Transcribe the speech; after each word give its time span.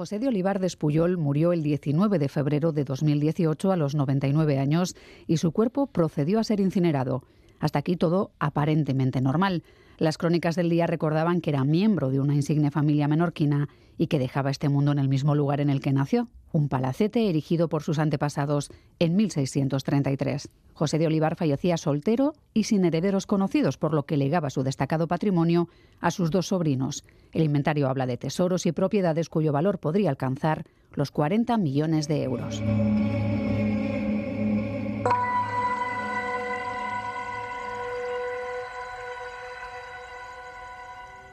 José 0.00 0.18
de 0.18 0.28
Olivar 0.28 0.60
de 0.60 0.66
Espuyol 0.66 1.18
murió 1.18 1.52
el 1.52 1.62
19 1.62 2.18
de 2.18 2.30
febrero 2.30 2.72
de 2.72 2.84
2018 2.84 3.70
a 3.70 3.76
los 3.76 3.94
99 3.94 4.58
años 4.58 4.96
y 5.26 5.36
su 5.36 5.52
cuerpo 5.52 5.88
procedió 5.88 6.38
a 6.38 6.44
ser 6.44 6.58
incinerado. 6.58 7.22
Hasta 7.58 7.80
aquí 7.80 7.96
todo 7.96 8.30
aparentemente 8.38 9.20
normal. 9.20 9.62
Las 10.00 10.16
crónicas 10.16 10.56
del 10.56 10.70
día 10.70 10.86
recordaban 10.86 11.42
que 11.42 11.50
era 11.50 11.62
miembro 11.62 12.08
de 12.08 12.20
una 12.20 12.34
insigne 12.34 12.70
familia 12.70 13.06
menorquina 13.06 13.68
y 13.98 14.06
que 14.06 14.18
dejaba 14.18 14.50
este 14.50 14.70
mundo 14.70 14.92
en 14.92 14.98
el 14.98 15.10
mismo 15.10 15.34
lugar 15.34 15.60
en 15.60 15.68
el 15.68 15.82
que 15.82 15.92
nació, 15.92 16.28
un 16.52 16.70
palacete 16.70 17.28
erigido 17.28 17.68
por 17.68 17.82
sus 17.82 17.98
antepasados 17.98 18.70
en 18.98 19.14
1633. 19.14 20.48
José 20.72 20.98
de 20.98 21.06
Olivar 21.06 21.36
fallecía 21.36 21.76
soltero 21.76 22.32
y 22.54 22.64
sin 22.64 22.86
herederos 22.86 23.26
conocidos, 23.26 23.76
por 23.76 23.92
lo 23.92 24.04
que 24.04 24.16
legaba 24.16 24.48
su 24.48 24.62
destacado 24.62 25.06
patrimonio 25.06 25.68
a 26.00 26.10
sus 26.10 26.30
dos 26.30 26.46
sobrinos. 26.46 27.04
El 27.32 27.42
inventario 27.42 27.86
habla 27.86 28.06
de 28.06 28.16
tesoros 28.16 28.64
y 28.64 28.72
propiedades 28.72 29.28
cuyo 29.28 29.52
valor 29.52 29.80
podría 29.80 30.08
alcanzar 30.08 30.64
los 30.94 31.10
40 31.10 31.58
millones 31.58 32.08
de 32.08 32.22
euros. 32.22 32.62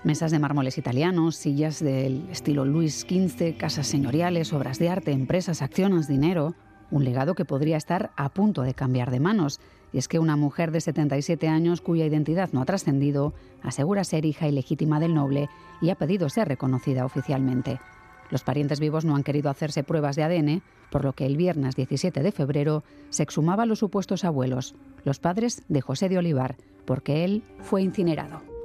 Mesas 0.07 0.31
de 0.31 0.39
mármoles 0.39 0.77
italianos, 0.77 1.35
sillas 1.35 1.83
del 1.83 2.29
estilo 2.29 2.63
Luis 2.63 3.01
XV, 3.01 3.57
casas 3.57 3.87
señoriales, 3.87 4.53
obras 4.53 4.79
de 4.79 4.87
arte, 4.87 5.11
empresas, 5.11 5.61
acciones, 5.61 6.07
dinero. 6.07 6.55
Un 6.89 7.03
legado 7.03 7.35
que 7.35 7.43
podría 7.43 7.75
estar 7.75 8.11
a 8.15 8.29
punto 8.29 8.61
de 8.61 8.73
cambiar 8.73 9.11
de 9.11 9.19
manos. 9.19 9.59
Y 9.91 9.97
es 9.97 10.07
que 10.07 10.19
una 10.19 10.37
mujer 10.37 10.71
de 10.71 10.79
77 10.79 11.49
años 11.49 11.81
cuya 11.81 12.05
identidad 12.05 12.51
no 12.53 12.61
ha 12.61 12.65
trascendido 12.65 13.33
asegura 13.61 14.05
ser 14.05 14.23
hija 14.23 14.47
ilegítima 14.47 15.01
del 15.01 15.13
noble 15.13 15.49
y 15.81 15.89
ha 15.89 15.95
pedido 15.95 16.29
ser 16.29 16.47
reconocida 16.47 17.03
oficialmente. 17.03 17.81
Los 18.31 18.43
parientes 18.45 18.79
vivos 18.79 19.03
no 19.03 19.13
han 19.13 19.23
querido 19.23 19.49
hacerse 19.49 19.83
pruebas 19.83 20.15
de 20.15 20.23
ADN, 20.23 20.61
por 20.89 21.03
lo 21.03 21.11
que 21.11 21.25
el 21.25 21.35
viernes 21.35 21.75
17 21.75 22.23
de 22.23 22.31
febrero 22.31 22.85
se 23.09 23.23
exhumaba 23.23 23.65
los 23.65 23.79
supuestos 23.79 24.23
abuelos, 24.23 24.73
los 25.03 25.19
padres 25.19 25.63
de 25.67 25.81
José 25.81 26.07
de 26.07 26.17
Olivar, 26.17 26.55
porque 26.85 27.25
él 27.25 27.43
fue 27.59 27.81
incinerado. 27.81 28.56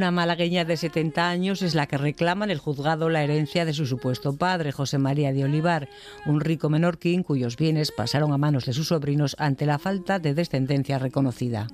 Una 0.00 0.10
malagueña 0.10 0.64
de 0.64 0.78
70 0.78 1.28
años 1.28 1.60
es 1.60 1.74
la 1.74 1.86
que 1.86 1.98
reclama 1.98 2.46
en 2.46 2.50
el 2.50 2.58
juzgado 2.58 3.10
la 3.10 3.22
herencia 3.22 3.66
de 3.66 3.74
su 3.74 3.84
supuesto 3.84 4.34
padre, 4.34 4.72
José 4.72 4.96
María 4.96 5.30
de 5.30 5.44
Olivar, 5.44 5.90
un 6.24 6.40
rico 6.40 6.70
menorquín 6.70 7.22
cuyos 7.22 7.58
bienes 7.58 7.92
pasaron 7.92 8.32
a 8.32 8.38
manos 8.38 8.64
de 8.64 8.72
sus 8.72 8.88
sobrinos 8.88 9.36
ante 9.38 9.66
la 9.66 9.78
falta 9.78 10.18
de 10.18 10.32
descendencia 10.32 10.98
reconocida. 10.98 11.66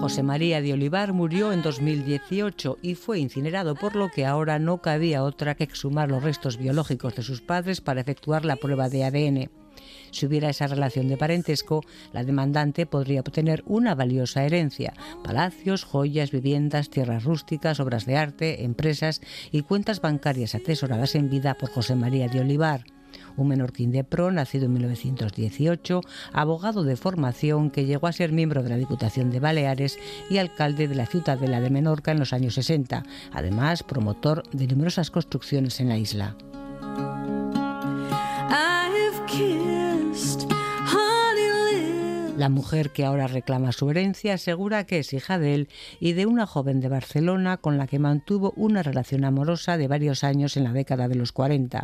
José 0.00 0.22
María 0.22 0.62
de 0.62 0.74
Olivar 0.74 1.12
murió 1.12 1.52
en 1.52 1.60
2018 1.62 2.78
y 2.82 2.94
fue 2.94 3.18
incinerado, 3.18 3.74
por 3.74 3.96
lo 3.96 4.10
que 4.10 4.26
ahora 4.26 4.60
no 4.60 4.80
cabía 4.80 5.24
otra 5.24 5.56
que 5.56 5.64
exhumar 5.64 6.08
los 6.08 6.22
restos 6.22 6.56
biológicos 6.56 7.16
de 7.16 7.24
sus 7.24 7.40
padres 7.40 7.80
para 7.80 8.00
efectuar 8.00 8.44
la 8.44 8.54
prueba 8.54 8.88
de 8.88 9.02
ADN. 9.02 9.67
Si 10.10 10.26
hubiera 10.26 10.50
esa 10.50 10.66
relación 10.66 11.08
de 11.08 11.16
parentesco, 11.16 11.84
la 12.12 12.24
demandante 12.24 12.86
podría 12.86 13.20
obtener 13.20 13.62
una 13.66 13.94
valiosa 13.94 14.44
herencia, 14.44 14.94
palacios, 15.22 15.84
joyas, 15.84 16.30
viviendas, 16.30 16.90
tierras 16.90 17.24
rústicas, 17.24 17.80
obras 17.80 18.06
de 18.06 18.16
arte, 18.16 18.64
empresas 18.64 19.20
y 19.50 19.62
cuentas 19.62 20.00
bancarias 20.00 20.54
atesoradas 20.54 21.14
en 21.14 21.30
vida 21.30 21.54
por 21.54 21.70
José 21.70 21.94
María 21.94 22.28
de 22.28 22.40
Olivar. 22.40 22.84
Un 23.36 23.48
menorquín 23.48 23.92
de 23.92 24.04
pro, 24.04 24.32
nacido 24.32 24.66
en 24.66 24.72
1918, 24.74 26.00
abogado 26.32 26.82
de 26.82 26.96
formación 26.96 27.70
que 27.70 27.86
llegó 27.86 28.06
a 28.06 28.12
ser 28.12 28.32
miembro 28.32 28.62
de 28.62 28.70
la 28.70 28.76
Diputación 28.76 29.30
de 29.30 29.40
Baleares 29.40 29.98
y 30.28 30.38
alcalde 30.38 30.88
de 30.88 30.94
la 30.94 31.06
Ciudadela 31.06 31.60
de 31.60 31.70
Menorca 31.70 32.10
en 32.10 32.18
los 32.18 32.32
años 32.32 32.54
60, 32.54 33.04
además 33.32 33.82
promotor 33.82 34.42
de 34.50 34.66
numerosas 34.66 35.10
construcciones 35.10 35.78
en 35.80 35.88
la 35.88 35.98
isla. 35.98 36.36
La 42.38 42.48
mujer 42.48 42.90
que 42.90 43.04
ahora 43.04 43.26
reclama 43.26 43.72
su 43.72 43.90
herencia 43.90 44.34
asegura 44.34 44.86
que 44.86 45.00
es 45.00 45.12
hija 45.12 45.40
de 45.40 45.56
él 45.56 45.68
y 45.98 46.12
de 46.12 46.26
una 46.26 46.46
joven 46.46 46.78
de 46.78 46.88
Barcelona 46.88 47.56
con 47.56 47.78
la 47.78 47.88
que 47.88 47.98
mantuvo 47.98 48.52
una 48.54 48.84
relación 48.84 49.24
amorosa 49.24 49.76
de 49.76 49.88
varios 49.88 50.22
años 50.22 50.56
en 50.56 50.62
la 50.62 50.72
década 50.72 51.08
de 51.08 51.16
los 51.16 51.32
40. 51.32 51.82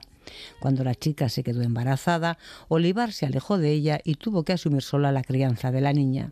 Cuando 0.60 0.84
la 0.84 0.94
chica 0.94 1.28
se 1.28 1.42
quedó 1.42 1.62
embarazada, 1.62 2.38
Olivar 2.68 3.10
se 3.10 3.26
alejó 3.26 3.58
de 3.58 3.72
ella 3.72 3.98
y 4.04 4.14
tuvo 4.14 4.44
que 4.44 4.52
asumir 4.52 4.82
sola 4.82 5.10
la 5.10 5.24
crianza 5.24 5.72
de 5.72 5.80
la 5.80 5.92
niña. 5.92 6.30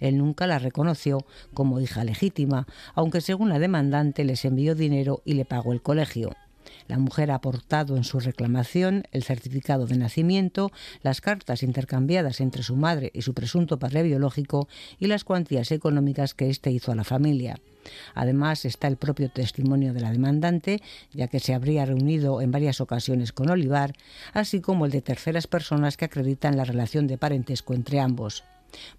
Él 0.00 0.18
nunca 0.18 0.46
la 0.46 0.58
reconoció 0.58 1.24
como 1.54 1.80
hija 1.80 2.04
legítima, 2.04 2.66
aunque 2.94 3.22
según 3.22 3.48
la 3.48 3.58
demandante 3.58 4.24
les 4.24 4.44
envió 4.44 4.74
dinero 4.74 5.22
y 5.24 5.32
le 5.32 5.46
pagó 5.46 5.72
el 5.72 5.80
colegio. 5.80 6.36
La 6.88 6.98
mujer 6.98 7.30
ha 7.30 7.36
aportado 7.36 7.96
en 7.96 8.04
su 8.04 8.20
reclamación 8.20 9.04
el 9.12 9.22
certificado 9.22 9.86
de 9.86 9.96
nacimiento, 9.96 10.72
las 11.02 11.20
cartas 11.20 11.62
intercambiadas 11.62 12.40
entre 12.40 12.62
su 12.62 12.76
madre 12.76 13.10
y 13.14 13.22
su 13.22 13.34
presunto 13.34 13.78
padre 13.78 14.02
biológico 14.02 14.68
y 14.98 15.06
las 15.06 15.24
cuantías 15.24 15.72
económicas 15.72 16.34
que 16.34 16.50
éste 16.50 16.70
hizo 16.70 16.92
a 16.92 16.94
la 16.94 17.04
familia. 17.04 17.60
Además 18.14 18.64
está 18.64 18.88
el 18.88 18.96
propio 18.96 19.30
testimonio 19.30 19.92
de 19.92 20.00
la 20.00 20.12
demandante, 20.12 20.80
ya 21.12 21.28
que 21.28 21.40
se 21.40 21.54
habría 21.54 21.84
reunido 21.84 22.40
en 22.40 22.50
varias 22.50 22.80
ocasiones 22.80 23.32
con 23.32 23.50
Olivar, 23.50 23.94
así 24.32 24.60
como 24.60 24.86
el 24.86 24.92
de 24.92 25.02
terceras 25.02 25.46
personas 25.46 25.96
que 25.96 26.04
acreditan 26.04 26.56
la 26.56 26.64
relación 26.64 27.06
de 27.06 27.18
parentesco 27.18 27.74
entre 27.74 28.00
ambos. 28.00 28.44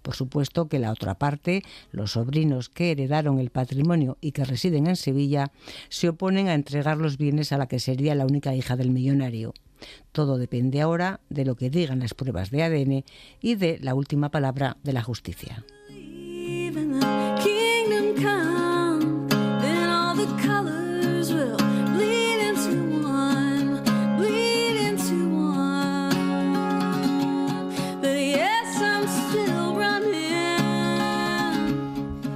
Por 0.02 0.14
supuesto 0.14 0.68
que 0.68 0.78
la 0.78 0.90
otra 0.90 1.14
parte, 1.16 1.62
los 1.90 2.12
sobrinos 2.12 2.68
que 2.68 2.90
heredaron 2.90 3.38
el 3.38 3.50
patrimonio 3.50 4.18
y 4.20 4.32
que 4.32 4.44
residen 4.44 4.86
en 4.86 4.96
Sevilla, 4.96 5.50
se 5.88 6.08
oponen 6.08 6.48
a 6.48 6.54
entregar 6.54 6.98
los 6.98 7.18
bienes 7.18 7.52
a 7.52 7.58
la 7.58 7.66
que 7.66 7.80
sería 7.80 8.14
la 8.14 8.26
única 8.26 8.54
hija 8.54 8.76
del 8.76 8.90
millonario. 8.90 9.54
Todo 10.12 10.38
depende 10.38 10.80
ahora 10.80 11.20
de 11.28 11.44
lo 11.44 11.56
que 11.56 11.70
digan 11.70 12.00
las 12.00 12.14
pruebas 12.14 12.50
de 12.50 12.62
ADN 12.62 13.04
y 13.40 13.54
de 13.56 13.78
la 13.80 13.94
última 13.94 14.30
palabra 14.30 14.76
de 14.82 14.92
la 14.92 15.02
justicia. 15.02 15.64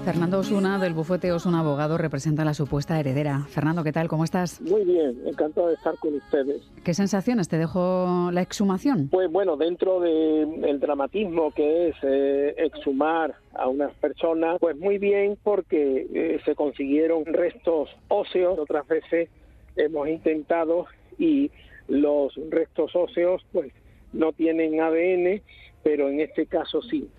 Fernando 0.09 0.39
Osuna, 0.39 0.79
del 0.79 0.95
bufete 0.95 1.31
Osuna 1.33 1.61
Abogado, 1.61 1.99
representa 1.99 2.41
a 2.41 2.45
la 2.47 2.55
supuesta 2.55 2.99
heredera. 2.99 3.41
Fernando, 3.51 3.85
¿qué 3.85 3.93
tal? 3.93 4.09
¿Cómo 4.09 4.25
estás? 4.25 4.59
Muy 4.63 4.83
bien, 4.83 5.21
encantado 5.27 5.69
de 5.69 5.75
estar 5.75 5.99
con 5.99 6.15
ustedes. 6.15 6.63
¿Qué 6.83 6.95
sensaciones 6.95 7.47
te 7.51 7.59
dejó 7.59 8.31
la 8.33 8.41
exhumación? 8.41 9.09
Pues 9.11 9.31
bueno, 9.31 9.59
dentro 9.59 10.01
del 10.01 10.81
dramatismo 10.81 11.51
que 11.51 11.89
es 11.89 11.97
eh, 12.01 12.55
exhumar 12.57 13.35
a 13.53 13.69
unas 13.69 13.93
personas, 13.97 14.57
pues 14.61 14.79
muy 14.79 14.97
bien 14.97 15.37
porque 15.43 16.07
eh, 16.15 16.41
se 16.43 16.55
consiguieron 16.55 17.27
restos 17.27 17.91
óseos. 18.09 18.59
Otras 18.59 18.89
veces 18.89 19.29
hemos 19.77 20.09
intentado 20.09 20.87
y 21.19 21.51
los 21.87 22.33
restos 22.49 22.97
óseos 22.97 23.45
pues 23.53 23.75
no 24.15 24.33
tienen 24.33 24.81
ADN, 24.81 25.43
pero 25.83 26.09
en 26.09 26.21
este 26.21 26.47
caso 26.47 26.81
sí, 26.81 27.11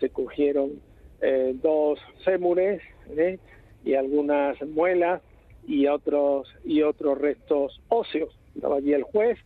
se 0.00 0.10
cogieron 0.10 0.72
eh, 1.26 1.54
dos 1.62 1.98
fémures 2.22 2.82
¿eh? 3.16 3.38
y 3.82 3.94
algunas 3.94 4.60
muelas 4.60 5.22
y 5.66 5.86
otros 5.86 6.54
y 6.64 6.82
otros 6.82 7.18
restos 7.18 7.80
óseos. 7.88 8.36
Estaba 8.54 8.76
allí 8.76 8.92
el 8.92 9.04
juez, 9.04 9.38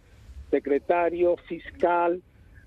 secretario, 0.51 1.37
fiscal, 1.49 2.21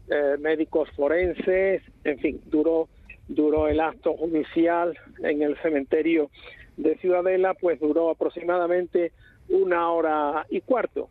eh, 0.09 0.37
médicos 0.39 0.89
forenses, 0.91 1.83
en 2.05 2.19
fin, 2.19 2.41
duró 2.45 2.87
duró 3.27 3.67
el 3.67 3.81
acto 3.81 4.13
judicial 4.15 4.97
en 5.23 5.41
el 5.41 5.57
cementerio 5.57 6.29
de 6.77 6.95
Ciudadela, 6.97 7.53
pues 7.53 7.79
duró 7.81 8.09
aproximadamente 8.09 9.11
una 9.51 9.91
hora 9.91 10.45
y 10.49 10.61
cuarto. 10.61 11.09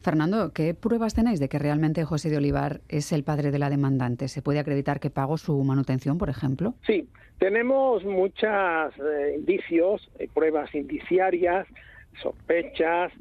Fernando, 0.00 0.52
¿qué 0.52 0.72
pruebas 0.74 1.14
tenéis 1.14 1.40
de 1.40 1.48
que 1.48 1.58
realmente 1.58 2.04
José 2.04 2.30
de 2.30 2.38
Olivar 2.38 2.80
es 2.88 3.12
el 3.12 3.22
padre 3.22 3.50
de 3.50 3.58
la 3.58 3.68
demandante? 3.68 4.28
¿Se 4.28 4.40
puede 4.40 4.58
acreditar 4.58 5.00
que 5.00 5.10
pagó 5.10 5.36
su 5.36 5.62
manutención, 5.62 6.16
por 6.16 6.30
ejemplo? 6.30 6.74
Sí, 6.86 7.08
tenemos 7.38 8.04
muchos 8.04 8.48
eh, 8.98 9.34
indicios, 9.36 10.08
eh, 10.18 10.28
pruebas 10.32 10.74
indiciarias, 10.74 11.66
sospechas, 12.22 13.12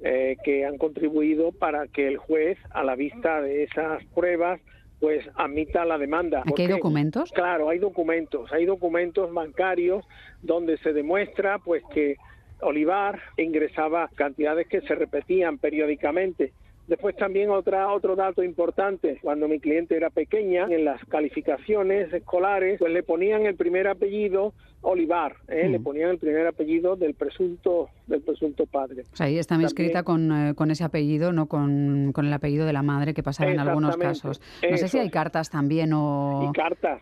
eh, 0.00 0.36
que 0.44 0.64
han 0.64 0.78
contribuido 0.78 1.52
para 1.52 1.88
que 1.88 2.06
el 2.06 2.18
juez, 2.18 2.58
a 2.70 2.84
la 2.84 2.94
vista 2.94 3.40
de 3.40 3.64
esas 3.64 4.04
pruebas, 4.14 4.60
pues 5.00 5.24
admita 5.34 5.84
la 5.84 5.98
demanda. 5.98 6.42
¿Aquí 6.46 6.62
hay 6.62 6.68
documentos? 6.68 7.32
Claro, 7.32 7.68
hay 7.68 7.78
documentos, 7.78 8.52
hay 8.52 8.66
documentos 8.66 9.32
bancarios 9.32 10.04
donde 10.42 10.78
se 10.78 10.92
demuestra 10.92 11.58
pues 11.58 11.82
que 11.92 12.16
Olivar 12.60 13.20
ingresaba 13.36 14.08
cantidades 14.14 14.66
que 14.68 14.80
se 14.82 14.94
repetían 14.94 15.58
periódicamente 15.58 16.52
Después 16.86 17.16
también 17.16 17.50
otra, 17.50 17.92
otro 17.92 18.14
dato 18.14 18.44
importante, 18.44 19.18
cuando 19.20 19.48
mi 19.48 19.58
cliente 19.58 19.96
era 19.96 20.08
pequeña, 20.10 20.66
en 20.70 20.84
las 20.84 21.04
calificaciones 21.06 22.12
escolares, 22.12 22.78
pues 22.78 22.92
le 22.92 23.02
ponían 23.02 23.44
el 23.44 23.56
primer 23.56 23.88
apellido 23.88 24.52
Olivar, 24.82 25.34
¿eh? 25.48 25.68
le 25.68 25.80
mm. 25.80 25.82
ponían 25.82 26.10
el 26.10 26.18
primer 26.18 26.46
apellido 26.46 26.94
del 26.94 27.14
presunto 27.14 27.88
del 28.06 28.20
presunto 28.20 28.66
padre. 28.66 29.02
O 29.12 29.16
sea, 29.16 29.26
ahí 29.26 29.36
está 29.36 29.60
escrita 29.60 30.04
con, 30.04 30.30
eh, 30.30 30.54
con, 30.54 30.70
ese 30.70 30.84
apellido, 30.84 31.32
no 31.32 31.46
con, 31.46 32.12
con, 32.12 32.26
el 32.26 32.32
apellido 32.32 32.66
de 32.66 32.72
la 32.72 32.82
madre 32.82 33.12
que 33.12 33.24
pasaba 33.24 33.50
en 33.50 33.58
algunos 33.58 33.96
casos. 33.96 34.40
No 34.70 34.76
sé 34.76 34.86
si 34.86 34.98
hay 34.98 35.10
cartas 35.10 35.50
también 35.50 35.92
o, 35.92 36.52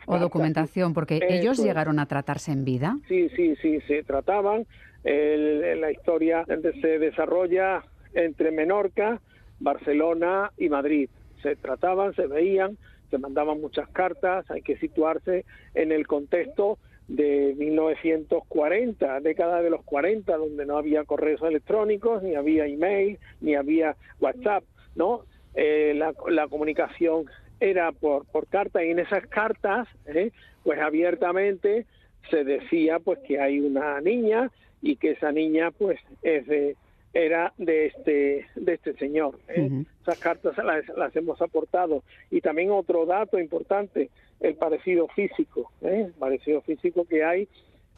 o 0.06 0.18
documentación, 0.18 0.94
porque 0.94 1.20
ellos 1.28 1.62
llegaron 1.62 1.98
a 1.98 2.06
tratarse 2.06 2.52
en 2.52 2.64
vida. 2.64 2.96
Sí, 3.06 3.28
sí, 3.36 3.54
sí, 3.60 3.80
se 3.82 4.02
trataban. 4.02 4.66
La 5.04 5.90
historia 5.90 6.44
se 6.46 6.98
desarrolla 6.98 7.84
entre 8.14 8.50
Menorca, 8.50 9.20
Barcelona 9.60 10.50
y 10.56 10.68
Madrid. 10.68 11.10
Se 11.42 11.56
trataban, 11.56 12.14
se 12.14 12.26
veían, 12.26 12.78
se 13.10 13.18
mandaban 13.18 13.60
muchas 13.60 13.88
cartas, 13.90 14.50
hay 14.50 14.62
que 14.62 14.76
situarse 14.78 15.44
en 15.74 15.92
el 15.92 16.06
contexto 16.06 16.78
de 17.08 17.54
1940, 17.58 19.20
década 19.20 19.60
de 19.60 19.70
los 19.70 19.82
40, 19.84 20.36
donde 20.36 20.64
no 20.64 20.78
había 20.78 21.04
correos 21.04 21.42
electrónicos, 21.42 22.22
ni 22.22 22.34
había 22.34 22.66
email, 22.66 23.18
ni 23.40 23.54
había 23.54 23.96
WhatsApp, 24.20 24.64
¿no? 24.94 25.24
Eh, 25.54 25.92
la, 25.94 26.14
la, 26.28 26.48
comunicación 26.48 27.26
era 27.60 27.92
por, 27.92 28.24
por 28.26 28.46
carta 28.48 28.82
y 28.84 28.90
en 28.90 28.98
esas 28.98 29.26
cartas, 29.28 29.86
¿eh? 30.06 30.32
pues 30.64 30.80
abiertamente 30.80 31.86
se 32.30 32.42
decía 32.42 32.98
pues 32.98 33.20
que 33.20 33.38
hay 33.38 33.60
una 33.60 34.00
niña 34.00 34.50
y 34.84 34.96
que 34.96 35.12
esa 35.12 35.32
niña 35.32 35.70
pues 35.70 35.98
es 36.22 36.46
de 36.46 36.76
era 37.14 37.52
de 37.56 37.86
este 37.86 38.46
de 38.54 38.74
este 38.74 38.92
señor. 38.94 39.38
¿eh? 39.48 39.84
Esas 40.02 40.18
cartas 40.18 40.54
las, 40.58 41.16
hemos 41.16 41.40
aportado. 41.40 42.02
Y 42.30 42.40
también 42.40 42.70
otro 42.70 43.06
dato 43.06 43.38
importante, 43.38 44.10
el 44.40 44.56
parecido 44.56 45.08
físico, 45.08 45.72
¿eh? 45.80 46.10
parecido 46.18 46.60
físico 46.60 47.06
que 47.06 47.24
hay 47.24 47.48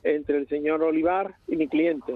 entre 0.05 0.37
el 0.37 0.47
señor 0.49 0.83
Olivar 0.85 1.35
y 1.49 1.57
mi 1.57 1.67
cliente. 1.67 2.15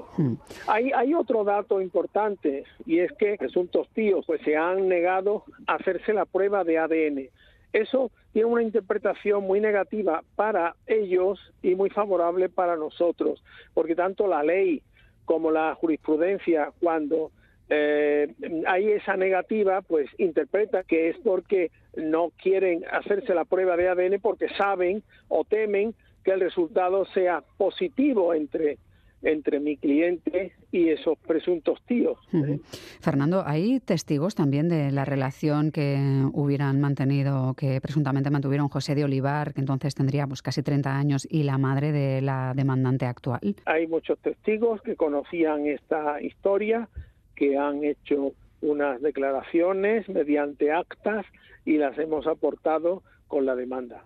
Hay, 0.68 0.92
hay 0.94 1.14
otro 1.14 1.42
dato 1.42 1.80
importante 1.80 2.62
y 2.86 3.00
es 3.00 3.10
que 3.12 3.36
presuntos 3.36 3.88
tíos 3.88 4.24
pues 4.26 4.40
se 4.42 4.56
han 4.56 4.86
negado 4.86 5.42
a 5.66 5.74
hacerse 5.74 6.12
la 6.12 6.26
prueba 6.26 6.62
de 6.62 6.78
ADN. 6.78 7.28
Eso 7.72 8.10
tiene 8.32 8.48
una 8.48 8.62
interpretación 8.62 9.44
muy 9.44 9.60
negativa 9.60 10.22
para 10.36 10.74
ellos 10.86 11.52
y 11.62 11.74
muy 11.74 11.90
favorable 11.90 12.48
para 12.48 12.76
nosotros, 12.76 13.42
porque 13.74 13.94
tanto 13.94 14.26
la 14.26 14.42
ley 14.42 14.82
como 15.24 15.50
la 15.50 15.74
jurisprudencia 15.74 16.72
cuando 16.80 17.30
eh, 17.68 18.34
hay 18.66 18.90
esa 18.90 19.16
negativa, 19.16 19.80
pues 19.82 20.10
interpreta 20.18 20.82
que 20.82 21.10
es 21.10 21.16
porque 21.18 21.70
no 21.94 22.32
quieren 22.42 22.84
hacerse 22.90 23.32
la 23.34 23.44
prueba 23.44 23.76
de 23.76 23.88
ADN 23.88 24.20
porque 24.20 24.48
saben 24.56 25.04
o 25.28 25.44
temen 25.44 25.94
que 26.24 26.32
el 26.32 26.40
resultado 26.40 27.04
sea 27.06 27.44
positivo 27.56 28.34
entre 28.34 28.78
entre 29.22 29.60
mi 29.60 29.76
cliente 29.76 30.52
y 30.72 30.88
esos 30.88 31.18
presuntos 31.18 31.80
tíos. 31.86 32.18
¿eh? 32.32 32.58
Fernando, 33.00 33.42
¿hay 33.44 33.80
testigos 33.80 34.34
también 34.34 34.68
de 34.68 34.90
la 34.90 35.04
relación 35.04 35.72
que 35.72 35.98
hubieran 36.32 36.80
mantenido, 36.80 37.54
que 37.54 37.80
presuntamente 37.80 38.30
mantuvieron 38.30 38.68
José 38.68 38.94
de 38.94 39.04
Olivar, 39.04 39.52
que 39.52 39.60
entonces 39.60 39.94
tendría 39.94 40.26
pues, 40.26 40.42
casi 40.42 40.62
30 40.62 40.96
años, 40.96 41.28
y 41.30 41.42
la 41.42 41.58
madre 41.58 41.92
de 41.92 42.22
la 42.22 42.52
demandante 42.54 43.06
actual? 43.06 43.56
Hay 43.66 43.86
muchos 43.86 44.18
testigos 44.20 44.80
que 44.82 44.96
conocían 44.96 45.66
esta 45.66 46.20
historia, 46.22 46.88
que 47.34 47.58
han 47.58 47.84
hecho 47.84 48.32
unas 48.62 49.00
declaraciones 49.00 50.08
mediante 50.08 50.72
actas 50.72 51.26
y 51.64 51.78
las 51.78 51.98
hemos 51.98 52.26
aportado 52.26 53.02
con 53.30 53.46
la 53.46 53.54
demanda. 53.54 54.04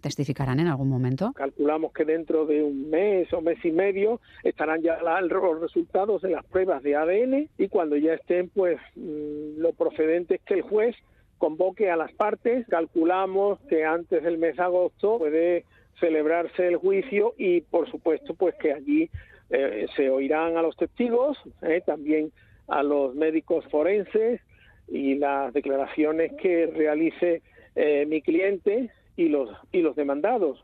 ¿Testificarán 0.00 0.58
en 0.58 0.66
algún 0.66 0.88
momento? 0.88 1.32
Calculamos 1.34 1.92
que 1.92 2.06
dentro 2.06 2.46
de 2.46 2.62
un 2.62 2.88
mes 2.88 3.30
o 3.34 3.42
mes 3.42 3.62
y 3.64 3.70
medio 3.70 4.18
estarán 4.42 4.80
ya 4.80 4.98
los 5.20 5.60
resultados 5.60 6.22
de 6.22 6.30
las 6.30 6.44
pruebas 6.46 6.82
de 6.82 6.96
ADN 6.96 7.50
y 7.58 7.68
cuando 7.68 7.96
ya 7.96 8.14
estén, 8.14 8.48
pues 8.48 8.78
mm, 8.96 9.60
lo 9.60 9.72
procedente 9.74 10.36
es 10.36 10.40
que 10.40 10.54
el 10.54 10.62
juez 10.62 10.96
convoque 11.36 11.90
a 11.90 11.96
las 11.96 12.12
partes. 12.14 12.66
Calculamos 12.66 13.60
que 13.68 13.84
antes 13.84 14.24
del 14.24 14.38
mes 14.38 14.56
de 14.56 14.62
agosto 14.62 15.18
puede 15.18 15.66
celebrarse 16.00 16.66
el 16.66 16.76
juicio 16.76 17.34
y, 17.36 17.60
por 17.60 17.90
supuesto, 17.90 18.32
pues 18.34 18.54
que 18.54 18.72
allí 18.72 19.10
eh, 19.50 19.86
se 19.94 20.08
oirán 20.08 20.56
a 20.56 20.62
los 20.62 20.74
testigos, 20.76 21.36
eh, 21.60 21.82
también 21.84 22.32
a 22.68 22.82
los 22.82 23.14
médicos 23.14 23.66
forenses 23.70 24.40
y 24.88 25.16
las 25.16 25.52
declaraciones 25.52 26.32
que 26.40 26.66
realice 26.68 27.42
eh, 27.74 28.06
mi 28.06 28.22
cliente 28.22 28.90
y 29.16 29.28
los 29.28 29.50
y 29.72 29.82
los 29.82 29.94
demandados. 29.94 30.62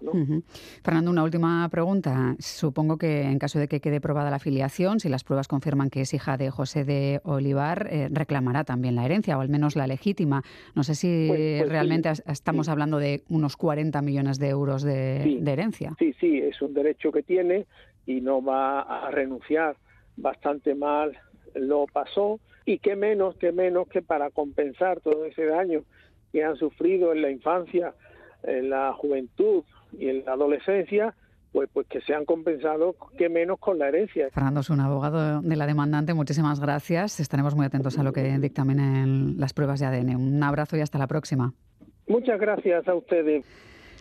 Fernando, 0.83 1.11
una 1.11 1.23
última 1.23 1.69
pregunta. 1.71 2.35
Supongo 2.39 2.97
que 2.97 3.23
en 3.23 3.39
caso 3.39 3.59
de 3.59 3.69
que 3.69 3.81
quede 3.81 4.01
probada 4.01 4.31
la 4.31 4.37
afiliación, 4.37 5.01
si 5.01 5.09
las 5.09 5.23
pruebas 5.23 5.49
confirman 5.49 5.91
que 5.91 6.01
es 6.01 6.15
hija 6.15 6.37
de 6.37 6.51
José 6.51 6.85
de 6.85 7.21
Olivar, 7.25 7.89
eh, 7.91 8.09
reclamará 8.11 8.65
también 8.65 8.95
la 8.95 9.05
herencia 9.05 9.37
o 9.37 9.41
al 9.41 9.49
menos 9.49 9.77
la 9.77 9.87
legítima. 9.87 10.43
No 10.75 10.83
sé 10.83 10.95
si 10.95 11.27
pues, 11.29 11.61
pues 11.61 11.69
realmente 11.69 12.11
estamos 12.27 12.69
hablando 12.69 12.99
de 12.99 13.23
unos 13.29 13.57
40 13.57 14.01
millones 14.03 14.39
de 14.39 14.49
euros 14.49 14.83
de, 14.83 15.39
de 15.41 15.53
herencia. 15.53 15.93
Sí, 15.99 16.15
sí, 16.19 16.39
es 16.39 16.61
un 16.63 16.73
derecho 16.73 17.13
que 17.13 17.23
tiene 17.23 17.67
y 18.07 18.21
no 18.21 18.43
va 18.43 18.81
a 18.81 19.11
renunciar. 19.11 19.77
Bastante 20.17 20.75
mal 20.75 21.17
lo 21.55 21.87
pasó 21.87 22.41
y 22.65 22.79
qué 22.79 22.97
menos, 22.97 23.37
qué 23.37 23.53
menos 23.53 23.89
que 23.89 24.03
para 24.03 24.31
compensar 24.31 25.01
todo 25.01 25.25
ese 25.27 25.45
daño 25.45 25.85
que 26.39 26.45
han 26.45 26.57
sufrido 26.57 27.13
en 27.13 27.23
la 27.23 27.31
infancia, 27.31 27.95
en 28.45 28.71
la 28.71 28.93
juventud 28.93 29.65
y 29.99 30.09
en 30.09 30.25
la 30.25 30.35
adolescencia, 30.35 31.15
pues, 31.51 31.69
pues 31.73 31.89
que 31.89 32.01
se 32.03 32.15
han 32.15 32.25
compensado, 32.27 32.95
que 33.17 33.29
menos 33.29 33.59
con 33.59 33.79
la 33.79 33.89
herencia. 33.89 34.29
Fernando 34.31 34.61
es 34.61 34.71
un 34.71 34.79
abogado 34.79 35.41
de 35.41 35.57
la 35.57 35.67
demandante, 35.67 36.15
muchísimas 36.15 36.61
gracias. 36.61 37.19
Estaremos 37.19 37.57
muy 37.57 37.67
atentos 37.67 37.99
a 37.99 38.05
lo 38.05 38.13
que 38.13 38.39
dictaminen 38.39 39.41
las 39.41 39.53
pruebas 39.53 39.81
de 39.81 39.87
ADN. 39.87 40.15
Un 40.15 40.41
abrazo 40.45 40.77
y 40.77 40.81
hasta 40.81 40.97
la 40.99 41.09
próxima. 41.09 41.55
Muchas 42.07 42.39
gracias 42.39 42.87
a 42.87 42.95
ustedes. 42.95 43.45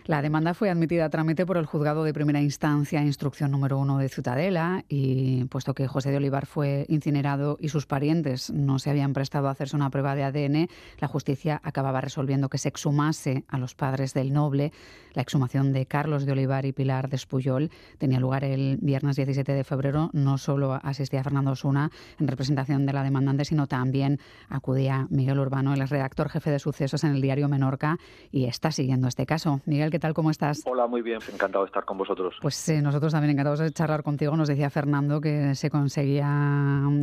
La 0.08 0.22
demanda 0.22 0.54
fue 0.54 0.70
admitida 0.70 1.04
a 1.04 1.10
trámite 1.10 1.44
por 1.44 1.58
el 1.58 1.66
juzgado 1.66 2.02
de 2.02 2.14
primera 2.14 2.40
instancia, 2.40 3.02
instrucción 3.02 3.50
número 3.50 3.76
uno 3.76 3.98
de 3.98 4.08
Ciutadela, 4.08 4.86
y 4.88 5.44
puesto 5.50 5.74
que 5.74 5.86
José 5.86 6.10
de 6.10 6.16
Olivar 6.16 6.46
fue 6.46 6.86
incinerado 6.88 7.58
y 7.60 7.68
sus 7.68 7.84
parientes 7.84 8.48
no 8.48 8.78
se 8.78 8.88
habían 8.88 9.12
prestado 9.12 9.48
a 9.48 9.50
hacerse 9.50 9.76
una 9.76 9.90
prueba 9.90 10.14
de 10.14 10.24
ADN, 10.24 10.68
la 10.98 11.08
justicia 11.08 11.60
acababa 11.62 12.00
resolviendo 12.00 12.48
que 12.48 12.56
se 12.56 12.70
exhumase 12.70 13.44
a 13.48 13.58
los 13.58 13.74
padres 13.74 14.14
del 14.14 14.32
noble. 14.32 14.72
La 15.12 15.20
exhumación 15.20 15.74
de 15.74 15.84
Carlos 15.84 16.24
de 16.24 16.32
Olivar 16.32 16.64
y 16.64 16.72
Pilar 16.72 17.10
de 17.10 17.16
Espuyol 17.16 17.70
tenía 17.98 18.18
lugar 18.18 18.44
el 18.44 18.78
viernes 18.80 19.16
17 19.16 19.52
de 19.52 19.64
febrero. 19.64 20.08
No 20.14 20.38
solo 20.38 20.72
asistía 20.82 21.22
Fernando 21.22 21.50
Osuna 21.50 21.90
en 22.18 22.28
representación 22.28 22.86
de 22.86 22.92
la 22.94 23.02
demandante, 23.02 23.44
sino 23.44 23.66
también 23.66 24.20
acudía 24.48 25.06
Miguel 25.10 25.38
Urbano, 25.38 25.74
el 25.74 25.86
redactor 25.86 26.30
jefe 26.30 26.50
de 26.50 26.60
sucesos 26.60 27.04
en 27.04 27.14
el 27.14 27.20
diario 27.20 27.48
Menorca, 27.48 27.98
y 28.30 28.44
está 28.46 28.70
siguiendo 28.70 29.08
este 29.08 29.26
caso. 29.26 29.60
Miguel, 29.66 29.90
¿qué 29.90 29.97
tal? 29.98 30.14
¿Cómo 30.14 30.30
estás? 30.30 30.62
Hola, 30.66 30.86
muy 30.86 31.02
bien, 31.02 31.18
encantado 31.32 31.64
de 31.64 31.68
estar 31.68 31.84
con 31.84 31.98
vosotros. 31.98 32.36
Pues 32.40 32.68
nosotros 32.82 33.12
también 33.12 33.32
encantados 33.32 33.60
de 33.60 33.70
charlar 33.72 34.02
contigo. 34.02 34.36
Nos 34.36 34.48
decía 34.48 34.70
Fernando 34.70 35.20
que 35.20 35.54
se 35.54 35.70
conseguía 35.70 36.28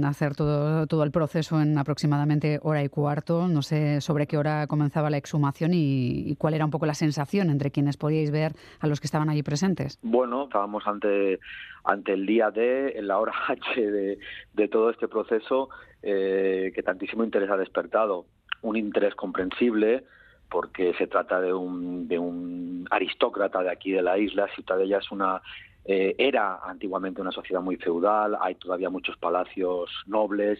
hacer 0.06 0.36
todo, 0.36 0.88
todo 0.88 1.04
el 1.04 1.12
proceso 1.12 1.62
en 1.62 1.78
aproximadamente 1.78 2.60
hora 2.64 2.84
y 2.84 2.90
cuarto. 2.90 3.48
No 3.48 3.62
sé 3.62 4.02
sobre 4.02 4.28
qué 4.28 4.38
hora 4.38 4.68
comenzaba 4.68 5.10
la 5.10 5.18
exhumación 5.18 5.72
y, 5.74 6.36
cuál 6.38 6.54
era 6.54 6.66
un 6.66 6.72
poco 6.72 6.86
la 6.86 6.94
sensación 6.94 7.50
entre 7.50 7.72
quienes 7.72 7.98
podíais 7.98 8.32
ver 8.32 8.54
a 8.80 8.88
los 8.88 9.00
que 9.00 9.08
estaban 9.08 9.30
allí 9.30 9.44
presentes. 9.44 10.00
Bueno, 10.02 10.46
estábamos 10.46 10.86
ante, 10.88 11.40
ante 11.84 12.14
el 12.14 12.26
día 12.26 12.52
D, 12.52 12.98
en 12.98 13.08
la 13.08 13.20
hora 13.20 13.34
H 13.48 13.82
de, 13.82 14.20
de 14.54 14.68
todo 14.68 14.90
este 14.90 15.08
proceso 15.08 15.70
eh, 16.02 16.72
que 16.76 16.84
tantísimo 16.84 17.24
interés 17.24 17.50
ha 17.50 17.58
despertado. 17.58 18.26
Un 18.62 18.78
interés 18.78 19.16
comprensible 19.16 20.04
porque 20.50 20.94
se 20.94 21.08
trata 21.08 21.42
de 21.42 21.54
un, 21.54 22.08
de 22.08 22.20
un 22.20 22.88
aristócrata 22.90 23.62
de 23.62 23.72
aquí 23.72 23.92
de 23.92 24.02
la 24.02 24.18
isla. 24.18 24.48
Ciutadella 24.56 25.00
es 25.00 25.12
una 25.12 25.42
eh, 25.86 26.16
era 26.18 26.60
antiguamente 26.64 27.22
una 27.22 27.32
sociedad 27.32 27.62
muy 27.62 27.76
feudal, 27.76 28.36
hay 28.42 28.56
todavía 28.56 28.90
muchos 28.90 29.18
palacios 29.18 29.92
nobles 30.08 30.60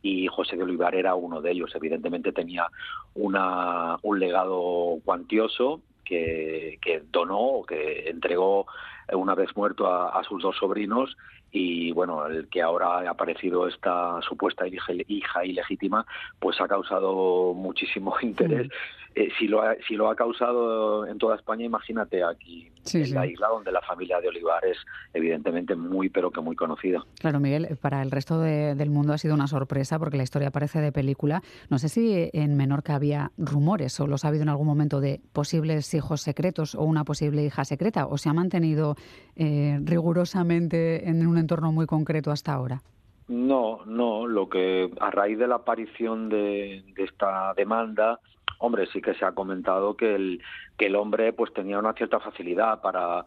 y 0.00 0.26
José 0.28 0.56
de 0.56 0.62
Olivar 0.62 0.94
era 0.94 1.14
uno 1.14 1.42
de 1.42 1.50
ellos. 1.50 1.74
Evidentemente 1.74 2.32
tenía 2.32 2.66
una, 3.14 3.98
un 4.02 4.18
legado 4.18 4.98
cuantioso 5.04 5.82
que, 6.04 6.78
que 6.80 7.02
donó 7.10 7.38
o 7.38 7.64
que 7.64 8.08
entregó 8.08 8.66
una 9.12 9.34
vez 9.34 9.54
muerto 9.56 9.86
a, 9.86 10.22
sus 10.24 10.42
dos 10.42 10.56
sobrinos 10.56 11.16
y 11.50 11.92
bueno, 11.92 12.26
el 12.26 12.48
que 12.48 12.62
ahora 12.62 13.00
ha 13.00 13.10
aparecido 13.10 13.68
esta 13.68 14.20
supuesta 14.22 14.64
hija, 14.66 15.44
ilegítima, 15.44 16.06
pues 16.38 16.60
ha 16.60 16.68
causado 16.68 17.52
muchísimo 17.54 18.14
interés. 18.22 18.68
Eh, 19.14 19.28
si, 19.38 19.46
lo 19.46 19.62
ha, 19.62 19.74
si 19.86 19.94
lo 19.94 20.08
ha 20.08 20.16
causado 20.16 21.06
en 21.06 21.18
toda 21.18 21.36
España, 21.36 21.64
imagínate 21.64 22.24
aquí 22.24 22.70
en 22.94 23.14
la 23.14 23.26
isla 23.26 23.48
donde 23.48 23.70
la 23.70 23.82
familia 23.82 24.20
de 24.20 24.28
Olivar 24.28 24.64
es 24.64 24.78
evidentemente 25.12 25.76
muy, 25.76 26.08
pero 26.08 26.30
que 26.30 26.40
muy 26.40 26.56
conocida. 26.56 27.04
Claro, 27.20 27.38
Miguel, 27.38 27.76
para 27.80 28.02
el 28.02 28.10
resto 28.10 28.40
del 28.40 28.90
mundo 28.90 29.12
ha 29.12 29.18
sido 29.18 29.34
una 29.34 29.46
sorpresa 29.46 29.98
porque 29.98 30.16
la 30.16 30.22
historia 30.22 30.50
parece 30.50 30.80
de 30.80 30.92
película. 30.92 31.42
No 31.68 31.78
sé 31.78 31.88
si 31.88 32.30
en 32.32 32.56
Menorca 32.56 32.94
había 32.94 33.32
rumores 33.36 34.00
o 34.00 34.06
los 34.06 34.24
ha 34.24 34.28
habido 34.28 34.44
en 34.44 34.48
algún 34.48 34.66
momento 34.66 35.00
de 35.00 35.20
posibles 35.32 35.92
hijos 35.92 36.22
secretos 36.22 36.74
o 36.74 36.82
una 36.82 37.04
posible 37.04 37.44
hija 37.44 37.64
secreta 37.64 38.06
o 38.06 38.16
se 38.16 38.30
ha 38.30 38.32
mantenido 38.32 38.96
eh, 39.36 39.78
rigurosamente 39.82 41.08
en 41.08 41.26
un 41.26 41.36
entorno 41.36 41.70
muy 41.70 41.86
concreto 41.86 42.30
hasta 42.30 42.54
ahora. 42.54 42.82
No, 43.28 43.84
no, 43.84 44.26
lo 44.26 44.48
que 44.48 44.90
a 45.00 45.10
raíz 45.10 45.38
de 45.38 45.46
la 45.46 45.56
aparición 45.56 46.28
de 46.28 46.82
esta 46.96 47.54
demanda 47.56 48.18
hombre, 48.62 48.86
sí 48.92 49.02
que 49.02 49.14
se 49.14 49.24
ha 49.24 49.32
comentado 49.32 49.96
que 49.96 50.14
el, 50.14 50.42
que 50.78 50.86
el 50.86 50.96
hombre 50.96 51.32
pues 51.32 51.52
tenía 51.52 51.78
una 51.78 51.92
cierta 51.94 52.20
facilidad 52.20 52.80
para, 52.80 53.24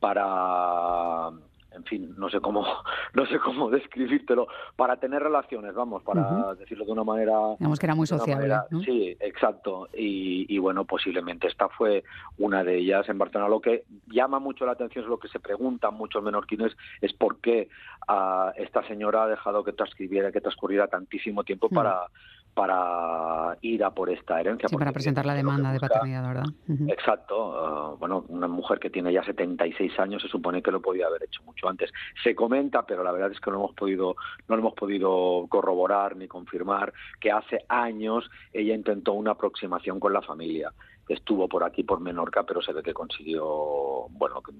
para 0.00 1.30
en 1.72 1.84
fin, 1.84 2.14
no 2.16 2.28
sé 2.30 2.40
cómo, 2.40 2.64
no 3.14 3.26
sé 3.26 3.38
cómo 3.38 3.70
describírtelo, 3.70 4.48
para 4.76 4.96
tener 4.96 5.22
relaciones, 5.22 5.74
vamos, 5.74 6.02
para 6.02 6.54
decirlo 6.54 6.84
de 6.84 6.92
una 6.92 7.04
manera. 7.04 7.38
Digamos 7.58 7.78
que 7.78 7.86
era 7.86 7.94
muy 7.94 8.06
sociable. 8.06 8.54
Sí, 8.84 9.16
exacto. 9.20 9.88
Y, 9.94 10.46
y, 10.48 10.58
bueno, 10.58 10.84
posiblemente 10.84 11.46
esta 11.46 11.68
fue 11.68 12.04
una 12.38 12.64
de 12.64 12.78
ellas 12.78 13.08
en 13.08 13.18
Barcelona. 13.18 13.48
Lo 13.48 13.60
que 13.60 13.84
llama 14.06 14.38
mucho 14.38 14.64
la 14.64 14.72
atención 14.72 15.04
es 15.04 15.10
lo 15.10 15.18
que 15.18 15.28
se 15.28 15.40
preguntan 15.40 15.94
muchos 15.94 16.22
menorquines 16.22 16.76
es 17.00 17.12
por 17.12 17.40
qué 17.40 17.68
esta 18.56 18.86
señora 18.88 19.24
ha 19.24 19.28
dejado 19.28 19.62
que 19.64 19.72
transcribiera, 19.72 20.32
que 20.32 20.40
transcurriera 20.40 20.88
tantísimo 20.88 21.44
tiempo 21.44 21.68
para 21.68 22.06
para 22.58 23.56
ir 23.62 23.84
a 23.84 23.90
por 23.94 24.10
esta 24.10 24.40
herencia. 24.40 24.68
Sí, 24.68 24.76
para 24.76 24.90
presentar 24.90 25.24
la 25.24 25.34
demanda 25.34 25.72
de 25.72 25.78
paternidad, 25.78 26.26
¿verdad? 26.26 26.46
Exacto. 26.88 27.54
Ah, 27.56 27.94
bueno, 27.96 28.24
una 28.26 28.48
mujer 28.48 28.80
que 28.80 28.90
tiene 28.90 29.12
ya 29.12 29.22
76 29.22 29.96
años 30.00 30.20
se 30.22 30.26
supone 30.26 30.60
que 30.60 30.72
lo 30.72 30.82
podía 30.82 31.06
haber 31.06 31.22
hecho 31.22 31.40
mucho 31.44 31.68
antes. 31.68 31.92
Se 32.20 32.34
comenta, 32.34 32.84
pero 32.84 33.04
la 33.04 33.12
verdad 33.12 33.30
es 33.30 33.38
que 33.38 33.52
no 33.52 33.58
hemos 33.58 33.74
podido, 33.76 34.16
no 34.48 34.56
hemos 34.56 34.74
podido 34.74 35.46
corroborar 35.48 36.16
ni 36.16 36.26
confirmar 36.26 36.92
que 37.20 37.30
hace 37.30 37.64
años 37.68 38.28
ella 38.52 38.74
intentó 38.74 39.12
una 39.12 39.30
aproximación 39.30 40.00
con 40.00 40.12
la 40.12 40.22
familia 40.22 40.72
estuvo 41.08 41.48
por 41.48 41.64
aquí 41.64 41.82
por 41.82 42.00
Menorca, 42.00 42.44
pero 42.44 42.62
se 42.62 42.72
ve 42.72 42.82
que 42.82 42.94
consiguió, 42.94 44.08
bueno, 44.10 44.42
que 44.42 44.52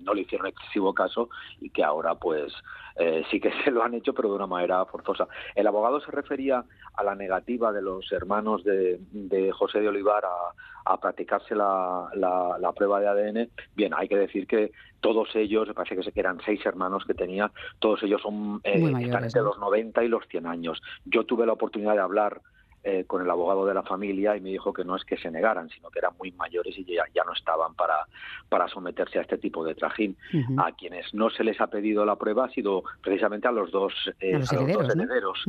no 0.00 0.14
le 0.14 0.22
hicieron 0.22 0.46
excesivo 0.46 0.94
caso 0.94 1.28
y 1.60 1.70
que 1.70 1.84
ahora 1.84 2.14
pues 2.14 2.52
eh, 2.96 3.24
sí 3.30 3.40
que 3.40 3.50
se 3.64 3.70
lo 3.70 3.82
han 3.82 3.94
hecho, 3.94 4.12
pero 4.12 4.28
de 4.28 4.36
una 4.36 4.46
manera 4.46 4.84
forzosa. 4.84 5.26
El 5.54 5.66
abogado 5.66 6.00
se 6.00 6.10
refería 6.10 6.64
a 6.94 7.04
la 7.04 7.14
negativa 7.14 7.72
de 7.72 7.82
los 7.82 8.10
hermanos 8.12 8.62
de, 8.64 9.00
José 9.52 9.80
de 9.80 9.88
Olivar 9.88 10.24
a, 10.24 10.96
practicarse 11.00 11.54
la, 11.54 12.08
la, 12.14 12.72
prueba 12.72 13.00
de 13.00 13.08
ADN. 13.08 13.50
Bien, 13.76 13.94
hay 13.94 14.08
que 14.08 14.16
decir 14.16 14.46
que 14.46 14.72
todos 15.00 15.28
ellos, 15.34 15.68
me 15.68 15.74
parece 15.74 16.12
que 16.12 16.20
eran 16.20 16.40
seis 16.44 16.60
hermanos 16.66 17.04
que 17.06 17.14
tenía, 17.14 17.50
todos 17.78 18.02
ellos 18.02 18.20
son 18.20 18.60
eh, 18.64 18.74
entre 18.74 19.42
los 19.42 19.58
90 19.58 20.02
y 20.02 20.08
los 20.08 20.26
100 20.28 20.46
años. 20.46 20.82
Yo 21.04 21.24
tuve 21.24 21.46
la 21.46 21.52
oportunidad 21.52 21.94
de 21.94 22.00
hablar 22.00 22.40
eh, 22.82 23.04
con 23.06 23.22
el 23.22 23.30
abogado 23.30 23.66
de 23.66 23.74
la 23.74 23.82
familia 23.82 24.36
y 24.36 24.40
me 24.40 24.50
dijo 24.50 24.72
que 24.72 24.84
no 24.84 24.96
es 24.96 25.04
que 25.04 25.16
se 25.16 25.30
negaran, 25.30 25.68
sino 25.68 25.90
que 25.90 25.98
eran 25.98 26.12
muy 26.18 26.32
mayores 26.32 26.78
y 26.78 26.84
ya, 26.84 27.04
ya 27.14 27.24
no 27.24 27.32
estaban 27.32 27.74
para, 27.74 28.06
para 28.48 28.68
someterse 28.68 29.18
a 29.18 29.22
este 29.22 29.38
tipo 29.38 29.64
de 29.64 29.74
trajín. 29.74 30.16
A 30.56 30.72
quienes 30.72 31.12
no 31.12 31.30
se 31.30 31.44
les 31.44 31.60
ha 31.60 31.66
pedido 31.66 32.04
la 32.04 32.16
prueba 32.16 32.46
ha 32.46 32.50
sido 32.50 32.82
precisamente 33.02 33.48
a 33.48 33.52
los 33.52 33.70
dos, 33.70 33.92
eh, 34.20 34.40
herederos. 34.50 35.44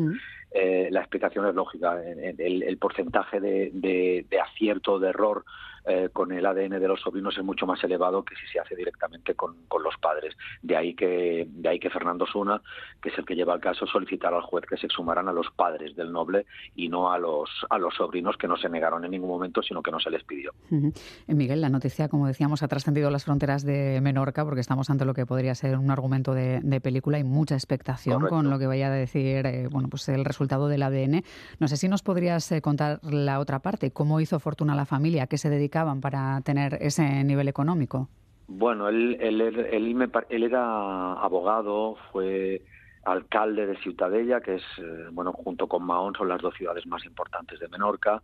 Eh, 0.52 0.90
la 0.92 1.00
explicación 1.00 1.48
es 1.48 1.56
lógica. 1.56 2.02
El, 2.04 2.64
el 2.64 2.78
porcentaje 2.78 3.40
de, 3.40 3.72
de, 3.74 4.26
de 4.30 4.40
acierto, 4.40 5.00
de 5.00 5.10
error 5.10 5.46
eh, 5.86 6.10
con 6.14 6.32
el 6.32 6.46
ADN 6.46 6.80
de 6.80 6.88
los 6.88 7.02
sobrinos 7.02 7.38
es 7.38 7.44
mucho 7.44 7.66
más 7.66 7.84
elevado 7.84 8.24
que 8.24 8.36
si 8.36 8.46
se 8.48 8.60
hace 8.60 8.76
directamente 8.76 9.34
con, 9.34 9.56
los 9.82 9.98
padres. 9.98 10.38
De 10.62 10.78
ahí 10.78 10.94
que 10.94 11.48
de 11.50 11.70
ahí 11.70 11.80
que 11.80 11.90
Fernando 11.90 12.28
Suna, 12.28 12.62
que 13.02 13.10
es 13.10 13.18
el 13.18 13.26
que 13.26 13.36
lleva 13.36 13.56
el 13.56 13.60
caso, 13.60 13.88
solicitar 13.88 14.32
al 14.32 14.44
juez 14.44 14.64
que 14.70 14.78
se 14.78 14.86
exhumaran 14.86 15.28
a 15.28 15.34
los 15.34 15.50
padres 15.56 15.96
del 15.96 16.12
noble 16.12 16.46
y 16.76 16.88
no 16.88 17.12
a 17.12 17.18
los 17.18 17.50
a 17.72 17.80
los 17.80 17.96
sobrinos 17.96 18.38
que 18.38 18.48
no 18.48 18.58
se 18.58 18.70
negaron 18.70 19.04
en 19.04 19.12
ningún 19.12 19.30
momento, 19.30 19.64
sino 19.64 19.82
que 19.82 19.90
no 19.90 20.00
se 20.00 20.12
les 20.12 20.24
pidió. 20.24 20.54
Eh, 20.72 21.34
Miguel, 21.34 21.62
la 21.62 21.70
noticia, 21.70 22.10
como 22.10 22.28
decíamos, 22.28 22.62
ha 22.62 22.68
trascendido 22.68 23.10
las 23.10 23.26
fronteras 23.26 23.64
de 23.64 24.00
Menorca 24.02 24.46
porque 24.46 24.62
estamos 24.62 24.90
ante 24.92 25.06
lo 25.06 25.16
que 25.16 25.26
podría 25.26 25.56
ser 25.56 25.78
un 25.78 25.90
argumento 25.90 26.34
de, 26.34 26.62
película 26.82 27.20
y 27.20 27.24
mucha 27.24 27.56
expectación 27.56 28.28
con 28.28 28.50
lo 28.50 28.58
que 28.60 28.68
vaya 28.68 28.88
a 28.88 28.92
decir 28.92 29.46
eh, 29.46 29.68
bueno, 29.70 29.90
pues 29.90 30.08
el 30.10 30.26
resultado 30.26 30.68
del 30.68 30.84
ADN. 30.84 31.24
No 31.60 31.68
sé 31.68 31.78
si 31.78 31.88
nos 31.88 32.04
podrías 32.04 32.54
contar 32.62 33.00
la 33.04 33.40
otra 33.40 33.60
parte, 33.60 33.92
cómo 33.92 34.20
hizo 34.20 34.40
fortuna 34.40 34.76
la 34.76 34.86
familia, 34.86 35.28
qué 35.28 35.38
se 35.38 35.50
dedica 35.50 35.71
para 36.02 36.42
tener 36.42 36.78
ese 36.82 37.24
nivel 37.24 37.48
económico? 37.48 38.08
Bueno, 38.48 38.90
él, 38.90 39.18
él, 39.22 39.42
él, 39.42 40.44
era 40.44 41.14
abogado, 41.14 41.96
fue 42.12 42.62
alcalde 43.04 43.66
de 43.66 43.78
Ciutadella, 43.78 44.42
que 44.42 44.56
es, 44.56 44.64
eh, 44.78 45.08
bueno, 45.12 45.32
junto 45.32 45.68
con 45.68 45.84
Mahón 45.84 46.14
son 46.16 46.28
las 46.28 46.42
dos 46.42 46.54
ciudades 46.56 46.86
más 46.86 47.04
importantes 47.06 47.60
de 47.60 47.70
Menorca. 47.70 48.22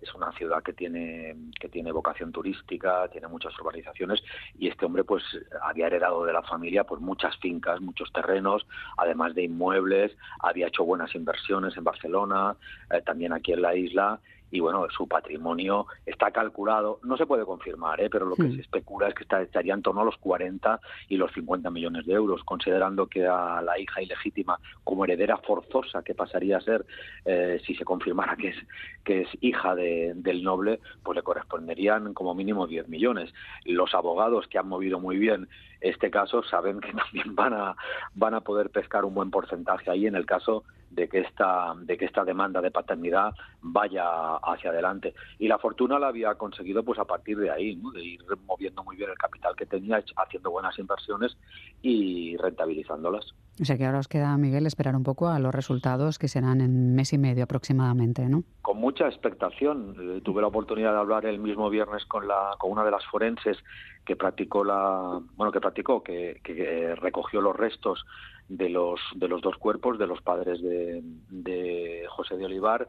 Es 0.00 0.14
una 0.14 0.32
ciudad 0.32 0.62
que 0.62 0.72
tiene, 0.72 1.36
que 1.60 1.68
tiene 1.68 1.92
vocación 1.92 2.32
turística, 2.32 3.08
tiene 3.08 3.28
muchas 3.28 3.58
urbanizaciones 3.58 4.22
y 4.58 4.68
este 4.68 4.84
hombre 4.84 5.04
pues 5.04 5.22
había 5.62 5.86
heredado 5.86 6.24
de 6.24 6.32
la 6.32 6.42
familia 6.42 6.84
pues 6.84 7.00
muchas 7.00 7.36
fincas, 7.38 7.80
muchos 7.80 8.12
terrenos, 8.12 8.66
además 8.96 9.34
de 9.34 9.44
inmuebles, 9.44 10.16
había 10.40 10.68
hecho 10.68 10.84
buenas 10.84 11.14
inversiones 11.14 11.76
en 11.76 11.84
Barcelona, 11.84 12.56
eh, 12.90 13.00
también 13.02 13.32
aquí 13.32 13.52
en 13.52 13.62
la 13.62 13.74
isla 13.74 14.20
y 14.50 14.60
bueno, 14.60 14.86
su 14.90 15.08
patrimonio 15.08 15.86
está 16.04 16.30
calculado, 16.30 17.00
no 17.02 17.16
se 17.16 17.26
puede 17.26 17.44
confirmar, 17.44 18.00
¿eh? 18.00 18.08
pero 18.10 18.26
lo 18.26 18.36
que 18.36 18.44
hmm. 18.44 18.54
se 18.54 18.60
especula 18.62 19.08
es 19.08 19.14
que 19.14 19.24
estaría 19.42 19.74
en 19.74 19.82
torno 19.82 20.02
a 20.02 20.04
los 20.04 20.16
40 20.18 20.80
y 21.08 21.16
los 21.16 21.32
50 21.32 21.70
millones 21.70 22.06
de 22.06 22.14
euros, 22.14 22.42
considerando 22.44 23.06
que 23.06 23.26
a 23.26 23.60
la 23.62 23.78
hija 23.78 24.02
ilegítima 24.02 24.58
como 24.84 25.04
heredera 25.04 25.36
forzosa 25.38 26.02
que 26.02 26.14
pasaría 26.14 26.58
a 26.58 26.60
ser 26.60 26.86
eh, 27.24 27.60
si 27.66 27.74
se 27.74 27.84
confirmara 27.84 28.36
que 28.36 28.48
es, 28.48 28.56
que 29.04 29.22
es 29.22 29.28
hija 29.40 29.74
del 29.74 30.42
noble, 30.42 30.80
pues 31.02 31.16
le 31.16 31.22
corresponderían 31.22 32.14
como 32.14 32.34
mínimo 32.34 32.66
10 32.66 32.88
millones. 32.88 33.32
Los 33.64 33.94
abogados 33.94 34.46
que 34.48 34.58
han 34.58 34.68
movido 34.68 35.00
muy 35.00 35.18
bien 35.18 35.48
este 35.80 36.10
caso 36.10 36.42
saben 36.42 36.80
que 36.80 36.92
también 36.92 37.34
van 37.34 37.54
a, 37.54 37.76
van 38.14 38.34
a 38.34 38.40
poder 38.40 38.70
pescar 38.70 39.04
un 39.04 39.14
buen 39.14 39.30
porcentaje 39.30 39.90
ahí 39.90 40.06
en 40.06 40.16
el 40.16 40.26
caso 40.26 40.64
de 40.90 41.08
que 41.08 41.20
esta 41.20 41.74
de 41.76 41.96
que 41.98 42.04
esta 42.04 42.24
demanda 42.24 42.60
de 42.60 42.70
paternidad 42.70 43.34
vaya 43.60 44.36
hacia 44.36 44.70
adelante. 44.70 45.14
Y 45.38 45.48
la 45.48 45.58
fortuna 45.58 45.98
la 45.98 46.08
había 46.08 46.34
conseguido 46.36 46.84
pues 46.84 46.98
a 46.98 47.04
partir 47.04 47.38
de 47.38 47.50
ahí 47.50 47.80
de 47.92 48.04
ir 48.04 48.20
moviendo 48.46 48.82
muy 48.84 48.96
bien 48.96 49.10
el 49.10 49.18
capital 49.18 49.54
que 49.56 49.66
tenía 49.66 50.02
haciendo 50.16 50.50
buenas 50.50 50.78
inversiones 50.78 51.36
y 51.82 52.36
rentabilizándolas. 52.36 53.34
O 53.60 53.64
sea 53.64 53.76
que 53.76 53.86
ahora 53.86 53.98
os 53.98 54.08
queda 54.08 54.36
Miguel 54.36 54.66
esperar 54.66 54.96
un 54.96 55.02
poco 55.02 55.28
a 55.28 55.38
los 55.38 55.54
resultados 55.54 56.18
que 56.18 56.28
serán 56.28 56.60
en 56.60 56.94
mes 56.94 57.12
y 57.12 57.18
medio 57.18 57.44
aproximadamente 57.44 58.28
no 58.28 58.44
mucha 58.76 59.08
expectación. 59.08 59.96
Eh, 59.98 60.20
tuve 60.22 60.40
la 60.40 60.48
oportunidad 60.48 60.92
de 60.92 60.98
hablar 60.98 61.26
el 61.26 61.38
mismo 61.38 61.68
viernes 61.70 62.04
con 62.06 62.28
la 62.28 62.54
con 62.58 62.70
una 62.70 62.84
de 62.84 62.90
las 62.90 63.04
forenses 63.06 63.58
que 64.04 64.16
practicó 64.16 64.64
la 64.64 65.20
bueno 65.36 65.50
que 65.50 65.60
practicó 65.60 66.02
que, 66.02 66.40
que 66.44 66.94
recogió 66.94 67.40
los 67.40 67.56
restos 67.56 68.04
de 68.48 68.68
los, 68.68 69.00
de 69.16 69.26
los 69.28 69.42
dos 69.42 69.56
cuerpos, 69.56 69.98
de 69.98 70.06
los 70.06 70.22
padres 70.22 70.62
de, 70.62 71.02
de 71.28 72.04
José 72.08 72.36
de 72.36 72.44
Olivar 72.44 72.88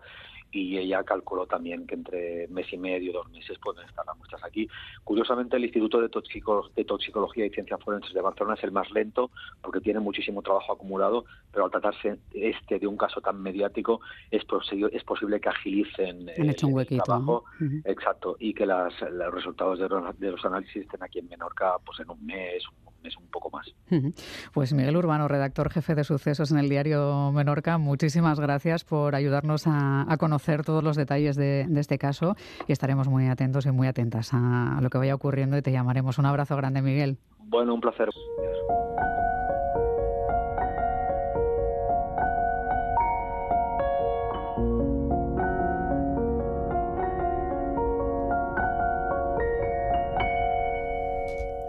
y 0.51 0.77
ella 0.77 1.04
calculó 1.04 1.46
también 1.46 1.86
que 1.86 1.96
entre 1.96 2.48
mes 2.48 2.72
y 2.72 2.77
medio, 2.77 3.13
dos 3.13 3.30
meses 3.30 3.58
pueden 3.60 3.88
estar 3.88 4.06
las 4.06 4.18
muestras 4.18 4.44
aquí. 4.44 4.68
Curiosamente, 5.04 5.58
el 5.58 5.63
Instituto 5.63 6.00
de, 6.00 6.10
de 6.75 6.86
Toxicología 6.86 7.46
y 7.46 7.50
Ciencias 7.50 7.80
Forenses 7.84 8.13
de 8.13 8.22
Barcelona 8.22 8.56
es 8.56 8.63
el 8.63 8.72
más 8.72 8.89
lento 8.92 9.32
porque 9.62 9.82
tiene 9.82 10.00
muchísimo 10.00 10.42
trabajo 10.42 10.74
acumulado, 10.74 11.25
pero 11.51 11.66
al 11.66 11.72
tratarse 11.72 12.20
este 12.34 12.80
de 12.80 12.88
un 12.88 12.98
caso 12.98 13.22
tan 13.22 13.42
mediático 13.42 14.01
es, 14.32 14.44
posible, 14.46 14.89
es 14.94 15.04
posible 15.04 15.39
que 15.39 15.50
agilicen 15.50 16.30
el, 16.36 16.56
trabajo. 17.04 17.44
Exacto, 17.84 18.36
y 18.39 18.54
que 18.54 18.66
las, 18.66 18.94
los 19.12 19.34
resultados 19.34 19.80
de 19.80 19.89
los, 19.89 20.20
de 20.20 20.32
los 20.32 20.46
análisis 20.46 20.84
estén 20.84 21.04
aquí 21.04 21.20
en 21.20 21.27
Menorca 21.27 21.77
pues 21.86 22.00
en 22.00 22.10
un 22.10 22.25
mes, 22.25 22.63
es 23.04 23.18
un 23.18 23.27
poco 23.27 23.50
más. 23.50 23.74
Pues 24.54 24.74
Miguel 24.74 24.98
Urbano, 24.98 25.27
redactor 25.27 25.70
jefe 25.70 25.96
de 25.96 26.04
sucesos 26.04 26.51
en 26.51 26.58
el 26.58 26.70
diario 26.70 27.32
Menorca, 27.32 27.77
muchísimas 27.77 28.39
gracias 28.39 28.84
por 28.84 29.16
ayudarnos 29.16 29.63
a, 29.66 30.16
conocer 30.20 30.63
todos 30.63 30.84
los 30.84 30.96
detalles 30.96 31.36
de, 31.36 31.68
este 31.77 31.98
caso 31.98 32.36
y 32.68 32.72
estaremos 32.72 33.08
muy 33.08 33.27
atentos 33.27 33.66
y 33.66 33.72
muy 33.72 33.88
atentas 33.88 34.34
a, 34.34 34.77
a 34.77 34.82
lo 34.82 34.89
que 34.89 34.98
vaya 34.98 35.16
ocurriendo 35.16 35.58
y 35.58 35.62
te 35.62 35.72
llamaremos. 35.72 36.18
Un 36.18 36.25
abrazo 36.25 36.56
grande, 36.56 36.82
Miguel. 36.82 37.18
Bueno, 37.39 37.74
un 37.74 37.82
placer. 37.82 38.10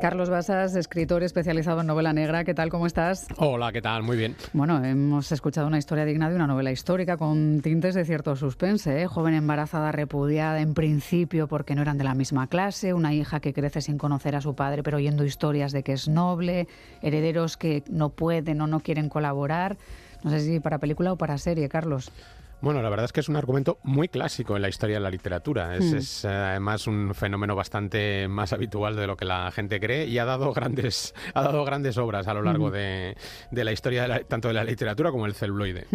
Carlos 0.00 0.30
Basas, 0.30 0.76
escritor 0.76 1.24
especializado 1.24 1.80
en 1.80 1.88
novela 1.88 2.12
negra. 2.12 2.44
¿Qué 2.44 2.54
tal? 2.54 2.70
¿Cómo 2.70 2.86
estás? 2.86 3.26
Hola, 3.36 3.72
¿qué 3.72 3.82
tal? 3.82 4.04
Muy 4.04 4.16
bien. 4.16 4.36
Bueno, 4.52 4.84
hemos 4.84 5.32
escuchado 5.32 5.66
una 5.66 5.78
historia 5.78 6.04
digna 6.04 6.28
de 6.28 6.36
una 6.36 6.46
novela 6.46 6.70
histórica 6.70 7.16
con 7.16 7.60
tintes 7.62 7.96
de 7.96 8.04
cierto 8.04 8.36
suspense. 8.36 9.02
¿eh? 9.02 9.06
Joven 9.08 9.34
embarazada 9.34 9.90
repudiada 9.90 10.60
en 10.60 10.74
principio 10.74 11.48
porque 11.48 11.74
no 11.74 11.82
eran 11.82 11.98
de 11.98 12.04
la 12.04 12.14
misma 12.14 12.46
clase, 12.46 12.94
una 12.94 13.12
hija 13.12 13.40
que 13.40 13.52
crece 13.52 13.80
sin 13.80 13.98
conocer 13.98 14.36
a 14.36 14.40
su 14.40 14.54
padre 14.54 14.84
pero 14.84 14.98
oyendo 14.98 15.24
historias 15.24 15.72
de 15.72 15.82
que 15.82 15.94
es 15.94 16.06
noble, 16.06 16.68
herederos 17.02 17.56
que 17.56 17.82
no 17.90 18.10
pueden 18.10 18.60
o 18.60 18.68
no 18.68 18.78
quieren 18.78 19.08
colaborar. 19.08 19.78
No 20.22 20.30
sé 20.30 20.40
si 20.40 20.60
para 20.60 20.78
película 20.78 21.12
o 21.12 21.16
para 21.16 21.38
serie, 21.38 21.68
Carlos. 21.68 22.12
Bueno, 22.60 22.82
la 22.82 22.90
verdad 22.90 23.04
es 23.04 23.12
que 23.12 23.20
es 23.20 23.28
un 23.28 23.36
argumento 23.36 23.78
muy 23.84 24.08
clásico 24.08 24.56
en 24.56 24.62
la 24.62 24.68
historia 24.68 24.96
de 24.96 25.00
la 25.00 25.10
literatura. 25.10 25.76
Es, 25.76 26.24
hmm. 26.24 26.28
eh, 26.28 26.30
además 26.30 26.86
un 26.88 27.14
fenómeno 27.14 27.54
bastante 27.54 28.26
más 28.26 28.52
habitual 28.52 28.96
de 28.96 29.06
lo 29.06 29.16
que 29.16 29.24
la 29.24 29.50
gente 29.52 29.78
cree 29.78 30.06
y 30.06 30.18
ha 30.18 30.24
dado 30.24 30.52
grandes, 30.54 31.14
ha 31.34 31.42
dado 31.42 31.64
grandes 31.64 31.96
obras 31.98 32.26
a 32.26 32.34
lo 32.34 32.42
largo 32.42 32.70
de, 32.70 33.16
la 33.52 33.72
historia 33.72 34.24
tanto 34.26 34.48
de 34.48 34.54
la 34.54 34.64
literatura 34.64 35.12
como 35.12 35.26
el 35.26 35.34
celuloide. 35.34 35.86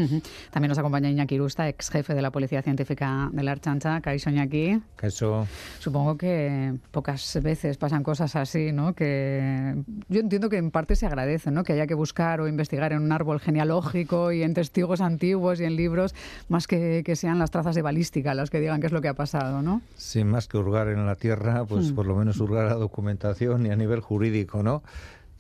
También 0.52 0.70
nos 0.70 0.78
acompaña 0.78 1.10
Iñaki 1.10 1.38
Rusta, 1.38 1.68
ex 1.68 1.90
jefe 1.90 2.14
de 2.14 2.22
la 2.22 2.32
Policía 2.32 2.62
Científica 2.62 3.30
de 3.32 3.44
la 3.44 3.52
Archancha. 3.52 4.00
Caixo 4.00 4.30
Iñaki. 4.30 4.82
Eso. 5.02 5.48
Supongo 5.80 6.18
que 6.18 6.74
pocas 6.92 7.40
veces 7.42 7.78
pasan 7.78 8.04
cosas 8.04 8.36
así, 8.38 8.72
¿no? 8.72 8.94
Que 8.94 9.76
yo 10.08 10.22
entiendo 10.22 10.50
que 10.50 10.58
en 10.58 10.72
parte 10.72 10.96
se 10.96 11.06
agradece, 11.06 11.52
¿no? 11.52 11.64
Que 11.64 11.74
haya 11.74 11.88
que 11.88 11.94
buscar 11.94 12.40
o 12.40 12.48
investigar 12.48 12.94
en 12.94 13.02
un 13.02 13.12
árbol 13.12 13.42
genealógico 13.42 14.32
y 14.32 14.44
en 14.44 14.54
testigos 14.54 15.02
antiguos 15.02 15.60
y 15.60 15.66
en 15.66 15.76
libros 15.76 16.16
más 16.54 16.68
que, 16.68 17.04
sean 17.16 17.40
las 17.40 17.50
trazas 17.50 17.74
de 17.74 17.82
balística 17.82 18.36
las 18.36 18.52
que 18.52 18.60
digan 18.60 18.80
qué 18.80 18.86
es 18.86 18.94
lo 18.94 19.02
que 19.02 19.08
ha 19.08 19.16
pasado, 19.16 19.64
¿no? 19.64 19.82
Sí, 19.96 20.24
más 20.24 20.48
que 20.48 20.60
hurgar 20.60 20.88
en 20.88 21.04
la 21.04 21.16
tierra, 21.16 21.66
pues 21.66 21.92
hmm. 21.92 21.96
por 21.96 22.06
lo 22.06 22.16
menos 22.16 22.40
hurgar 22.40 22.66
la 22.66 22.76
documentación 22.76 23.66
y 23.66 23.72
a 23.72 23.76
nivel 23.76 24.02
jurídico, 24.02 24.62
¿no? 24.62 24.84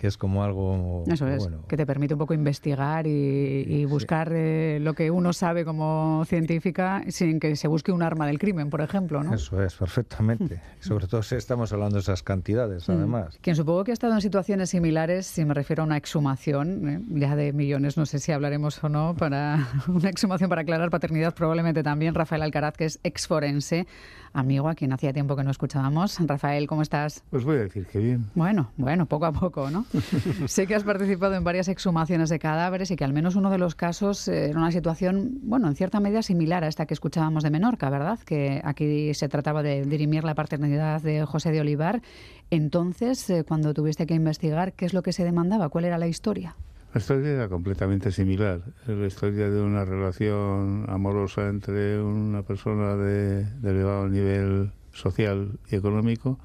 Que 0.03 0.07
es 0.07 0.17
como 0.17 0.43
algo 0.43 1.05
Eso 1.07 1.25
es, 1.29 1.48
que 1.69 1.77
te 1.77 1.86
permite 1.86 2.13
un 2.13 2.17
poco 2.17 2.33
investigar 2.33 3.07
y, 3.07 3.86
buscar 3.86 4.33
eh, 4.33 4.79
lo 4.81 4.95
que 4.95 5.10
uno 5.10 5.31
sabe 5.31 5.63
como 5.63 6.25
científica 6.25 7.05
sin 7.07 7.39
que 7.39 7.55
se 7.55 7.69
busque 7.69 7.93
un 7.93 8.03
arma 8.03 8.27
del 8.27 8.38
crimen, 8.38 8.69
por 8.69 8.81
ejemplo, 8.81 9.24
¿no? 9.24 9.33
Eso 9.33 9.63
es, 9.63 9.75
perfectamente. 9.75 10.60
Sobre 10.81 11.07
todo 11.07 11.24
si 11.24 11.36
estamos 11.36 11.72
hablando 11.72 11.95
de 11.95 12.01
esas 12.01 12.22
cantidades, 12.22 12.89
mm. 12.89 12.91
además. 12.91 13.39
Quien 13.39 13.55
supongo 13.55 13.86
que 13.86 13.91
ha 13.91 13.93
estado 13.93 14.13
en 14.13 14.19
situaciones 14.19 14.72
similares, 14.72 15.25
si 15.25 15.45
me 15.45 15.53
refiero 15.53 15.83
a 15.83 15.86
una 15.86 15.95
exhumación, 15.95 16.89
eh, 16.89 17.00
ya 17.22 17.38
de 17.38 17.53
millones, 17.53 17.95
no 17.95 18.05
sé 18.05 18.19
si 18.19 18.33
hablaremos 18.33 18.83
o 18.83 18.89
no, 18.89 19.15
para 19.17 19.69
una 19.88 20.10
exhumación 20.10 20.50
para 20.50 20.63
aclarar 20.63 20.89
paternidad, 20.89 21.33
probablemente 21.33 21.81
también 21.81 22.13
Rafael 22.13 22.41
Alcaraz, 22.41 22.75
que 22.75 22.83
es 22.83 23.00
exforense, 23.03 23.88
amigo 24.33 24.67
a 24.67 24.75
quien 24.75 24.91
hacía 24.91 25.13
tiempo 25.13 25.38
que 25.38 25.43
no 25.43 25.51
escuchábamos. 25.51 26.19
Rafael, 26.19 26.67
¿cómo 26.67 26.81
estás? 26.81 27.24
Pues 27.29 27.45
voy 27.45 27.55
a 27.55 27.60
decir 27.60 27.86
que 27.86 28.00
bien. 28.00 28.25
Bueno, 28.36 28.72
bueno, 28.75 29.05
poco 29.05 29.27
a 29.27 29.31
poco, 29.31 29.69
¿no? 29.69 29.86
sé 30.48 30.68
que 30.68 30.76
has 30.76 30.84
participado 30.84 31.36
en 31.36 31.44
varias 31.44 31.68
exhumaciones 31.68 32.30
de 32.30 32.40
cadáveres 32.40 32.92
y 32.92 32.96
que 32.96 33.04
al 33.04 33.14
menos 33.14 33.36
uno 33.36 33.50
de 33.50 33.58
los 33.58 33.76
casos 33.76 34.28
eh, 34.28 34.50
era 34.50 34.60
una 34.60 34.72
situación, 34.72 35.40
bueno, 35.44 35.68
en 35.68 35.76
cierta 35.76 36.00
medida 36.00 36.22
similar 36.22 36.64
a 36.64 36.68
esta 36.68 36.86
que 36.86 36.94
escuchábamos 36.94 37.44
de 37.44 37.50
Menorca, 37.50 37.90
¿verdad? 37.90 38.20
Que 38.20 38.62
aquí 38.64 39.14
se 39.14 39.30
trataba 39.30 39.64
de 39.64 39.84
dirimir 39.86 40.24
la 40.24 40.36
paternidad 40.36 41.02
de 41.02 41.26
José 41.26 41.52
de 41.52 41.62
Olivar. 41.62 42.02
Entonces, 42.50 43.30
eh, 43.30 43.44
cuando 43.44 43.74
tuviste 43.74 44.06
que 44.06 44.14
investigar, 44.14 44.74
¿qué 44.74 44.86
es 44.86 44.94
lo 44.94 45.04
que 45.04 45.14
se 45.14 45.24
demandaba? 45.24 45.70
¿Cuál 45.70 45.86
era 45.86 45.98
la 45.98 46.08
historia? 46.08 46.56
La 46.94 47.00
historia 47.00 47.32
era 47.32 47.50
completamente 47.50 48.12
similar. 48.12 48.62
La 48.86 49.08
historia 49.08 49.50
de 49.50 49.62
una 49.62 49.84
relación 49.84 50.86
amorosa 50.90 51.48
entre 51.48 52.00
una 52.00 52.44
persona 52.44 52.96
de, 52.96 53.46
de 53.46 53.70
elevado 53.70 54.08
nivel 54.08 54.72
social 54.92 55.58
y 55.72 55.76
económico 55.76 56.40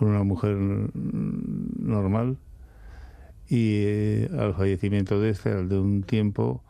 con 0.00 0.08
una 0.08 0.24
mujer 0.24 0.56
normal 0.94 2.38
y 3.50 3.82
eh, 3.84 4.30
al 4.32 4.54
fallecimiento 4.54 5.20
de 5.20 5.28
este, 5.28 5.50
al 5.50 5.68
de 5.68 5.78
un 5.78 6.04
tiempo, 6.04 6.62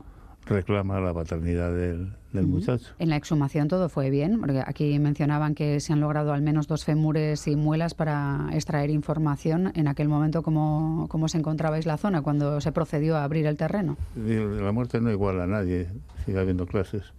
reclama 0.46 0.98
la 0.98 1.14
paternidad 1.14 1.72
del, 1.72 2.10
muchacho. 2.32 2.92
En 2.98 3.08
la 3.08 3.14
exhumación 3.14 3.68
todo 3.68 3.88
fue 3.88 4.10
bien, 4.10 4.40
porque 4.40 4.64
aquí 4.66 4.98
mencionaban 4.98 5.54
que 5.54 5.78
se 5.78 5.92
han 5.92 6.00
logrado 6.00 6.32
al 6.32 6.42
menos 6.42 6.66
dos 6.66 6.84
fémures 6.84 7.46
y 7.46 7.54
muelas 7.54 7.94
para 7.94 8.48
extraer 8.52 8.90
información. 8.90 9.70
En 9.76 9.86
aquel 9.86 10.08
momento, 10.08 10.42
¿cómo, 10.42 11.06
cómo 11.08 11.28
se 11.28 11.38
encontrabais 11.38 11.86
la 11.86 11.98
zona 11.98 12.22
cuando 12.22 12.60
se 12.60 12.72
procedió 12.72 13.16
a 13.16 13.22
abrir 13.22 13.46
el 13.46 13.56
terreno? 13.56 13.96
La 14.16 14.72
muerte 14.72 15.00
no 15.00 15.12
iguala 15.12 15.44
a 15.44 15.46
nadie, 15.46 15.86
sigue 16.26 16.40
habiendo 16.40 16.66
clases. 16.66 17.12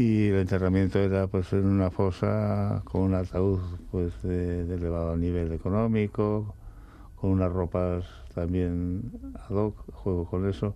Y 0.00 0.28
el 0.28 0.36
enterramiento 0.36 0.98
era 0.98 1.26
pues 1.26 1.52
en 1.52 1.66
una 1.66 1.90
fosa 1.90 2.80
con 2.84 3.02
un 3.02 3.14
ataúd 3.14 3.60
pues 3.90 4.14
de, 4.22 4.64
de 4.64 4.74
elevado 4.76 5.14
nivel 5.14 5.52
económico, 5.52 6.54
con 7.16 7.32
unas 7.32 7.52
ropas 7.52 8.06
también 8.34 9.12
ad 9.34 9.54
hoc, 9.54 9.76
juego 9.92 10.24
con 10.24 10.48
eso. 10.48 10.74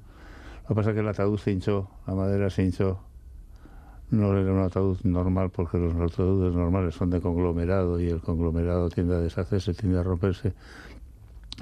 Lo 0.64 0.68
que 0.68 0.74
pasa 0.74 0.90
es 0.90 0.94
que 0.94 1.00
el 1.00 1.08
ataúd 1.08 1.38
se 1.38 1.52
hinchó, 1.52 1.88
la 2.06 2.14
madera 2.14 2.50
se 2.50 2.64
hinchó. 2.64 3.00
No 4.10 4.36
era 4.36 4.52
un 4.52 4.60
ataúd 4.60 4.98
normal 5.04 5.48
porque 5.48 5.78
los 5.78 5.94
ataúdes 5.94 6.54
normales 6.54 6.94
son 6.94 7.08
de 7.08 7.22
conglomerado 7.22 7.98
y 7.98 8.10
el 8.10 8.20
conglomerado 8.20 8.90
tiende 8.90 9.14
a 9.14 9.20
deshacerse, 9.20 9.72
tiende 9.72 10.00
a 10.00 10.02
romperse. 10.02 10.52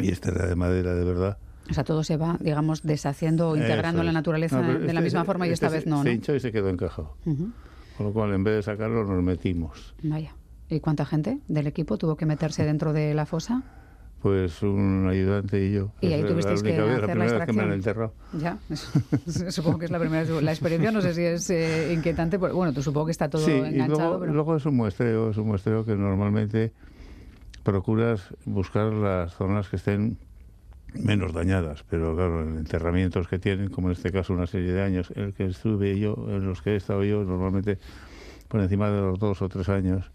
Y 0.00 0.10
este 0.10 0.30
era 0.30 0.48
de 0.48 0.56
madera 0.56 0.94
de 0.94 1.04
verdad. 1.04 1.38
O 1.70 1.74
sea, 1.74 1.84
todo 1.84 2.02
se 2.02 2.16
va, 2.16 2.38
digamos, 2.40 2.82
deshaciendo 2.82 3.50
o 3.50 3.56
integrando 3.56 4.00
en 4.00 4.06
la 4.06 4.12
naturaleza 4.12 4.60
de 4.60 4.78
la 4.78 4.92
este 4.92 5.02
misma 5.02 5.24
forma 5.24 5.46
y 5.46 5.50
esta 5.50 5.66
este 5.66 5.78
vez 5.78 5.86
no, 5.86 6.02
Se 6.02 6.12
hinchó 6.12 6.34
y 6.34 6.40
se 6.40 6.52
quedó 6.52 6.68
encajado. 6.68 7.16
Con 7.24 8.06
lo 8.06 8.12
cual, 8.12 8.32
en 8.34 8.42
vez 8.42 8.56
de 8.56 8.62
sacarlo, 8.62 9.04
nos 9.04 9.22
metimos. 9.22 9.94
Vaya. 10.02 10.34
¿Y 10.68 10.80
cuánta 10.80 11.04
gente 11.04 11.38
del 11.48 11.66
equipo 11.66 11.98
tuvo 11.98 12.16
que 12.16 12.26
meterse 12.26 12.64
dentro 12.64 12.92
de 12.92 13.14
la 13.14 13.26
fosa? 13.26 13.62
pues 14.22 14.62
un 14.62 15.08
ayudante 15.10 15.66
y 15.66 15.72
yo. 15.72 15.90
Y 16.00 16.12
ahí 16.12 16.22
tuvisteis 16.22 16.62
que 16.62 16.78
hacer 16.78 17.00
la, 17.00 17.06
primera 17.08 17.38
vez 17.38 17.46
que 17.46 17.52
me 17.52 17.62
han 17.62 17.72
enterrado. 17.72 18.14
Ya, 18.38 18.56
supongo 19.50 19.80
que 19.80 19.86
es 19.86 19.90
la 19.90 19.98
primera 19.98 20.22
vez. 20.22 20.42
La 20.42 20.52
experiencia 20.52 20.92
no 20.92 21.00
sé 21.00 21.12
si 21.12 21.22
es 21.22 21.50
eh, 21.50 21.92
inquietante, 21.92 22.36
bueno, 22.36 22.72
tú 22.72 22.82
supongo 22.82 23.06
que 23.06 23.12
está 23.12 23.28
todo 23.28 23.46
enganchado. 23.48 24.24
Y 24.24 24.30
luego, 24.30 24.56
es 24.56 24.64
un 24.64 24.76
muestreo, 24.76 25.30
es 25.30 25.36
un 25.38 25.48
muestreo 25.48 25.84
que 25.84 25.96
normalmente 25.96 26.72
procuras 27.64 28.32
buscar 28.44 28.92
las 28.92 29.34
zonas 29.34 29.68
que 29.68 29.76
estén 29.76 30.18
menos 30.94 31.32
dañadas, 31.32 31.84
pero 31.88 32.14
claro, 32.14 32.42
en 32.42 32.58
enterramientos 32.58 33.28
que 33.28 33.38
tienen, 33.38 33.70
como 33.70 33.88
en 33.88 33.92
este 33.92 34.12
caso 34.12 34.32
una 34.32 34.46
serie 34.46 34.72
de 34.72 34.82
años, 34.82 35.12
el 35.16 35.34
que 35.34 35.46
estuve 35.46 35.98
yo, 35.98 36.26
en 36.28 36.46
los 36.46 36.62
que 36.62 36.70
he 36.70 36.76
estado 36.76 37.04
yo, 37.04 37.24
normalmente 37.24 37.78
por 38.48 38.60
encima 38.60 38.90
de 38.90 39.00
los 39.00 39.18
dos 39.18 39.40
o 39.40 39.48
tres 39.48 39.68
años, 39.68 40.10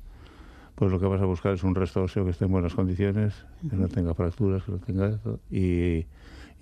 pues 0.76 0.92
lo 0.92 1.00
que 1.00 1.08
vas 1.08 1.22
a 1.22 1.26
buscar 1.26 1.54
es 1.54 1.64
un 1.64 1.74
resto 1.74 2.04
óseo 2.04 2.24
que 2.24 2.32
esté 2.32 2.46
en 2.46 2.52
buenas 2.52 2.76
condiciones, 2.76 3.34
que 3.68 3.76
no 3.76 3.88
tenga 3.88 4.14
fracturas, 4.14 4.64
que 4.64 4.72
no 4.74 4.78
tenga 4.78 5.08
eso, 5.08 5.40
y, 5.50 6.06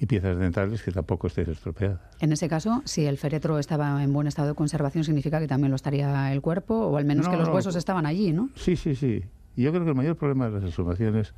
piezas 0.07 0.37
dentales 0.37 0.83
que 0.83 0.91
tampoco 0.91 1.27
estén 1.27 1.49
estropeadas. 1.49 1.99
En 2.19 2.31
ese 2.31 2.47
caso, 2.47 2.81
si 2.85 3.05
el 3.05 3.17
féretro 3.17 3.59
estaba 3.59 4.03
en 4.03 4.13
buen 4.13 4.27
estado 4.27 4.47
de 4.49 4.53
conservación, 4.53 5.03
significa 5.03 5.39
que 5.39 5.47
también 5.47 5.71
lo 5.71 5.75
estaría 5.75 6.31
el 6.31 6.41
cuerpo, 6.41 6.75
o 6.75 6.97
al 6.97 7.05
menos 7.05 7.27
que 7.27 7.35
los 7.35 7.49
huesos 7.49 7.75
estaban 7.75 8.05
allí, 8.05 8.31
¿no? 8.31 8.49
Sí, 8.55 8.75
sí, 8.75 8.95
sí. 8.95 9.23
Y 9.57 9.63
yo 9.63 9.71
creo 9.71 9.83
que 9.83 9.89
el 9.89 9.95
mayor 9.95 10.15
problema 10.15 10.45
de 10.45 10.59
las 10.59 10.63
exhumaciones 10.63 11.33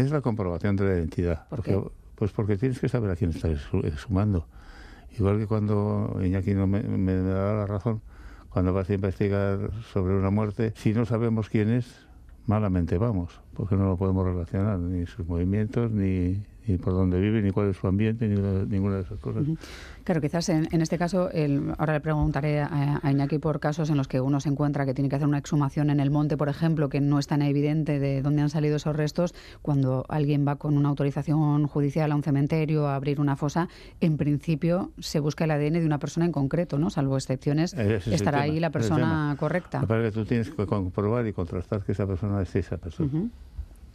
es 0.00 0.10
la 0.10 0.20
comprobación 0.20 0.76
de 0.76 0.84
la 0.84 0.94
identidad. 0.94 1.46
porque, 1.48 1.80
Pues 2.14 2.32
porque 2.32 2.56
tienes 2.56 2.78
que 2.78 2.88
saber 2.88 3.10
a 3.10 3.16
quién 3.16 3.30
estás 3.30 3.52
exhumando. 3.82 4.46
Igual 5.18 5.38
que 5.38 5.46
cuando 5.46 6.18
Iñaki 6.22 6.54
no 6.54 6.66
me, 6.66 6.82
me 6.82 7.14
da 7.14 7.54
la 7.54 7.66
razón, 7.66 8.02
cuando 8.50 8.72
vas 8.72 8.88
a 8.90 8.94
investigar 8.94 9.70
sobre 9.92 10.14
una 10.14 10.30
muerte, 10.30 10.72
si 10.76 10.92
no 10.92 11.06
sabemos 11.06 11.48
quién 11.48 11.70
es, 11.70 12.06
malamente 12.46 12.98
vamos, 12.98 13.40
porque 13.54 13.76
no 13.76 13.86
lo 13.86 13.96
podemos 13.96 14.26
relacionar, 14.26 14.78
ni 14.78 15.06
sus 15.06 15.26
movimientos, 15.26 15.90
ni, 15.90 16.42
ni 16.66 16.78
por 16.78 16.92
dónde 16.92 17.20
vive, 17.20 17.42
ni 17.42 17.50
cuál 17.50 17.70
es 17.70 17.76
su 17.76 17.86
ambiente, 17.86 18.28
ni 18.28 18.36
ninguna 18.68 18.96
de 18.96 19.02
esas 19.02 19.18
cosas. 19.18 19.44
Claro, 20.04 20.20
quizás 20.20 20.48
en, 20.48 20.80
este 20.80 20.98
caso, 20.98 21.30
el, 21.30 21.74
ahora 21.78 21.94
le 21.94 22.00
preguntaré 22.00 22.60
a, 22.60 23.00
Iñaki 23.04 23.38
por 23.38 23.60
casos 23.60 23.90
en 23.90 23.96
los 23.96 24.08
que 24.08 24.20
uno 24.20 24.40
se 24.40 24.48
encuentra 24.48 24.86
que 24.86 24.94
tiene 24.94 25.08
que 25.08 25.16
hacer 25.16 25.26
una 25.26 25.38
exhumación 25.38 25.90
en 25.90 26.00
el 26.00 26.10
monte, 26.10 26.36
por 26.36 26.48
ejemplo, 26.48 26.88
que 26.88 27.00
no 27.00 27.18
es 27.18 27.26
tan 27.26 27.42
evidente 27.42 27.98
de 27.98 28.22
dónde 28.22 28.42
han 28.42 28.50
salido 28.50 28.76
esos 28.76 28.94
restos, 28.94 29.34
cuando 29.62 30.04
alguien 30.08 30.46
va 30.46 30.56
con 30.56 30.76
una 30.76 30.88
autorización 30.88 31.66
judicial 31.66 32.12
a 32.12 32.16
un 32.16 32.22
cementerio 32.22 32.86
a 32.86 32.94
abrir 32.94 33.20
una 33.20 33.36
fosa, 33.36 33.68
en 34.00 34.16
principio 34.16 34.92
se 34.98 35.20
busca 35.20 35.44
el 35.44 35.50
ADN 35.50 35.74
de 35.74 35.86
una 35.86 35.98
persona 35.98 36.26
en 36.26 36.32
concreto, 36.32 36.78
¿no? 36.78 36.90
Salvo 36.90 37.16
excepciones, 37.16 37.74
estará 37.74 38.42
ahí 38.42 38.60
la 38.60 38.70
persona 38.70 39.34
correcta. 39.38 39.80
Para 39.82 40.04
que 40.04 40.12
tú 40.12 40.24
tienes 40.24 40.50
que 40.50 40.66
comprobar 40.66 41.26
y 41.26 41.32
contrastar 41.32 41.82
que 41.82 41.92
esa 41.92 42.06
persona 42.06 42.42
es 42.42 42.54
esa 42.54 42.76
persona. 42.76 43.28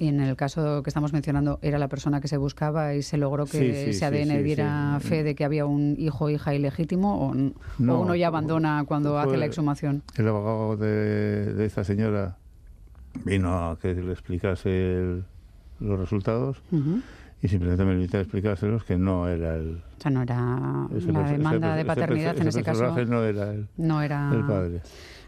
En 0.08 0.20
el 0.20 0.36
caso 0.36 0.84
que 0.84 0.90
estamos 0.90 1.14
mencionando, 1.14 1.60
era 1.62 1.78
la 1.78 1.88
persona 1.88 2.22
que 2.22 2.28
se 2.28 2.38
buscaba 2.38 2.96
y 2.96 3.02
se 3.04 3.18
logró 3.18 3.46
que 3.46 3.90
ese 3.90 4.06
ADN 4.06 4.44
diera 4.44 4.98
fe 5.00 5.24
de 5.24 5.36
que 5.36 5.46
había 5.46 5.66
un 5.66 5.96
hijo 6.00 6.26
o 6.26 6.30
hija 6.30 6.56
ilegítimo, 6.56 7.28
o, 7.28 7.34
uno 7.80 8.16
ya 8.16 8.28
abandona 8.28 8.84
cuando 8.88 9.20
hace 9.20 9.38
la 9.38 9.46
exhumación. 9.46 10.04
El 10.16 10.28
abogado 10.28 10.78
de, 10.78 11.66
esta 11.66 11.84
señora 11.84 12.38
vino 13.26 13.72
a 13.72 13.78
que 13.78 13.94
le 13.94 14.12
explicase 14.12 15.22
los 15.80 16.00
resultados 16.00 16.62
y 17.42 17.48
simplemente 17.48 17.84
me 17.84 17.94
invitó 17.94 18.18
a 18.18 18.22
explicárselos 18.22 18.84
que 18.84 18.98
no 18.98 19.28
era 19.28 19.56
el, 19.56 19.82
O 20.02 20.04
sea, 20.04 20.12
no 20.12 20.24
era 20.24 20.88
la 20.90 21.32
demanda 21.32 21.76
de 21.76 21.86
paternidad 21.86 22.38
en 22.38 22.48
ese, 22.48 22.64
caso. 22.64 22.96
No 23.06 23.24
era 23.24 23.52
el, 23.52 23.68
no 23.78 24.02
era 24.02 24.32
el 24.34 24.46
padre 24.46 24.82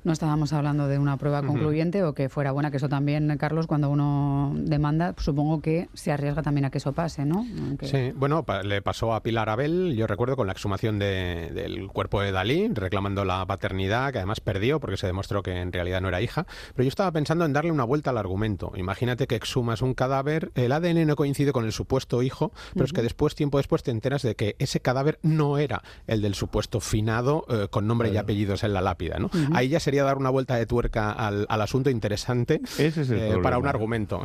no 0.03 0.11
estábamos 0.11 0.51
hablando 0.53 0.87
de 0.87 0.99
una 0.99 1.17
prueba 1.17 1.43
concluyente 1.43 2.03
o 2.03 2.13
que 2.13 2.29
fuera 2.29 2.51
buena, 2.51 2.71
que 2.71 2.77
eso 2.77 2.89
también, 2.89 3.35
Carlos, 3.37 3.67
cuando 3.67 3.89
uno 3.89 4.51
demanda, 4.55 5.15
supongo 5.17 5.61
que 5.61 5.87
se 5.93 6.11
arriesga 6.11 6.41
también 6.41 6.65
a 6.65 6.71
que 6.71 6.79
eso 6.79 6.93
pase, 6.93 7.25
¿no? 7.25 7.45
Sí, 7.81 8.11
bueno, 8.15 8.45
le 8.63 8.81
pasó 8.81 9.13
a 9.13 9.23
Pilar 9.23 9.49
Abel, 9.49 9.95
yo 9.95 10.07
recuerdo, 10.07 10.35
con 10.35 10.47
la 10.47 10.53
exhumación 10.53 10.99
del 10.99 11.87
cuerpo 11.87 12.21
de 12.21 12.31
Dalí, 12.31 12.69
reclamando 12.73 13.23
la 13.23 13.45
paternidad, 13.45 14.11
que 14.11 14.19
además 14.19 14.41
perdió 14.41 14.79
porque 14.79 14.97
se 14.97 15.07
demostró 15.07 15.41
que 15.41 15.61
en 15.61 15.71
realidad 15.71 16.01
no 16.01 16.09
era 16.09 16.21
hija. 16.21 16.45
Pero 16.75 16.83
yo 16.83 16.89
estaba 16.89 17.11
pensando 17.11 17.45
en 17.45 17.53
darle 17.53 17.71
una 17.71 17.83
vuelta 17.83 18.09
al 18.09 18.17
argumento. 18.17 18.73
Imagínate 18.75 19.27
que 19.27 19.35
exhumas 19.35 19.81
un 19.81 19.93
cadáver, 19.93 20.51
el 20.55 20.71
ADN 20.71 21.07
no 21.07 21.15
coincide 21.15 21.53
con 21.53 21.65
el 21.65 21.71
supuesto 21.71 22.21
hijo, 22.23 22.51
pero 22.73 22.85
es 22.85 22.93
que 22.93 23.01
después, 23.01 23.35
tiempo 23.35 23.57
después, 23.57 23.83
te 23.83 23.91
enteras 23.91 24.21
de 24.21 24.35
que 24.35 24.55
ese 24.63 24.79
cadáver 24.79 25.19
no 25.21 25.57
era 25.57 25.81
el 26.07 26.21
del 26.21 26.35
supuesto 26.35 26.79
finado 26.79 27.45
eh, 27.49 27.67
con 27.69 27.87
nombre 27.87 28.11
y 28.11 28.17
apellidos 28.17 28.63
en 28.63 28.73
la 28.73 28.81
lápida, 28.81 29.17
¿no? 29.19 29.29
Ahí 29.53 29.69
ya 29.69 29.79
se 29.79 29.91
dar 30.01 30.17
una 30.17 30.29
vuelta 30.29 30.55
de 30.55 30.65
tuerca 30.65 31.11
al, 31.11 31.47
asunto 31.49 31.89
interesante 31.89 32.61
eh, 32.79 33.37
para 33.41 33.57
un 33.57 33.67
argumento. 33.67 34.21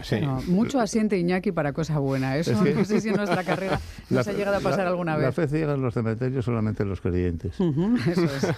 mucho 0.46 0.80
asiente 0.80 1.18
Iñaki 1.18 1.52
para 1.52 1.72
cosa 1.72 1.98
buena. 1.98 2.36
Eso 2.36 2.52
no 2.52 2.84
sé 2.84 3.00
si 3.00 3.10
en 3.10 3.16
nuestra 3.16 3.44
carrera 3.44 3.80
nos 4.10 4.26
ha 4.26 4.32
llegado 4.32 4.56
a 4.56 4.60
pasar 4.60 4.86
alguna 4.86 5.16
vez. 5.16 5.26
La 5.26 5.32
fe 5.32 5.48
ciega 5.48 5.74
en 5.74 5.82
los 5.82 5.94
cementerios 5.94 6.44
solamente 6.44 6.84
los 6.84 7.00
creyentes. 7.00 7.54
eso 8.06 8.24
es. 8.24 8.54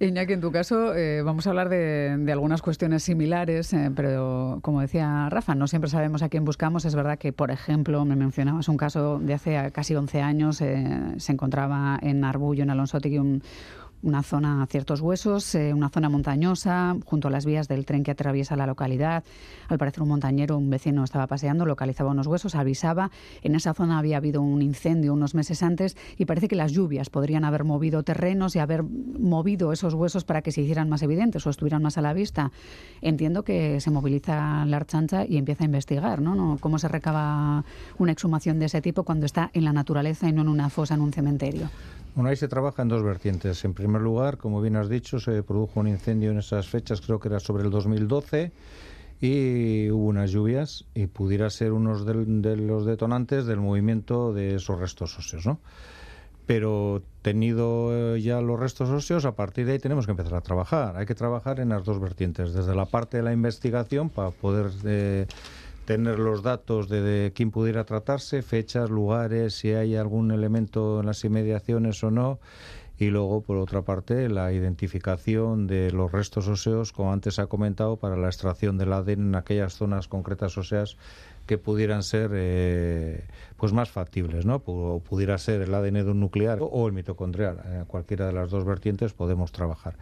Iñaki, 0.00 0.32
en 0.32 0.40
tu 0.40 0.52
caso, 0.52 0.94
eh, 0.94 1.22
vamos 1.22 1.46
a 1.46 1.50
hablar 1.50 1.68
de, 1.68 2.26
algunas 2.30 2.60
cuestiones 2.60 3.02
similares, 3.02 3.72
eh, 3.72 3.90
pero 3.94 4.58
como 4.62 4.80
decía 4.80 5.28
Rafa, 5.30 5.54
no 5.54 5.68
siempre 5.68 5.88
sabemos 5.90 6.22
a 6.22 6.28
quién 6.28 6.44
buscamos. 6.44 6.84
Es 6.84 6.94
verdad 6.94 7.18
que, 7.18 7.32
por 7.32 7.50
ejemplo, 7.50 8.04
me 8.04 8.16
mencionabas 8.16 8.68
un 8.68 8.76
caso 8.76 9.18
de 9.18 9.34
hace 9.34 9.70
casi 9.72 9.94
11 9.94 10.15
años, 10.22 10.56
se 10.56 11.32
encontraba 11.32 11.98
en 12.02 12.24
Arbullo, 12.24 12.62
en 12.62 12.70
Alonsotegui, 12.70 13.18
un 13.18 13.42
una 14.06 14.22
zona, 14.22 14.64
ciertos 14.70 15.00
huesos, 15.00 15.54
eh, 15.56 15.74
una 15.74 15.88
zona 15.88 16.08
montañosa, 16.08 16.96
junto 17.04 17.28
a 17.28 17.30
las 17.30 17.44
vías 17.44 17.66
del 17.66 17.84
tren 17.84 18.04
que 18.04 18.12
atraviesa 18.12 18.54
la 18.54 18.66
localidad. 18.66 19.24
Al 19.68 19.78
parecer 19.78 20.02
un 20.02 20.08
montañero, 20.08 20.56
un 20.56 20.70
vecino 20.70 21.02
estaba 21.02 21.26
paseando, 21.26 21.66
localizaba 21.66 22.12
unos 22.12 22.28
huesos, 22.28 22.54
avisaba. 22.54 23.10
En 23.42 23.56
esa 23.56 23.74
zona 23.74 23.98
había 23.98 24.18
habido 24.18 24.42
un 24.42 24.62
incendio 24.62 25.12
unos 25.12 25.34
meses 25.34 25.62
antes 25.62 25.96
y 26.16 26.24
parece 26.24 26.46
que 26.46 26.54
las 26.54 26.70
lluvias 26.70 27.10
podrían 27.10 27.44
haber 27.44 27.64
movido 27.64 28.04
terrenos 28.04 28.54
y 28.54 28.60
haber 28.60 28.84
movido 28.84 29.72
esos 29.72 29.94
huesos 29.94 30.24
para 30.24 30.40
que 30.40 30.52
se 30.52 30.62
hicieran 30.62 30.88
más 30.88 31.02
evidentes 31.02 31.44
o 31.46 31.50
estuvieran 31.50 31.82
más 31.82 31.98
a 31.98 32.02
la 32.02 32.12
vista. 32.12 32.52
Entiendo 33.02 33.42
que 33.42 33.80
se 33.80 33.90
moviliza 33.90 34.64
la 34.66 34.76
archancha 34.76 35.26
y 35.26 35.36
empieza 35.36 35.64
a 35.64 35.66
investigar, 35.66 36.20
¿no? 36.20 36.36
¿no? 36.36 36.58
¿Cómo 36.60 36.78
se 36.78 36.86
recaba 36.86 37.64
una 37.98 38.12
exhumación 38.12 38.60
de 38.60 38.66
ese 38.66 38.80
tipo 38.80 39.02
cuando 39.02 39.26
está 39.26 39.50
en 39.52 39.64
la 39.64 39.72
naturaleza 39.72 40.28
y 40.28 40.32
no 40.32 40.42
en 40.42 40.48
una 40.48 40.70
fosa 40.70 40.94
en 40.94 41.00
un 41.00 41.12
cementerio? 41.12 41.68
Bueno, 42.16 42.30
ahí 42.30 42.36
se 42.36 42.48
trabaja 42.48 42.80
en 42.80 42.88
dos 42.88 43.02
vertientes. 43.02 43.62
En 43.66 43.74
primer 43.74 44.00
lugar, 44.00 44.38
como 44.38 44.62
bien 44.62 44.76
has 44.76 44.88
dicho, 44.88 45.20
se 45.20 45.42
produjo 45.42 45.80
un 45.80 45.86
incendio 45.86 46.30
en 46.30 46.38
esas 46.38 46.66
fechas, 46.66 47.02
creo 47.02 47.20
que 47.20 47.28
era 47.28 47.40
sobre 47.40 47.62
el 47.62 47.70
2012, 47.70 48.52
y 49.20 49.90
hubo 49.90 50.06
unas 50.06 50.30
lluvias 50.30 50.86
y 50.94 51.08
pudiera 51.08 51.50
ser 51.50 51.72
uno 51.72 52.02
de, 52.04 52.56
los 52.56 52.86
detonantes 52.86 53.44
del 53.44 53.60
movimiento 53.60 54.32
de 54.32 54.54
esos 54.54 54.80
restos 54.80 55.18
óseos, 55.18 55.44
¿no? 55.44 55.60
Pero 56.46 57.02
tenido 57.20 58.14
eh, 58.14 58.22
ya 58.22 58.40
los 58.40 58.58
restos 58.58 58.88
óseos, 58.88 59.26
a 59.26 59.32
partir 59.32 59.66
de 59.66 59.72
ahí 59.72 59.78
tenemos 59.78 60.06
que 60.06 60.12
empezar 60.12 60.36
a 60.36 60.40
trabajar. 60.40 60.96
Hay 60.96 61.04
que 61.04 61.14
trabajar 61.14 61.60
en 61.60 61.68
las 61.68 61.84
dos 61.84 62.00
vertientes, 62.00 62.54
desde 62.54 62.74
la 62.74 62.86
parte 62.86 63.18
de 63.18 63.24
la 63.24 63.34
investigación 63.34 64.08
para 64.08 64.30
poder... 64.30 64.70
Eh, 64.86 65.26
tener 65.86 66.18
los 66.18 66.42
datos 66.42 66.88
de, 66.88 67.32
quién 67.34 67.50
pudiera 67.50 67.84
tratarse, 67.84 68.42
fechas, 68.42 68.90
lugares, 68.90 69.54
si 69.54 69.70
hay 69.70 69.96
algún 69.96 70.30
elemento 70.32 71.00
en 71.00 71.06
las 71.06 71.24
inmediaciones 71.24 72.04
o 72.04 72.10
no. 72.10 72.38
Y 72.98 73.06
luego, 73.06 73.42
por 73.42 73.58
otra 73.58 73.82
parte, 73.82 74.28
la 74.28 74.52
identificación 74.52 75.66
de 75.66 75.90
los 75.92 76.12
restos 76.12 76.48
óseos, 76.48 76.92
como 76.92 77.12
antes 77.12 77.38
ha 77.38 77.46
comentado, 77.46 77.96
para 77.96 78.16
la 78.16 78.26
extracción 78.26 78.78
del 78.78 78.92
ADN 78.92 79.28
en 79.28 79.34
aquellas 79.34 79.74
zonas 79.74 80.08
concretas 80.08 80.56
óseas 80.58 80.96
que 81.46 81.58
pudieran 81.58 82.02
ser 82.02 82.30
eh, 82.34 83.24
pues 83.56 83.72
más 83.72 83.90
factibles, 83.90 84.44
¿no? 84.44 84.62
O 84.66 85.00
pudiera 85.00 85.38
ser 85.38 85.62
el 85.62 85.72
ADN 85.72 85.94
de 85.94 86.10
un 86.10 86.20
nuclear 86.20 86.58
o 86.60 86.86
el 86.86 86.92
mitocondrial. 86.92 87.60
En 87.72 87.84
cualquiera 87.86 88.26
de 88.26 88.32
las 88.32 88.50
dos 88.50 88.64
vertientes 88.64 89.12
podemos 89.12 89.52
trabajar. 89.52 89.96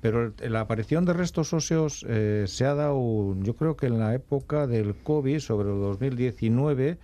Pero 0.00 0.32
la 0.40 0.60
aparición 0.60 1.04
de 1.04 1.12
restos 1.12 1.52
óseos 1.52 2.04
eh, 2.08 2.44
se 2.48 2.64
ha 2.64 2.74
dado, 2.74 3.36
yo 3.42 3.54
creo 3.54 3.76
que 3.76 3.86
en 3.86 3.98
la 3.98 4.14
época 4.14 4.66
del 4.66 4.94
COVID, 4.94 5.38
sobre 5.38 5.70
el 5.70 5.80
2019, 5.80 6.98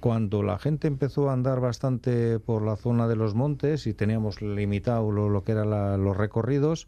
cuando 0.00 0.42
la 0.42 0.58
gente 0.58 0.86
empezó 0.86 1.30
a 1.30 1.32
andar 1.32 1.60
bastante 1.60 2.38
por 2.38 2.62
la 2.62 2.76
zona 2.76 3.08
de 3.08 3.16
los 3.16 3.34
montes 3.34 3.86
y 3.86 3.94
teníamos 3.94 4.42
limitado 4.42 5.10
lo, 5.10 5.44
que 5.44 5.52
eran 5.52 6.02
los 6.02 6.16
recorridos, 6.16 6.86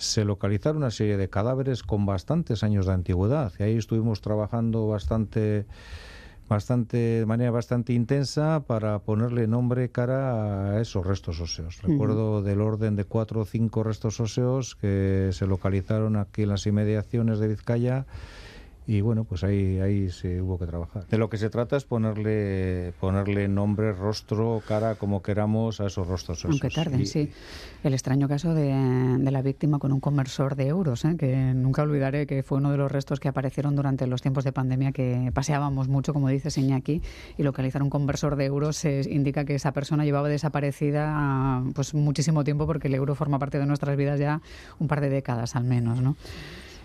se 0.00 0.24
localizaron 0.24 0.78
una 0.78 0.90
serie 0.90 1.16
de 1.16 1.28
cadáveres 1.28 1.82
con 1.82 2.06
bastantes 2.06 2.64
años 2.64 2.86
de 2.86 2.92
antigüedad 2.92 3.52
y 3.58 3.62
ahí 3.62 3.76
estuvimos 3.76 4.20
trabajando 4.20 4.86
bastante 4.88 5.66
bastante 6.48 6.96
de 6.96 7.26
manera 7.26 7.52
bastante 7.52 7.92
intensa 7.92 8.64
para 8.66 8.98
ponerle 8.98 9.46
nombre 9.46 9.90
cara 9.90 10.72
a 10.72 10.80
esos 10.80 11.06
restos 11.06 11.40
óseos. 11.40 11.80
Recuerdo 11.80 12.42
del 12.42 12.60
orden 12.60 12.96
de 12.96 13.04
cuatro 13.04 13.42
o 13.42 13.44
cinco 13.44 13.84
restos 13.84 14.18
óseos 14.18 14.74
que 14.74 15.30
se 15.32 15.46
localizaron 15.46 16.16
aquí 16.16 16.42
en 16.42 16.48
las 16.48 16.66
inmediaciones 16.66 17.38
de 17.38 17.46
Vizcaya 17.46 18.06
y 18.90 19.02
bueno, 19.02 19.22
pues 19.22 19.44
ahí, 19.44 19.78
ahí 19.78 20.10
se 20.10 20.42
hubo 20.42 20.58
que 20.58 20.66
trabajar. 20.66 21.06
De 21.06 21.16
lo 21.16 21.30
que 21.30 21.36
se 21.36 21.48
trata 21.48 21.76
es 21.76 21.84
ponerle, 21.84 22.92
ponerle 22.98 23.46
nombre, 23.46 23.92
rostro, 23.92 24.60
cara, 24.66 24.96
como 24.96 25.22
queramos 25.22 25.80
a 25.80 25.86
esos 25.86 26.08
rostros. 26.08 26.44
Aunque 26.44 26.70
tarden, 26.70 27.06
sí. 27.06 27.30
El 27.84 27.92
extraño 27.94 28.26
caso 28.26 28.52
de, 28.52 28.72
de, 28.72 29.30
la 29.30 29.42
víctima 29.42 29.78
con 29.78 29.92
un 29.92 30.00
conversor 30.00 30.56
de 30.56 30.66
euros, 30.66 31.04
¿eh? 31.04 31.14
que 31.16 31.36
nunca 31.54 31.82
olvidaré 31.82 32.26
que 32.26 32.42
fue 32.42 32.58
uno 32.58 32.72
de 32.72 32.78
los 32.78 32.90
restos 32.90 33.20
que 33.20 33.28
aparecieron 33.28 33.76
durante 33.76 34.08
los 34.08 34.22
tiempos 34.22 34.42
de 34.42 34.50
pandemia 34.50 34.90
que 34.90 35.30
paseábamos 35.32 35.86
mucho, 35.86 36.12
como 36.12 36.28
dice 36.28 36.48
Iñaki, 36.60 37.00
y 37.38 37.42
localizar 37.44 37.84
un 37.84 37.90
conversor 37.90 38.34
de 38.34 38.46
euros 38.46 38.84
indica 38.84 39.44
que 39.44 39.54
esa 39.54 39.70
persona 39.70 40.04
llevaba 40.04 40.28
desaparecida 40.28 41.62
pues 41.76 41.94
muchísimo 41.94 42.42
tiempo 42.42 42.66
porque 42.66 42.88
el 42.88 42.96
euro 42.96 43.14
forma 43.14 43.38
parte 43.38 43.60
de 43.60 43.66
nuestras 43.66 43.96
vidas 43.96 44.18
ya 44.18 44.42
un 44.80 44.88
par 44.88 45.00
de 45.00 45.10
décadas 45.10 45.54
al 45.54 45.62
menos, 45.62 46.00
¿no? 46.00 46.16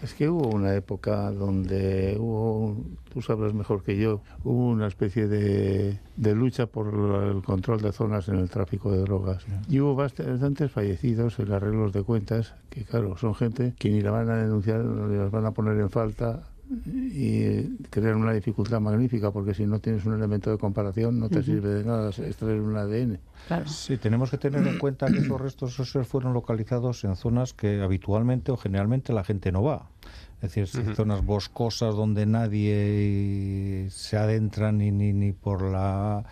Es 0.05 0.13
que 0.13 0.29
hubo 0.29 0.49
una 0.49 0.75
época 0.75 1.31
donde 1.31 2.15
hubo, 2.19 2.77
tú 3.11 3.23
sabes 3.23 3.55
mejor 3.55 3.81
que 3.81 3.97
yo, 3.97 4.21
hubo 4.43 4.67
una 4.67 4.85
especie 4.85 5.27
de, 5.27 5.97
lucha 6.15 6.67
por 6.67 6.93
el 7.23 7.41
control 7.41 7.81
de 7.81 7.91
zonas 7.91 8.27
en 8.29 8.35
el 8.35 8.47
tráfico 8.47 8.91
de 8.91 8.99
drogas. 8.99 9.43
Y 9.67 9.79
hubo 9.79 9.95
bastantes 9.95 10.71
fallecidos 10.71 11.39
en 11.39 11.51
arreglos 11.51 11.91
de 11.91 12.03
cuentas, 12.03 12.53
que 12.69 12.83
claro, 12.83 13.17
son 13.17 13.33
gente 13.33 13.73
que 13.79 13.89
ni 13.89 14.01
la 14.01 14.11
van 14.11 14.29
a 14.29 14.35
denunciar, 14.35 14.85
ni 14.85 15.17
las 15.17 15.31
van 15.31 15.47
a 15.47 15.53
poner 15.53 15.75
en 15.79 15.89
falta, 15.89 16.43
y 16.87 17.77
crear 17.89 18.15
una 18.15 18.33
dificultad 18.33 18.81
magnífica 18.81 19.31
porque 19.31 19.53
si 19.53 19.65
no 19.65 19.79
tienes 19.79 20.05
un 20.05 20.13
elemento 20.13 20.49
de 20.49 20.57
comparación 20.57 21.19
no 21.19 21.29
te 21.29 21.43
sirve 21.43 21.69
de 21.69 21.83
nada 21.83 22.09
extraer 22.09 22.59
un 22.59 22.75
ADN. 22.75 23.19
Claro. 23.47 23.67
Sí, 23.67 23.97
tenemos 23.97 24.31
que 24.31 24.37
tener 24.37 24.65
en 24.67 24.79
cuenta 24.79 25.07
que 25.07 25.19
esos 25.19 25.39
restos 25.39 25.79
óseos 25.79 26.07
fueron 26.07 26.33
localizados 26.33 27.03
en 27.03 27.15
zonas 27.15 27.53
que 27.53 27.81
habitualmente 27.81 28.51
o 28.51 28.57
generalmente 28.57 29.13
la 29.13 29.23
gente 29.23 29.51
no 29.51 29.61
va. 29.61 29.89
Es 30.41 30.53
decir, 30.53 30.95
zonas 30.95 31.25
boscosas 31.25 31.95
donde 31.95 32.25
nadie 32.25 33.87
se 33.89 34.17
adentra 34.17 34.71
ni, 34.71 34.91
ni, 34.91 35.13
ni 35.13 35.31
por 35.31 35.61
la 35.63 36.23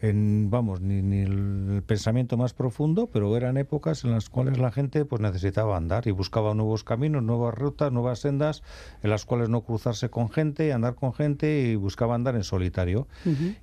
en, 0.00 0.50
vamos, 0.50 0.80
ni, 0.80 1.02
ni, 1.02 1.20
el 1.20 1.82
pensamiento 1.86 2.36
más 2.36 2.52
profundo, 2.52 3.08
pero 3.12 3.36
eran 3.36 3.56
épocas 3.56 4.04
en 4.04 4.10
las 4.10 4.28
cuales 4.28 4.58
la 4.58 4.70
gente 4.70 5.04
pues 5.04 5.22
necesitaba 5.22 5.76
andar 5.76 6.06
y 6.06 6.10
buscaba 6.10 6.54
nuevos 6.54 6.84
caminos, 6.84 7.22
nuevas 7.22 7.54
rutas, 7.54 7.92
nuevas 7.92 8.18
sendas, 8.18 8.62
en 9.02 9.10
las 9.10 9.24
cuales 9.24 9.48
no 9.48 9.62
cruzarse 9.62 10.10
con 10.10 10.30
gente, 10.30 10.72
andar 10.72 10.94
con 10.94 11.14
gente 11.14 11.62
y 11.62 11.76
buscaba 11.76 12.14
andar 12.14 12.34
en 12.36 12.44
solitario. 12.44 13.06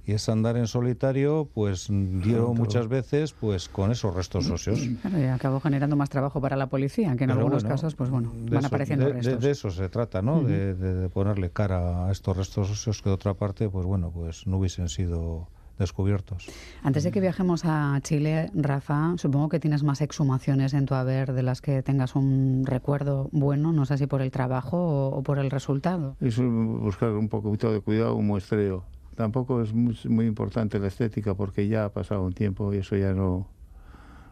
Y 0.05 0.13
ese 0.13 0.31
andar 0.31 0.57
en 0.57 0.67
solitario, 0.67 1.49
pues 1.53 1.87
dio 1.89 2.53
muchas 2.53 2.87
veces 2.87 3.33
pues 3.33 3.69
con 3.69 3.91
esos 3.91 4.15
restos 4.15 4.49
óseos. 4.49 4.79
y 4.79 5.23
acabó 5.25 5.59
generando 5.59 5.95
más 5.95 6.09
trabajo 6.09 6.41
para 6.41 6.55
la 6.55 6.67
policía, 6.67 7.15
que 7.15 7.25
en 7.25 7.31
algunos 7.31 7.63
casos, 7.63 7.95
pues 7.95 8.09
bueno, 8.09 8.31
van 8.49 8.65
apareciendo 8.65 9.11
restos. 9.11 9.41
De, 9.41 9.51
eso 9.51 9.69
se 9.69 9.89
trata, 9.89 10.21
¿no? 10.21 10.41
de, 10.41 10.73
de 10.73 11.09
ponerle 11.09 11.51
cara 11.51 12.07
a 12.07 12.11
estos 12.11 12.35
restos 12.35 12.71
óseos 12.71 13.01
que 13.01 13.09
de 13.09 13.15
otra 13.15 13.33
parte, 13.33 13.69
pues 13.69 13.85
bueno, 13.85 14.11
pues 14.11 14.47
no 14.47 14.57
hubiesen 14.57 14.89
sido 14.89 15.47
descubiertos. 15.81 16.47
Antes 16.83 17.03
de 17.03 17.11
que 17.11 17.19
viajemos 17.19 17.63
a 17.65 17.99
Chile, 18.01 18.49
Rafa, 18.53 19.15
supongo 19.17 19.49
que 19.49 19.59
tienes 19.59 19.83
más 19.83 20.01
exhumaciones 20.01 20.73
en 20.73 20.85
tu 20.85 20.95
haber 20.95 21.33
de 21.33 21.43
las 21.43 21.61
que 21.61 21.83
tengas 21.83 22.15
un 22.15 22.63
recuerdo 22.65 23.29
bueno, 23.31 23.73
no 23.73 23.85
sé 23.85 23.97
si 23.97 24.07
por 24.07 24.21
el 24.21 24.31
trabajo 24.31 25.09
o, 25.09 25.23
por 25.23 25.39
el 25.39 25.51
resultado. 25.51 26.15
Es 26.21 26.37
buscar 26.37 27.11
un 27.11 27.27
poquito 27.27 27.71
de 27.71 27.81
cuidado, 27.81 28.15
un 28.15 28.27
muestreo. 28.27 28.85
Tampoco 29.15 29.61
es 29.61 29.73
muy, 29.73 30.25
importante 30.25 30.79
la 30.79 30.87
estética 30.87 31.35
porque 31.35 31.67
ya 31.67 31.85
ha 31.85 31.89
pasado 31.89 32.23
un 32.23 32.33
tiempo 32.33 32.73
y 32.73 32.77
eso 32.77 32.95
ya 32.95 33.13
no, 33.13 33.47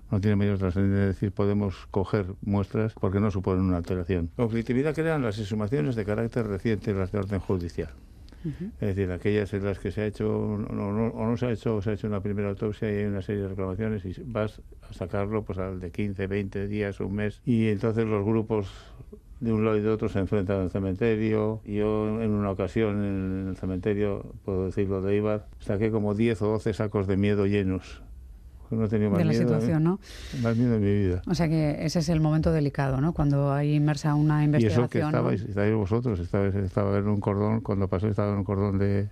no 0.09 0.21
tiene 0.21 0.35
mayor 0.35 0.57
trascendencia. 0.57 1.09
Es 1.09 1.15
decir, 1.15 1.31
podemos 1.31 1.87
coger 1.91 2.27
muestras 2.41 2.93
porque 2.93 3.19
no 3.19 3.29
suponen 3.29 3.65
una 3.65 3.77
alteración. 3.77 4.29
Conflictividad 4.35 4.95
crean 4.95 5.21
las 5.21 5.37
exhumaciones 5.37 5.95
de 5.95 6.05
carácter 6.05 6.47
reciente, 6.47 6.93
las 6.93 7.11
de 7.11 7.19
orden 7.19 7.39
judicial. 7.39 7.89
Es 8.43 8.95
decir, 8.95 9.11
aquellas 9.11 9.53
en 9.53 9.65
las 9.65 9.79
que 9.79 9.91
se 9.91 10.01
ha 10.01 10.05
hecho 10.05 10.29
o 10.29 10.57
no, 10.57 11.37
se 11.37 11.45
ha 11.47 11.51
hecho 11.51 11.75
o 11.75 11.81
se 11.81 11.91
ha 11.91 11.93
hecho 11.93 12.07
una 12.07 12.21
primera 12.21 12.49
autopsia 12.49 12.91
y 12.91 12.97
hay 12.97 13.05
una 13.05 13.21
serie 13.21 13.43
de 13.43 13.49
reclamaciones 13.49 14.05
y 14.05 14.15
vas 14.25 14.61
a 14.89 14.93
sacarlo 14.93 15.43
pues 15.43 15.57
al 15.57 15.79
de 15.79 15.91
15, 15.91 16.27
20 16.27 16.67
días, 16.67 16.99
un 16.99 17.15
mes. 17.15 17.41
Y 17.45 17.67
entonces 17.67 18.05
los 18.05 18.25
grupos 18.25 18.71
de 19.39 19.53
un 19.53 19.63
lado 19.63 19.77
y 19.77 19.81
de 19.81 19.89
otro 19.89 20.09
se 20.09 20.19
enfrentan 20.19 20.61
al 20.61 20.71
cementerio. 20.71 21.61
Yo 21.65 22.21
en 22.21 22.31
una 22.31 22.51
ocasión 22.51 23.03
en 23.03 23.47
el 23.49 23.57
cementerio, 23.57 24.33
puedo 24.45 24.65
decirlo 24.65 25.01
de 25.01 25.17
Ibar, 25.17 25.47
saqué 25.59 25.91
como 25.91 26.15
10 26.15 26.41
o 26.41 26.47
12 26.47 26.73
sacos 26.73 27.07
de 27.07 27.17
miedo 27.17 27.45
llenos 27.45 28.01
no 28.71 28.85
he 28.85 28.89
tenido 28.89 29.09
más 29.11 29.19
de 29.19 29.25
la 29.25 29.31
miedo, 29.31 29.43
situación, 29.43 29.83
¿no? 29.83 29.99
Más 30.41 30.55
miedo 30.55 30.75
en 30.75 30.81
mi 30.81 30.93
vida. 30.93 31.21
O 31.27 31.35
sea 31.35 31.47
que 31.47 31.85
ese 31.85 31.99
es 31.99 32.09
el 32.09 32.19
momento 32.19 32.51
delicado, 32.51 33.01
¿no? 33.01 33.13
Cuando 33.13 33.51
hay 33.51 33.75
inmersa 33.75 34.15
una 34.15 34.43
investigación. 34.43 34.81
Y 34.81 34.85
eso 34.85 34.89
que 34.89 34.99
estabais, 34.99 35.41
estabais 35.41 35.75
vosotros, 35.75 36.19
estabais, 36.19 36.55
estaba 36.55 36.97
en 36.97 37.07
un 37.07 37.19
cordón, 37.19 37.61
cuando 37.61 37.87
pasó 37.87 38.07
estaba 38.07 38.31
en 38.31 38.39
un 38.39 38.43
cordón 38.43 38.77
de, 38.77 39.09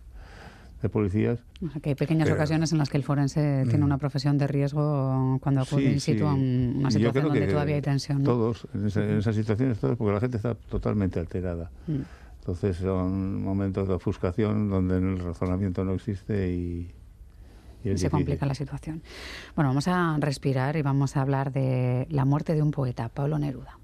de 0.82 0.89
policías. 0.89 1.39
O 1.65 1.70
sea 1.70 1.82
que 1.82 1.89
hay 1.89 1.96
pequeñas 1.96 2.30
ocasiones 2.30 2.72
en 2.72 2.78
las 2.78 2.89
que 2.89 2.98
el 2.98 3.04
forense 3.04 3.63
tiene 3.63 3.80
mm. 3.80 3.86
una 3.86 3.98
profesión 3.98 4.38
de 4.38 4.48
riesgo 4.48 5.39
cuando 5.41 5.62
acude 5.62 5.91
in 5.91 6.00
situ 6.00 6.26
a 6.26 6.34
una 6.34 6.91
situación 6.91 7.26
donde 7.26 7.48
todavía 7.48 7.76
hay 7.76 7.82
tensión. 7.82 8.24
Todos, 8.24 8.67
en, 8.74 8.86
esas 9.17 9.36
situaciones, 9.36 9.80
todos, 9.80 9.98
porque 9.98 10.13
la 10.13 10.20
gente 10.20 10.38
está 10.38 10.56
totalmente 10.56 11.20
alterada. 11.20 11.72
Mm. 11.88 12.02
Entonces 12.39 12.78
son 12.78 13.43
momentos 13.43 13.88
de 13.88 13.96
ofuscación 13.96 14.70
donde 14.70 14.98
el 14.98 15.20
razonamiento 15.20 15.84
no 15.84 15.93
existe 15.93 16.54
y, 16.54 16.91
se 17.96 18.10
complica 18.10 18.46
la 18.46 18.56
situación. 18.56 19.02
Bueno, 19.56 19.70
vamos 19.70 19.88
a 19.88 20.18
respirar 20.20 20.76
y 20.76 20.82
vamos 20.82 21.18
a 21.18 21.22
hablar 21.22 21.52
de 21.52 22.08
la 22.10 22.26
muerte 22.26 22.54
de 22.54 22.62
un 22.62 22.72
poeta, 22.72 23.10
Pablo 23.10 23.40
Neruda. 23.40 23.78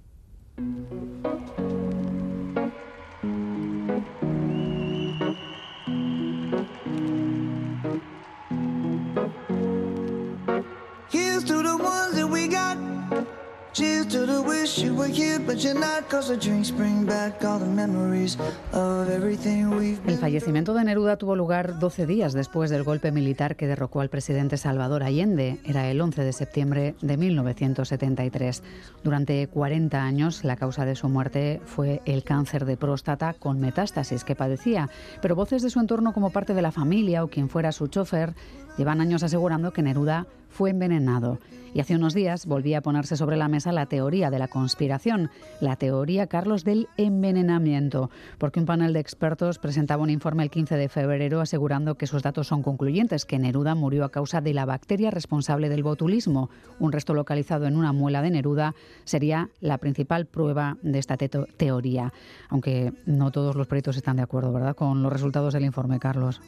El 20.08 20.18
fallecimiento 20.18 20.74
de 20.74 20.86
Neruda 20.86 21.18
tuvo 21.18 21.36
lugar 21.36 21.80
12 21.80 22.06
días 22.06 22.32
después 22.32 22.70
del 22.70 22.84
golpe 22.84 23.12
militar 23.12 23.58
que 23.58 23.68
derrocó 23.68 24.00
al 24.00 24.08
presidente 24.08 24.56
Salvador 24.56 25.04
Allende. 25.04 25.60
Era 25.66 25.92
el 25.92 26.00
11 26.00 26.24
de 26.24 26.32
septiembre 26.32 26.96
de 27.02 27.18
1973. 27.18 28.64
Durante 29.04 29.46
40 29.48 30.02
años 30.02 30.46
la 30.46 30.56
causa 30.56 30.86
de 30.86 30.96
su 30.96 31.10
muerte 31.10 31.60
fue 31.66 32.02
el 32.06 32.24
cáncer 32.24 32.64
de 32.64 32.78
próstata 32.78 33.34
con 33.34 33.60
metástasis 33.60 34.24
que 34.24 34.38
padecía, 34.38 34.90
pero 35.22 35.36
voces 35.36 35.62
de 35.62 35.72
su 35.72 35.82
entorno 35.82 36.14
como 36.14 36.30
parte 36.30 36.54
de 36.54 36.62
la 36.62 36.72
familia 36.72 37.26
o 37.26 37.28
quien 37.28 37.50
fuera 37.50 37.74
su 37.74 37.88
chofer 37.88 38.34
llevan 38.78 39.02
años 39.02 39.24
asegurando 39.24 39.72
que 39.72 39.82
Neruda 39.82 40.26
fue 40.50 40.70
envenenado. 40.70 41.40
Y 41.74 41.80
hace 41.80 41.96
unos 41.96 42.14
días 42.14 42.46
volvía 42.46 42.78
a 42.78 42.82
ponerse 42.82 43.18
sobre 43.18 43.36
la 43.36 43.48
mesa 43.48 43.72
la 43.72 43.88
teoría 43.88 44.30
de 44.30 44.38
la 44.38 44.48
conspiración, 44.48 45.32
la 45.60 45.76
teoría, 45.76 46.28
Carlos, 46.28 46.64
del 46.64 46.88
envenenamiento, 46.98 48.12
porque 48.38 48.60
un 48.60 48.68
panel 48.68 48.94
de 48.94 49.00
expertos 49.00 49.58
presentaba 49.58 50.04
un 50.04 50.12
informe 50.12 50.44
el 50.44 50.52
15 50.52 50.76
de 50.76 50.88
febrero 50.88 51.42
asegurando 51.42 51.96
que 51.96 52.06
sus 52.06 52.22
datos 52.22 52.46
son 52.46 52.62
concluyentes, 52.62 53.26
que 53.26 53.40
Neruda 53.40 53.74
murió 53.74 54.06
a 54.06 54.12
causa 54.12 54.40
de 54.40 54.54
la 54.54 54.66
bacteria 54.66 55.10
responsable 55.10 55.68
del 55.70 55.82
botulismo. 55.82 56.52
Un 56.80 56.92
resto 56.92 57.16
localizado 57.16 57.66
en 57.66 57.76
una 57.76 57.92
muela 57.92 58.22
de 58.22 58.30
Neruda 58.30 58.76
sería 59.04 59.50
la 59.60 59.80
principal 59.80 60.28
prueba 60.28 60.78
de 60.84 61.00
esta 61.00 61.18
teoría, 61.18 62.14
aunque 62.50 62.94
no 63.08 63.32
todos 63.32 63.56
los 63.56 63.66
peritos 63.66 63.98
están 63.98 64.18
de 64.18 64.24
acuerdo, 64.24 64.54
¿verdad?, 64.54 64.76
con 64.76 65.02
los 65.02 65.12
resultados 65.12 65.56
del 65.56 65.66
informe, 65.66 66.00
Carlos. 66.00 66.40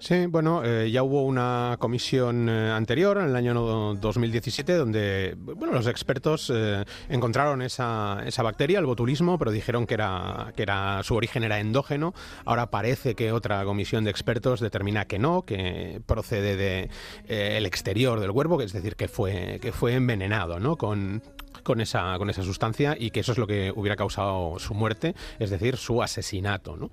Sí, 0.00 0.26
bueno, 0.26 0.62
eh, 0.64 0.90
ya 0.92 1.02
hubo 1.02 1.24
una 1.24 1.76
comisión 1.80 2.48
eh, 2.48 2.70
anterior, 2.70 3.18
en 3.18 3.24
el 3.24 3.36
año 3.36 3.52
2017, 3.52 4.74
donde 4.74 5.34
bueno, 5.36 5.72
los 5.72 5.88
expertos 5.88 6.52
eh, 6.54 6.84
encontraron 7.08 7.62
esa, 7.62 8.22
esa 8.24 8.44
bacteria, 8.44 8.78
el 8.78 8.86
botulismo, 8.86 9.38
pero 9.38 9.50
dijeron 9.50 9.88
que 9.88 9.94
era, 9.94 10.52
que 10.54 10.62
era 10.62 11.02
su 11.02 11.16
origen 11.16 11.42
era 11.42 11.58
endógeno. 11.58 12.14
Ahora 12.44 12.70
parece 12.70 13.16
que 13.16 13.32
otra 13.32 13.64
comisión 13.64 14.04
de 14.04 14.10
expertos 14.10 14.60
determina 14.60 15.04
que 15.06 15.18
no, 15.18 15.42
que 15.42 16.00
procede 16.06 16.56
de 16.56 16.90
el 17.26 17.66
exterior 17.66 18.20
del 18.20 18.32
cuerpo, 18.32 18.62
es 18.62 18.72
decir, 18.72 18.94
que 18.94 19.08
fue, 19.08 19.58
que 19.60 19.72
fue 19.72 19.94
envenenado, 19.94 20.60
¿no? 20.60 20.76
Con, 20.76 21.22
con 21.62 21.80
esa, 21.80 22.16
con 22.18 22.30
esa 22.30 22.42
sustancia 22.42 22.96
y 22.98 23.10
que 23.10 23.20
eso 23.20 23.32
es 23.32 23.38
lo 23.38 23.46
que 23.46 23.72
hubiera 23.74 23.96
causado 23.96 24.58
su 24.58 24.74
muerte, 24.74 25.14
es 25.38 25.50
decir, 25.50 25.76
su 25.76 26.02
asesinato. 26.02 26.76
¿no? 26.76 26.90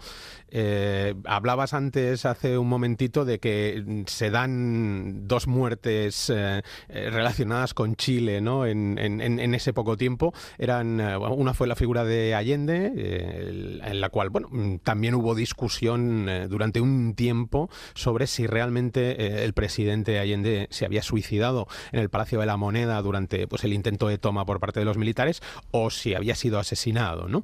Eh, 0.49 1.15
hablabas 1.25 1.73
antes, 1.73 2.25
hace 2.25 2.57
un 2.57 2.69
momentito, 2.69 3.25
de 3.25 3.39
que 3.39 4.03
se 4.07 4.29
dan 4.29 5.27
dos 5.27 5.47
muertes 5.47 6.29
eh, 6.29 6.61
eh, 6.89 7.09
relacionadas 7.09 7.73
con 7.73 7.95
Chile 7.95 8.41
¿no? 8.41 8.65
En, 8.65 8.97
en, 8.97 9.55
ese 9.55 9.73
poco 9.73 9.97
tiempo. 9.97 10.33
Eran, 10.57 10.99
una 10.99 11.53
fue 11.53 11.67
la 11.67 11.75
figura 11.75 12.03
de 12.03 12.35
Allende, 12.35 13.79
en 13.83 14.01
la 14.01 14.09
cual 14.09 14.29
bueno, 14.29 14.49
también 14.83 15.15
hubo 15.15 15.35
discusión 15.35 16.29
durante 16.49 16.81
un 16.81 17.15
tiempo 17.15 17.69
sobre 17.93 18.27
si 18.27 18.47
realmente 18.47 19.43
el 19.45 19.53
presidente 19.53 20.19
Allende 20.19 20.67
se 20.71 20.85
había 20.85 21.01
suicidado 21.01 21.67
en 21.91 21.99
el 21.99 22.09
Palacio 22.09 22.39
de 22.39 22.45
la 22.45 22.57
Moneda 22.57 23.01
durante 23.01 23.47
pues, 23.47 23.63
el 23.63 23.73
intento 23.73 24.07
de 24.07 24.17
toma 24.17 24.45
por 24.45 24.59
parte 24.59 24.79
de 24.79 24.85
los 24.85 24.97
militares 24.97 25.41
o 25.71 25.89
si 25.89 26.15
había 26.15 26.35
sido 26.35 26.59
asesinado. 26.59 27.27
¿no? 27.29 27.43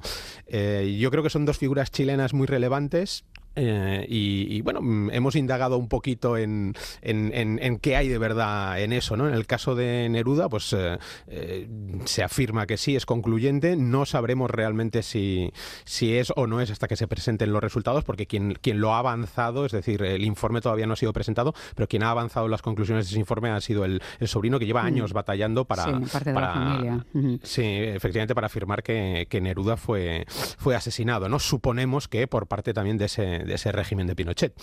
yo 0.52 1.10
creo 1.10 1.22
que 1.22 1.30
son 1.30 1.46
dos 1.46 1.58
figuras 1.58 1.90
chilenas 1.90 2.34
muy 2.34 2.46
relevantes 2.46 2.91
antes, 2.92 3.24
eh, 3.54 4.06
y, 4.08 4.60
bueno, 4.62 4.80
mm, 4.80 5.10
hemos 5.10 5.36
indagado 5.36 5.76
un 5.78 5.88
poquito 5.88 6.36
en, 6.36 6.74
en, 7.02 7.78
qué 7.78 7.96
hay 7.96 8.08
de 8.08 8.18
verdad 8.18 8.80
en 8.80 8.92
eso, 8.92 9.16
¿no? 9.16 9.28
En 9.28 9.34
el 9.34 9.46
caso 9.46 9.74
de 9.74 10.08
Neruda, 10.08 10.48
pues 10.48 10.72
eh, 10.72 10.98
eh, 11.26 11.68
se 12.04 12.22
afirma 12.22 12.66
que 12.66 12.76
sí, 12.76 12.96
es 12.96 13.06
concluyente. 13.06 13.76
No 13.76 14.06
sabremos 14.06 14.50
realmente 14.50 15.02
si, 15.02 15.52
si 15.84 16.16
es 16.16 16.32
o 16.36 16.46
no 16.46 16.60
es 16.60 16.70
hasta 16.70 16.88
que 16.88 16.96
se 16.96 17.08
presenten 17.08 17.52
los 17.52 17.62
resultados, 17.62 18.04
porque 18.04 18.26
quien, 18.26 18.54
quien 18.54 18.80
lo 18.80 18.94
ha 18.94 18.98
avanzado, 18.98 19.66
es 19.66 19.72
decir, 19.72 20.02
el 20.02 20.24
informe 20.24 20.60
todavía 20.60 20.86
no 20.86 20.94
ha 20.94 20.96
sido 20.96 21.12
presentado, 21.12 21.54
pero 21.74 21.88
quien 21.88 22.02
ha 22.02 22.10
avanzado 22.10 22.48
las 22.48 22.62
conclusiones 22.62 23.06
de 23.06 23.10
ese 23.10 23.20
informe 23.20 23.50
ha 23.50 23.60
sido 23.60 23.84
el, 23.84 24.00
sobrino 24.24 24.58
que 24.58 24.66
lleva 24.66 24.82
mm. 24.82 24.86
años 24.86 25.12
batallando 25.12 25.64
para... 25.64 25.84
Sí, 25.84 25.92
parte 26.12 26.32
de 26.32 26.40
la 26.40 26.52
familia. 26.52 27.06
Sí, 27.42 27.62
efectivamente, 27.64 28.34
para 28.34 28.46
afirmar 28.46 28.82
que, 28.82 29.26
que 29.28 29.40
Neruda 29.40 29.76
fue, 29.76 30.24
fue 30.58 30.74
asesinado, 30.74 31.28
¿no? 31.28 31.38
Suponemos 31.38 32.08
que 32.08 32.26
por 32.26 32.46
parte 32.46 32.72
también 32.72 32.98
de 32.98 33.06
ese, 33.06 33.41
de 33.44 33.54
ese 33.54 33.72
régimen 33.72 34.06
de 34.06 34.14
Pinochet. 34.14 34.54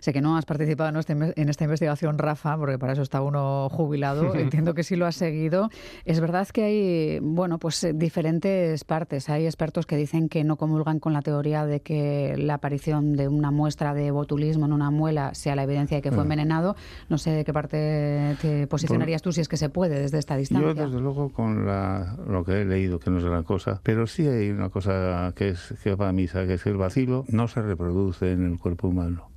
Sé 0.00 0.12
que 0.12 0.20
no 0.20 0.36
has 0.36 0.44
participado 0.44 0.90
en, 0.90 0.96
este, 0.96 1.12
en, 1.12 1.48
esta 1.48 1.64
investigación, 1.64 2.18
Rafa, 2.18 2.56
porque 2.56 2.78
para 2.78 2.92
eso 2.92 3.02
está 3.02 3.22
uno 3.22 3.68
jubilado. 3.70 4.34
Entiendo 4.34 4.74
que 4.74 4.82
sí 4.82 4.96
lo 4.96 5.06
has 5.06 5.16
seguido. 5.16 5.70
Es 6.04 6.20
verdad 6.20 6.48
que 6.48 6.64
hay, 6.64 7.18
bueno, 7.20 7.58
pues 7.58 7.82
eh, 7.84 7.92
diferentes 7.94 8.84
partes. 8.84 9.28
Hay 9.28 9.46
expertos 9.46 9.86
que 9.86 9.96
dicen 9.96 10.28
que 10.28 10.44
no 10.44 10.56
comulgan 10.56 10.98
con 10.98 11.12
la 11.12 11.22
teoría 11.22 11.66
de 11.66 11.80
que 11.80 12.34
la 12.36 12.54
aparición 12.54 13.14
de 13.14 13.28
una 13.28 13.50
muestra 13.50 13.94
de 13.94 14.10
botulismo 14.10 14.66
en 14.66 14.72
una 14.72 14.90
muela 14.90 15.34
sea 15.34 15.56
la 15.56 15.64
evidencia 15.64 15.98
de 15.98 16.02
que 16.02 16.12
fue 16.12 16.22
envenenado. 16.22 16.76
No 17.08 17.18
sé 17.18 17.30
de 17.30 17.44
qué 17.44 17.52
parte 17.52 18.36
te 18.40 18.66
posicionarías 18.66 19.22
tú 19.22 19.32
si 19.32 19.40
es 19.40 19.48
que 19.48 19.56
se 19.56 19.68
puede 19.68 20.00
desde 20.00 20.18
esta 20.18 20.36
distancia. 20.36 20.68
Yo, 20.68 20.74
desde 20.74 21.00
luego, 21.00 21.30
con 21.30 21.66
lo 21.66 22.44
que 22.44 22.62
he 22.62 22.64
leído, 22.64 22.98
que 22.98 23.10
no 23.10 23.18
es 23.18 23.24
gran 23.24 23.44
cosa, 23.44 23.80
pero 23.82 24.06
sí 24.06 24.26
hay 24.26 24.50
una 24.50 24.68
cosa 24.68 25.32
que 25.34 25.50
es 25.50 25.74
que 25.82 25.94
va 25.94 26.08
a 26.08 26.12
misa, 26.12 26.46
que 26.46 26.54
es 26.54 26.66
el 26.66 26.76
vacilo 26.76 27.24
no 27.28 27.48
se 27.48 27.62
reproduce 27.62 28.01
en 28.20 28.52
el 28.52 28.58
cuerpo 28.58 28.88
humano. 28.88 29.28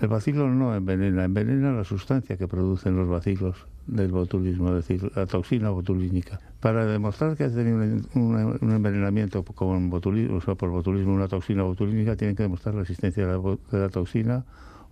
El 0.00 0.08
bacilo 0.08 0.50
no 0.50 0.74
envenena, 0.74 1.24
envenena 1.24 1.72
la 1.72 1.84
sustancia 1.84 2.36
que 2.36 2.46
producen 2.46 2.96
los 2.96 3.08
bacilos 3.08 3.56
del 3.86 4.12
botulismo, 4.12 4.68
es 4.68 4.86
decir, 4.86 5.10
la 5.16 5.26
toxina 5.26 5.70
botulínica. 5.70 6.38
Para 6.60 6.84
demostrar 6.84 7.36
que 7.36 7.44
ha 7.44 7.50
tenido 7.50 7.78
un, 8.14 8.58
envenenamiento 8.60 9.42
con 9.42 9.88
botulismo, 9.88 10.38
o 10.44 10.54
por 10.56 10.70
botulismo, 10.70 11.14
una 11.14 11.28
toxina 11.28 11.62
botulínica, 11.62 12.14
tienen 12.16 12.36
que 12.36 12.42
demostrar 12.42 12.74
la 12.74 12.82
existencia 12.82 13.26
de 13.26 13.58
la, 13.72 13.88
toxina 13.88 14.44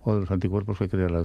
o 0.05 0.13
de 0.13 0.21
los 0.21 0.31
anticuerpos 0.31 0.77
que 0.77 0.87
crea 0.87 1.09
la, 1.09 1.23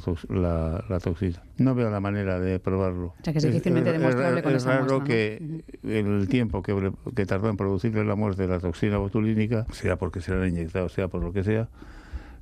toxina. 1.00 1.42
No 1.58 1.74
veo 1.74 1.90
la 1.90 2.00
manera 2.00 2.40
de 2.40 2.58
probarlo. 2.58 3.08
O 3.08 3.14
sea, 3.22 3.32
que 3.32 3.38
es 3.38 3.44
difícilmente 3.44 3.92
demostrable 3.92 4.42
con 4.42 4.54
es 4.54 4.64
raro 4.64 5.04
que 5.04 5.62
el 5.84 6.28
tiempo 6.28 6.62
que, 6.62 6.92
que 7.14 7.26
tardó 7.26 7.50
en 7.50 7.58
producirle 7.58 8.04
la 8.04 8.14
muerte 8.14 8.42
de 8.42 8.48
la 8.48 8.58
toxina 8.58 8.96
botulínica, 8.96 9.66
sea 9.72 9.96
porque 9.96 10.22
se 10.22 10.34
le 10.34 10.42
han 10.42 10.48
inyectado, 10.48 10.88
sea 10.88 11.08
por 11.08 11.22
lo 11.22 11.30
que 11.32 11.44
sea, 11.44 11.68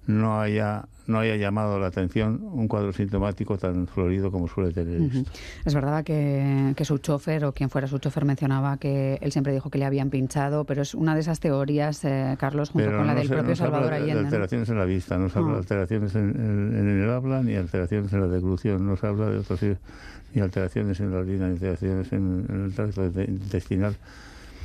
no 0.09 0.41
haya 0.41 0.89
no 1.07 1.21
haya 1.21 1.37
llamado 1.37 1.79
la 1.79 1.87
atención 1.87 2.41
un 2.43 2.69
cuadro 2.69 2.93
sintomático 2.93 3.57
tan 3.57 3.87
florido 3.87 4.31
como 4.31 4.47
suele 4.47 4.73
tener 4.73 5.01
esto. 5.01 5.31
Es 5.65 5.75
verdad 5.75 6.05
que, 6.05 6.75
su 6.85 6.99
chofer 6.99 7.47
o 7.47 7.53
quien 7.53 7.71
fuera 7.71 7.89
su 7.89 7.99
chofer 7.99 8.27
mencionaba 8.27 8.77
que 8.77 9.19
él 9.23 9.33
siempre 9.33 9.55
dijo 9.55 9.71
que 9.71 9.79
le 9.79 9.87
habían 9.87 10.11
pinchado, 10.11 10.65
pero 10.65 10.83
es 10.83 10.95
una 10.95 11.15
de 11.15 11.21
esas 11.21 11.41
teorías, 11.41 12.05
eh, 12.05 12.37
Carlos, 12.39 12.71
junto 12.71 12.91
con 12.91 13.07
la 13.07 13.15
del 13.15 13.27
propio 13.27 13.57
Salvador 13.57 13.95
Allende. 13.95 14.21
De 14.21 14.27
alteraciones 14.27 14.69
en 14.69 14.79
la 14.79 14.85
vista, 14.85 15.17
no 15.17 15.31
se 15.31 15.39
habla 15.39 15.53
de 15.53 15.57
ah. 15.57 15.61
alteraciones 15.61 16.15
en, 16.15 17.01
el 17.03 17.11
habla 17.11 17.43
ni 17.43 17.55
alteraciones 17.55 18.13
en 18.13 18.21
la 18.21 18.27
deglución, 18.29 18.87
no 18.87 18.97
se 18.97 19.07
habla 19.07 19.31
de 19.31 19.39
otros 19.39 19.61
ni 20.35 20.43
alteraciones 20.43 21.01
en 21.01 21.11
la 21.11 21.21
orina, 21.21 21.47
ni 21.47 21.53
alteraciones 21.53 22.13
en, 22.13 22.47
el 22.51 22.75
tracto 22.75 23.07
intestinal. 23.07 23.97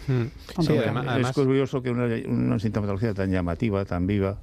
Mm. 0.08 0.24
es 1.22 1.32
curioso 1.32 1.82
que 1.82 1.90
una, 1.90 2.06
una 2.28 2.60
sintomatología 2.60 3.14
tan 3.14 3.32
llamativa, 3.32 3.86
tan 3.86 4.06
viva, 4.06 4.38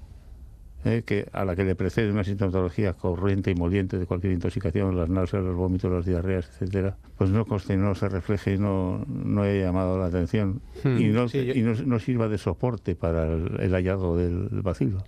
eh, 0.84 1.02
que 1.04 1.28
a 1.32 1.44
la 1.44 1.54
que 1.56 1.64
le 1.64 1.74
precede 1.74 2.10
una 2.10 2.24
sintomatología 2.24 2.94
corriente 2.94 3.50
y 3.50 3.54
moliente 3.54 3.98
de 3.98 4.06
cualquier 4.06 4.32
intoxicación, 4.32 4.96
las 4.96 5.08
náuseas, 5.08 5.42
los 5.44 5.54
vómitos, 5.56 5.90
las 5.92 6.06
diarreas, 6.06 6.48
etcétera, 6.50 6.96
pues 7.18 7.30
no 7.30 7.44
conste, 7.44 7.76
no 7.76 7.94
se 7.94 8.08
refleje 8.08 8.54
y 8.54 8.58
no, 8.58 9.04
no 9.08 9.42
haya 9.42 9.64
llamado 9.66 9.98
la 9.98 10.06
atención 10.06 10.60
Hmm, 10.84 10.98
y, 10.98 11.04
no, 11.08 11.28
sí, 11.28 11.44
yo- 11.44 11.54
y 11.54 11.62
no, 11.62 11.74
no 11.74 11.98
sirva 11.98 12.28
de 12.28 12.38
soporte 12.38 12.94
para 12.96 13.26
el, 13.26 13.60
el 13.60 13.72
hallazgo 13.74 14.16
del 14.16 14.48
bacilo. 14.62 15.02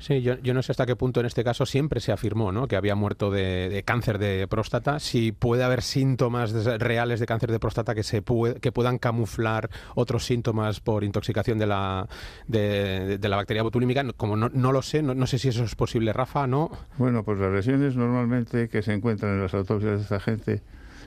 Sí, 0.00 0.22
yo, 0.22 0.38
yo 0.42 0.54
no 0.54 0.62
sé 0.62 0.72
hasta 0.72 0.86
qué 0.86 0.96
punto 0.96 1.20
en 1.20 1.26
este 1.26 1.44
caso 1.44 1.66
siempre 1.66 2.00
se 2.00 2.10
afirmó 2.10 2.52
¿no? 2.52 2.66
que 2.66 2.74
había 2.74 2.94
muerto 2.94 3.30
de, 3.30 3.82
cáncer 3.84 4.18
de 4.18 4.46
próstata. 4.48 4.98
Si 4.98 5.30
puede 5.30 5.62
haber 5.62 5.82
síntomas 5.82 6.52
reales 6.80 7.20
de 7.20 7.26
cáncer 7.26 7.52
de 7.52 7.60
próstata 7.60 7.94
que 7.94 8.02
se 8.02 8.24
pue- 8.24 8.58
que 8.60 8.72
puedan 8.72 8.98
camuflar 8.98 9.68
otros 9.94 10.24
síntomas 10.24 10.80
por 10.80 11.04
intoxicación 11.04 11.58
de 11.58 11.66
la, 11.66 12.08
de, 12.48 13.18
la 13.22 13.36
bacteria 13.36 13.62
botulímica, 13.62 14.02
como 14.16 14.36
no, 14.36 14.48
no 14.52 14.72
lo 14.72 14.80
sé, 14.80 15.02
no, 15.02 15.14
no 15.14 15.26
sé 15.26 15.38
si 15.38 15.48
eso 15.48 15.64
es 15.64 15.74
posible, 15.74 16.12
Rafa, 16.14 16.46
¿no? 16.46 16.70
Bueno, 16.96 17.22
pues 17.22 17.38
las 17.38 17.52
lesiones 17.52 17.94
normalmente 17.94 18.68
que 18.70 18.80
se 18.82 18.94
encuentran 18.94 19.34
en 19.34 19.42
las 19.42 19.52
autopsias 19.52 19.98
de 19.98 20.02
esta 20.02 20.18
gente 20.18 20.62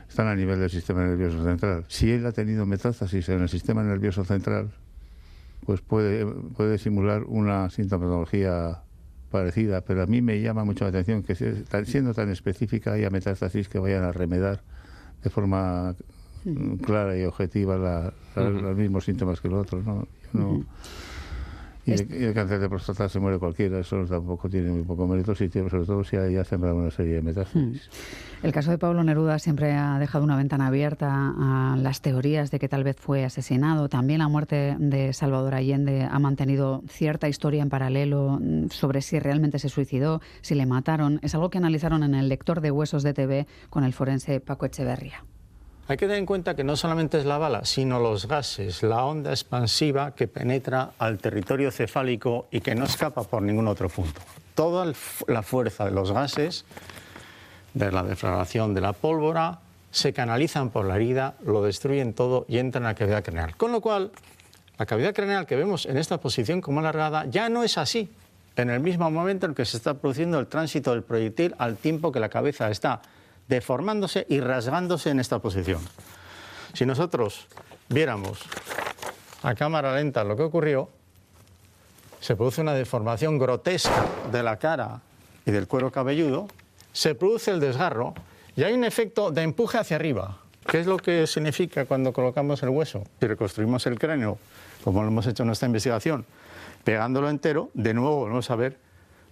están 0.07 0.27
a 0.27 0.35
nivel 0.35 0.59
del 0.59 0.69
sistema 0.69 1.03
nervioso 1.03 1.43
central. 1.43 1.85
Si 1.87 2.11
él 2.11 2.25
ha 2.27 2.31
tenido 2.31 2.67
metástasis 2.67 3.27
en 3.29 3.41
el 3.41 3.49
sistema 3.49 3.81
nervioso 3.81 4.23
central, 4.23 4.69
pues 5.65 5.81
puede, 5.81 6.25
puede 6.25 6.77
simular 6.77 7.23
una 7.25 7.69
sintomatología 7.69 8.81
parecida, 9.31 9.81
pero 9.81 10.03
a 10.03 10.05
mí 10.05 10.21
me 10.21 10.41
llama 10.41 10.63
mucho 10.63 10.83
la 10.85 10.89
atención 10.89 11.23
que 11.23 11.35
siendo 11.85 12.13
tan 12.13 12.29
específica 12.29 12.93
haya 12.93 13.09
metástasis 13.09 13.67
que 13.69 13.79
vayan 13.79 14.03
a 14.03 14.11
remedar 14.11 14.61
de 15.23 15.29
forma 15.29 15.95
clara 16.85 17.17
y 17.17 17.23
objetiva 17.23 17.77
la- 17.77 18.13
los 18.35 18.75
mismos 18.77 19.05
síntomas 19.05 19.39
que 19.41 19.47
los 19.49 19.61
otros. 19.61 19.83
¿no? 19.85 20.07
Yo 20.33 20.39
no- 20.39 20.65
y, 21.85 21.91
el, 21.91 22.07
y 22.21 22.23
el 22.23 22.33
cáncer 22.33 22.59
de 22.59 22.69
próstata 22.69 23.09
se 23.09 23.19
muere 23.19 23.39
cualquiera, 23.39 23.79
eso 23.79 24.05
tampoco 24.05 24.49
tiene 24.49 24.71
muy 24.71 24.83
poco 24.83 25.07
mérito, 25.07 25.35
si 25.35 25.49
tiene, 25.49 25.69
sobre 25.69 25.85
todo 25.85 26.03
si 26.03 26.15
haya 26.15 26.43
sembrado 26.43 26.77
una 26.77 26.91
serie 26.91 27.15
de 27.15 27.21
metástasis. 27.21 27.89
El 28.41 28.51
caso 28.51 28.71
de 28.71 28.77
Pablo 28.77 29.03
Neruda 29.03 29.39
siempre 29.39 29.73
ha 29.73 29.97
dejado 29.99 30.23
una 30.23 30.35
ventana 30.35 30.67
abierta 30.67 31.33
a 31.37 31.77
las 31.77 32.01
teorías 32.01 32.51
de 32.51 32.59
que 32.59 32.67
tal 32.67 32.83
vez 32.83 32.97
fue 32.97 33.23
asesinado. 33.23 33.89
También 33.89 34.19
la 34.19 34.27
muerte 34.27 34.75
de 34.79 35.13
Salvador 35.13 35.55
Allende 35.55 36.07
ha 36.09 36.19
mantenido 36.19 36.83
cierta 36.87 37.29
historia 37.29 37.61
en 37.61 37.69
paralelo 37.69 38.39
mm, 38.41 38.69
sobre 38.69 39.01
si 39.01 39.19
realmente 39.19 39.59
se 39.59 39.69
suicidó, 39.69 40.21
si 40.41 40.55
le 40.55 40.65
mataron. 40.65 41.19
Es 41.21 41.35
algo 41.35 41.49
que 41.49 41.57
analizaron 41.57 42.03
en 42.03 42.15
el 42.15 42.29
lector 42.29 42.61
de 42.61 42.71
huesos 42.71 43.03
de 43.03 43.13
TV 43.13 43.47
con 43.69 43.83
el 43.83 43.93
forense 43.93 44.39
Paco 44.39 44.65
Echeverría. 44.65 45.23
Hay 45.85 45.97
que 45.97 46.05
tener 46.05 46.19
en 46.19 46.25
cuenta 46.25 46.55
que 46.55 46.63
no 46.63 46.77
solamente 46.77 47.17
es 47.17 47.25
la 47.25 47.37
bala, 47.37 47.65
sino 47.65 47.99
los 47.99 48.25
gases, 48.25 48.83
la 48.83 49.03
onda 49.03 49.31
expansiva 49.31 50.15
que 50.15 50.29
penetra 50.29 50.91
al 50.97 51.17
territorio 51.17 51.71
cefálico 51.71 52.47
y 52.51 52.61
que 52.61 52.73
no 52.73 52.85
escapa 52.85 53.23
por 53.23 53.41
ningún 53.41 53.67
otro 53.67 53.89
punto. 53.89 54.21
Toda 54.55 54.93
la 55.27 55.43
fuerza 55.43 55.83
de 55.83 55.91
los 55.91 56.13
gases, 56.13 56.63
de 57.73 57.91
la 57.91 58.01
deflagración 58.03 58.73
de 58.73 58.79
la 58.79 58.93
pólvora, 58.93 59.59
se 59.91 60.13
canalizan 60.13 60.69
por 60.69 60.85
la 60.85 60.95
herida, 60.95 61.35
lo 61.45 61.61
destruyen 61.61 62.13
todo 62.13 62.45
y 62.47 62.59
entran 62.59 62.85
a 62.85 62.89
la 62.89 62.95
cavidad 62.95 63.21
craneal. 63.21 63.57
Con 63.57 63.73
lo 63.73 63.81
cual, 63.81 64.11
la 64.79 64.85
cavidad 64.85 65.13
craneal 65.13 65.45
que 65.45 65.57
vemos 65.57 65.85
en 65.85 65.97
esta 65.97 66.17
posición 66.17 66.61
como 66.61 66.79
alargada 66.79 67.25
ya 67.25 67.49
no 67.49 67.61
es 67.61 67.77
así. 67.77 68.09
En 68.55 68.69
el 68.69 68.79
mismo 68.79 69.11
momento 69.11 69.47
en 69.47 69.53
que 69.53 69.65
se 69.65 69.75
está 69.75 69.95
produciendo 69.95 70.39
el 70.39 70.47
tránsito 70.47 70.91
del 70.91 71.03
proyectil 71.03 71.55
al 71.57 71.75
tiempo 71.75 72.13
que 72.13 72.21
la 72.21 72.29
cabeza 72.29 72.71
está 72.71 73.01
deformándose 73.47 74.25
y 74.29 74.39
rasgándose 74.39 75.09
en 75.09 75.19
esta 75.19 75.39
posición. 75.39 75.81
Si 76.73 76.85
nosotros 76.85 77.47
viéramos 77.89 78.39
a 79.43 79.55
cámara 79.55 79.95
lenta 79.95 80.23
lo 80.23 80.35
que 80.35 80.43
ocurrió, 80.43 80.89
se 82.19 82.35
produce 82.35 82.61
una 82.61 82.73
deformación 82.73 83.37
grotesca 83.37 84.05
de 84.31 84.43
la 84.43 84.57
cara 84.57 85.01
y 85.45 85.51
del 85.51 85.67
cuero 85.67 85.91
cabelludo, 85.91 86.47
se 86.93 87.15
produce 87.15 87.51
el 87.51 87.59
desgarro 87.59 88.13
y 88.55 88.63
hay 88.63 88.73
un 88.73 88.85
efecto 88.85 89.31
de 89.31 89.41
empuje 89.41 89.77
hacia 89.77 89.97
arriba. 89.97 90.37
¿Qué 90.65 90.79
es 90.79 90.87
lo 90.87 90.97
que 90.97 91.27
significa 91.27 91.85
cuando 91.85 92.13
colocamos 92.13 92.63
el 92.63 92.69
hueso? 92.69 93.03
Si 93.19 93.27
reconstruimos 93.27 93.85
el 93.85 93.99
cráneo, 93.99 94.37
como 94.83 95.01
lo 95.01 95.09
hemos 95.09 95.27
hecho 95.27 95.43
en 95.43 95.47
nuestra 95.47 95.65
investigación, 95.65 96.25
pegándolo 96.83 97.29
entero, 97.29 97.69
de 97.73 97.93
nuevo 97.93 98.15
volvemos 98.15 98.49
a 98.49 98.55
ver 98.55 98.77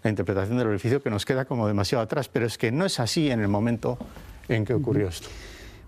la 0.04 0.10
interpretación 0.10 0.58
del 0.58 0.68
orificio 0.68 1.02
que 1.02 1.10
nos 1.10 1.26
queda 1.26 1.46
como 1.46 1.68
demasiado 1.68 2.04
atrás, 2.04 2.30
pero 2.30 2.46
es 2.46 2.58
que 2.58 2.72
no 2.72 2.86
es 2.86 3.00
así 3.00 3.30
en 3.30 3.40
el 3.40 3.48
momento 3.48 3.98
en 4.48 4.66
que 4.66 4.74
ocurrió 4.74 5.08
esto. 5.08 5.30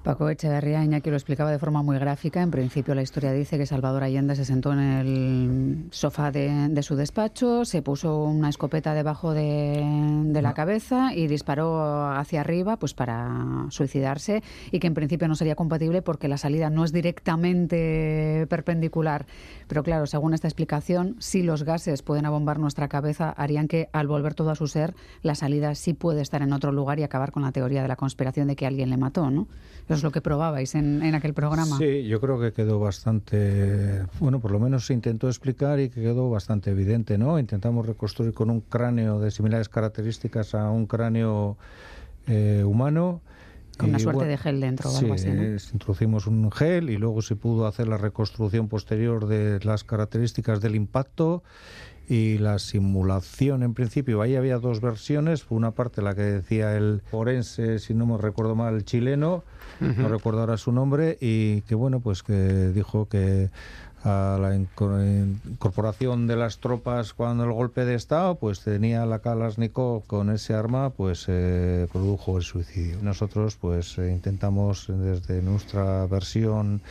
Paco 0.04 0.28
Echeverría 0.28 0.84
Iñaki 0.84 1.10
lo 1.10 1.16
explicaba 1.16 1.50
de 1.50 1.60
forma 1.60 1.82
muy 1.82 1.98
gráfica. 1.98 2.42
En 2.42 2.52
principio, 2.52 2.94
la 2.94 3.02
historia 3.02 3.32
dice 3.32 3.58
que 3.58 3.66
Salvador 3.66 4.04
Allende 4.04 4.36
se 4.36 4.44
sentó 4.44 4.74
en 4.74 4.80
el 4.80 5.86
sofá 5.92 6.30
de, 6.30 6.68
de 6.70 6.84
su 6.84 6.98
despacho, 6.98 7.63
se 7.63 7.82
puso 7.82 8.22
una 8.26 8.50
escopeta 8.50 8.94
debajo 8.94 9.34
de, 9.34 9.82
de 10.26 10.42
la 10.42 10.54
cabeza 10.54 11.13
y 11.16 11.28
disparó 11.28 12.12
hacia 12.12 12.42
arriba 12.42 12.76
pues 12.76 12.94
para 12.94 13.66
suicidarse 13.70 14.44
y 14.72 14.80
que 14.80 14.88
en 14.88 14.94
principio 14.94 15.30
no 15.30 15.36
sería 15.36 15.56
compatible 15.56 16.02
porque 16.02 16.28
la 16.28 16.38
salida 16.38 16.70
no 16.70 16.84
es 16.84 16.92
directamente 16.92 18.46
perpendicular. 18.50 19.26
Pero 19.70 19.84
claro, 19.84 20.06
según 20.06 20.34
esta 20.34 20.50
explicación, 20.50 21.16
si 21.20 21.44
los 21.44 21.63
gases 21.63 22.02
pueden 22.02 22.26
abombar 22.26 22.60
nuestra 22.60 22.89
cabeza, 22.89 23.30
harían 23.30 23.70
que 23.70 23.88
al 23.94 24.08
volver 24.08 24.34
todo 24.34 24.50
a 24.50 24.56
su 24.56 24.68
ser, 24.68 24.96
la 25.22 25.36
salida 25.36 25.76
sí 25.76 25.94
puede 25.94 26.22
estar 26.22 26.42
en 26.42 26.52
otro 26.52 26.74
lugar 26.74 27.00
y 27.00 27.04
acabar 27.04 27.32
con 27.32 27.44
la 27.44 27.54
teoría 27.54 27.82
de 27.82 27.88
la 27.88 27.96
conspiración 27.96 28.50
de 28.50 28.58
que 28.58 28.68
alguien 28.68 28.89
le 28.89 28.98
mató, 28.98 29.30
¿no? 29.30 29.48
Eso 29.93 29.99
es 29.99 30.03
lo 30.03 30.12
que 30.12 30.21
probabais 30.21 30.75
en, 30.75 31.01
en 31.03 31.15
aquel 31.15 31.34
programa. 31.34 31.77
Sí, 31.77 32.03
yo 32.03 32.19
creo 32.19 32.39
que 32.39 32.51
quedó 32.51 32.79
bastante, 32.79 34.03
bueno, 34.19 34.39
por 34.39 34.51
lo 34.51 34.60
menos 34.60 34.86
se 34.86 34.93
intentó 34.93 35.27
explicar 35.27 35.79
y 35.79 35.89
que 35.89 36.01
quedó 36.01 36.29
bastante 36.29 36.71
evidente, 36.71 37.17
¿no? 37.17 37.39
Intentamos 37.39 37.86
reconstruir 37.86 38.34
con 38.34 38.49
un 38.49 38.62
cráneo 38.62 39.19
de 39.19 39.32
similares 39.32 39.69
características 39.69 40.56
a 40.56 40.69
un 40.69 40.86
cráneo 40.88 41.58
eh, 42.27 42.63
humano. 42.65 43.21
Con 43.77 43.89
una 43.89 43.97
Y, 43.97 44.01
suerte 44.01 44.17
bueno, 44.17 44.32
de 44.32 44.38
gel 44.38 44.62
dentro 44.62 44.89
o 44.89 44.93
sí, 44.93 45.06
algo 45.06 45.15
así, 45.15 45.29
¿no? 45.29 45.43
introducimos 45.43 46.27
un 46.27 46.51
gel 46.51 46.91
y 46.91 46.97
luego 46.97 47.21
se 47.23 47.36
pudo 47.36 47.65
hacer 47.65 47.88
la 47.88 47.97
reconstrucción 47.97 48.67
posterior 48.67 49.25
de 49.25 49.60
las 49.63 49.84
características 49.84 50.62
del 50.62 50.75
impacto 50.75 51.43
y 52.08 52.38
la 52.38 52.60
simulación 52.60 53.63
en 53.63 53.73
principio 53.73 54.21
ahí 54.21 54.36
había 54.36 54.60
dos 54.60 54.79
versiones 54.82 55.45
una 55.49 55.71
parte 55.71 56.01
la 56.01 56.13
que 56.13 56.21
decía 56.21 56.75
el 56.75 57.01
forense 57.10 57.79
si 57.79 57.93
no 57.93 58.06
me 58.06 58.17
recuerdo 58.17 58.56
mal 58.56 58.75
el 58.75 58.86
chileno 58.86 59.43
no 59.79 60.07
recuerdo 60.07 60.41
ahora 60.41 60.57
su 60.57 60.71
nombre 60.71 61.17
y 61.21 61.62
que 61.62 61.75
bueno 61.75 61.99
pues 61.99 62.23
que 62.23 62.33
dijo 62.73 63.07
que 63.07 63.49
a 64.05 64.38
la 64.41 64.53
inco- 64.53 65.38
incorporación 65.45 66.27
de 66.27 66.36
las 66.36 66.59
tropas 66.59 67.13
cuando 67.13 67.45
el 67.45 67.53
golpe 67.53 67.86
de 67.86 67.95
estado 67.95 68.36
pues 68.36 68.59
tenía 68.59 69.05
la 69.05 69.19
Kalashnikov 69.19 70.05
con 70.07 70.29
ese 70.29 70.53
arma 70.53 70.89
pues 70.89 71.23
eh, 71.29 71.88
produjo 71.91 72.36
el 72.38 72.43
suicidio. 72.43 72.97
Nosotros 73.01 73.55
pues 73.55 73.97
eh, 73.99 74.12
intentamos 74.12 74.88
desde 74.89 75.41
nuestra 75.41 76.05
versión 76.07 76.81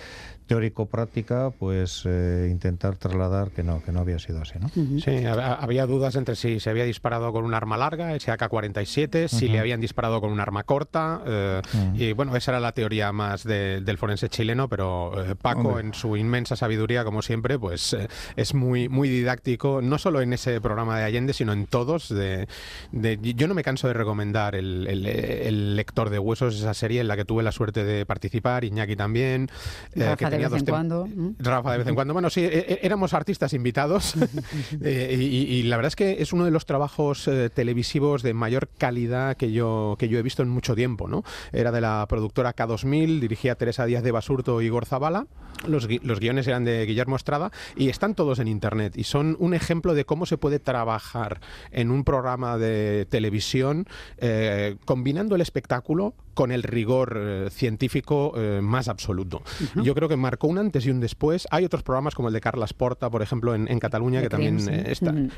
teórico-práctica, 0.53 1.51
pues 1.59 2.03
eh, 2.07 2.49
intentar 2.51 2.97
trasladar 2.97 3.51
que 3.51 3.63
no, 3.63 3.83
que 3.83 3.93
no 3.93 4.01
había 4.01 4.19
sido 4.19 4.41
así, 4.43 4.55
¿no? 4.61 4.69
Sí, 4.69 5.11
hab- 5.25 5.57
había 5.61 5.87
dudas 5.87 6.15
entre 6.17 6.37
si 6.37 6.61
se 6.61 6.71
había 6.71 6.85
disparado 6.85 7.33
con 7.33 7.45
un 7.45 7.55
arma 7.55 7.77
larga, 7.77 8.15
ese 8.15 8.31
AK-47, 8.33 9.29
si 9.29 9.49
le 9.49 9.59
habían 9.59 9.81
disparado 9.81 10.21
con 10.21 10.31
un 10.31 10.41
arma 10.41 10.63
corta. 10.65 11.21
eh, 11.27 11.63
Y 11.95 12.13
bueno, 12.13 12.37
esa 12.37 12.53
era 12.53 12.61
la 12.61 12.73
teoría 12.73 13.13
más 13.13 13.45
de- 13.45 13.81
del 13.81 13.99
forense 13.99 14.29
chileno, 14.29 14.69
pero 14.69 15.13
eh, 15.25 15.35
Paco, 15.35 15.69
Hombre. 15.71 15.87
en 15.87 15.95
su 15.95 16.17
inmensa 16.17 16.57
sabiduría, 16.57 17.05
como 17.05 17.23
siempre, 17.23 17.59
pues 17.59 17.93
eh, 17.95 18.09
es 18.37 18.55
muy, 18.55 18.89
muy 18.89 19.09
didáctico, 19.09 19.81
no 19.83 19.99
solo 19.99 20.21
en 20.21 20.33
ese 20.33 20.61
programa 20.61 20.99
de 20.99 21.05
Allende, 21.05 21.33
sino 21.33 21.53
en 21.53 21.67
todos. 21.67 22.09
De, 22.09 22.47
de- 22.93 23.19
yo 23.35 23.49
no 23.49 23.55
me 23.55 23.63
canso 23.63 23.89
de 23.89 23.95
recomendar 23.95 24.55
el, 24.55 24.87
el- 24.89 25.07
el 25.07 25.77
lector 25.77 26.11
de 26.11 26.19
huesos, 26.19 26.57
esa 26.57 26.75
serie 26.75 27.01
en 27.01 27.09
la 27.09 27.17
que 27.17 27.25
tuve 27.25 27.43
la 27.43 27.53
suerte 27.53 27.85
de 27.85 28.05
participar, 28.07 28.65
Iñaki 28.65 28.97
también. 28.97 29.49
eh, 29.95 30.15
De 30.51 30.55
vez 30.55 30.61
en 30.61 30.65
dos 30.65 30.73
cuando. 30.73 31.09
Rafa 31.39 31.73
de 31.73 31.79
vez 31.79 31.87
en 31.89 31.95
cuando. 31.95 32.13
Bueno, 32.15 32.31
sí, 32.31 32.41
e- 32.41 32.47
e- 32.59 32.79
éramos 32.83 33.15
artistas 33.15 33.53
invitados 33.53 34.15
Eh, 34.83 35.17
y, 35.19 35.63
la 35.65 35.77
verdad 35.77 35.89
es 35.89 35.97
que 35.97 36.23
es 36.23 36.33
uno 36.33 36.45
de 36.45 36.51
los 36.51 36.67
trabajos 36.67 37.29
eh, 37.29 37.51
televisivos 37.51 38.23
de 38.23 38.35
mayor 38.35 38.69
calidad 38.79 39.37
que 39.37 39.53
yo, 39.53 39.97
que 39.99 40.09
yo 40.09 40.19
he 40.19 40.23
visto 40.23 40.43
en 40.43 40.49
mucho 40.49 40.75
tiempo. 40.75 41.09
¿no? 41.09 41.23
Era 41.53 41.71
de 41.73 41.81
la 41.81 42.05
productora 42.09 42.55
K2000, 42.55 43.21
dirigía 43.21 43.55
Teresa 43.55 43.85
Díaz 43.87 44.03
de 44.03 44.11
Basurto 44.13 44.61
y 44.63 44.67
Igor 44.67 44.87
Zabala. 44.87 45.27
Los, 45.67 45.89
gui- 45.89 46.01
los 46.03 46.19
guiones 46.19 46.47
eran 46.49 46.65
de 46.65 46.85
Guillermo 46.87 47.17
Estrada 47.17 47.53
y 47.77 47.89
están 47.89 48.15
todos 48.15 48.39
en 48.39 48.49
internet 48.49 48.95
y 48.97 49.05
son 49.05 49.37
un 49.39 49.55
ejemplo 49.55 49.95
de 49.95 50.05
cómo 50.05 50.27
se 50.27 50.39
puede 50.39 50.59
trabajar 50.59 51.41
en 51.71 51.91
un 51.91 52.05
programa 52.05 52.59
de 52.59 53.07
televisión 53.11 53.87
eh, 54.19 54.77
combinando 54.85 55.35
el 55.37 55.41
espectáculo 55.41 56.15
con 56.35 56.53
el 56.53 56.63
rigor 56.63 57.17
eh, 57.19 57.49
científico 57.51 58.33
eh, 58.37 58.61
más 58.63 58.89
absoluto. 58.89 59.43
Yo 59.83 59.95
creo 59.95 60.09
que 60.09 60.17
marcó 60.17 60.47
un 60.49 60.59
antes 60.59 60.87
y 60.87 60.91
un 60.91 61.01
después. 61.01 61.47
Hay 61.51 61.65
otros 61.65 61.83
programas 61.83 62.15
como 62.15 62.29
el 62.29 62.35
de 62.35 62.41
Carlas 62.41 62.73
Porta, 62.73 63.11
por 63.11 63.23
ejemplo, 63.23 63.55
en, 63.55 63.67
Cataluña, 63.79 64.21
que 64.23 64.29
también 64.29 64.59
eh, 64.69 64.95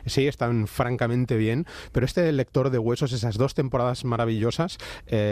sí, 0.06 0.26
están 0.26 0.66
francamente 0.66 1.36
bien, 1.36 1.66
pero 1.92 2.04
este 2.04 2.30
lector 2.32 2.70
de 2.70 2.78
huesos, 2.78 3.12
esas 3.12 3.38
dos 3.38 3.54
temporadas 3.54 4.04
maravillosas, 4.04 4.78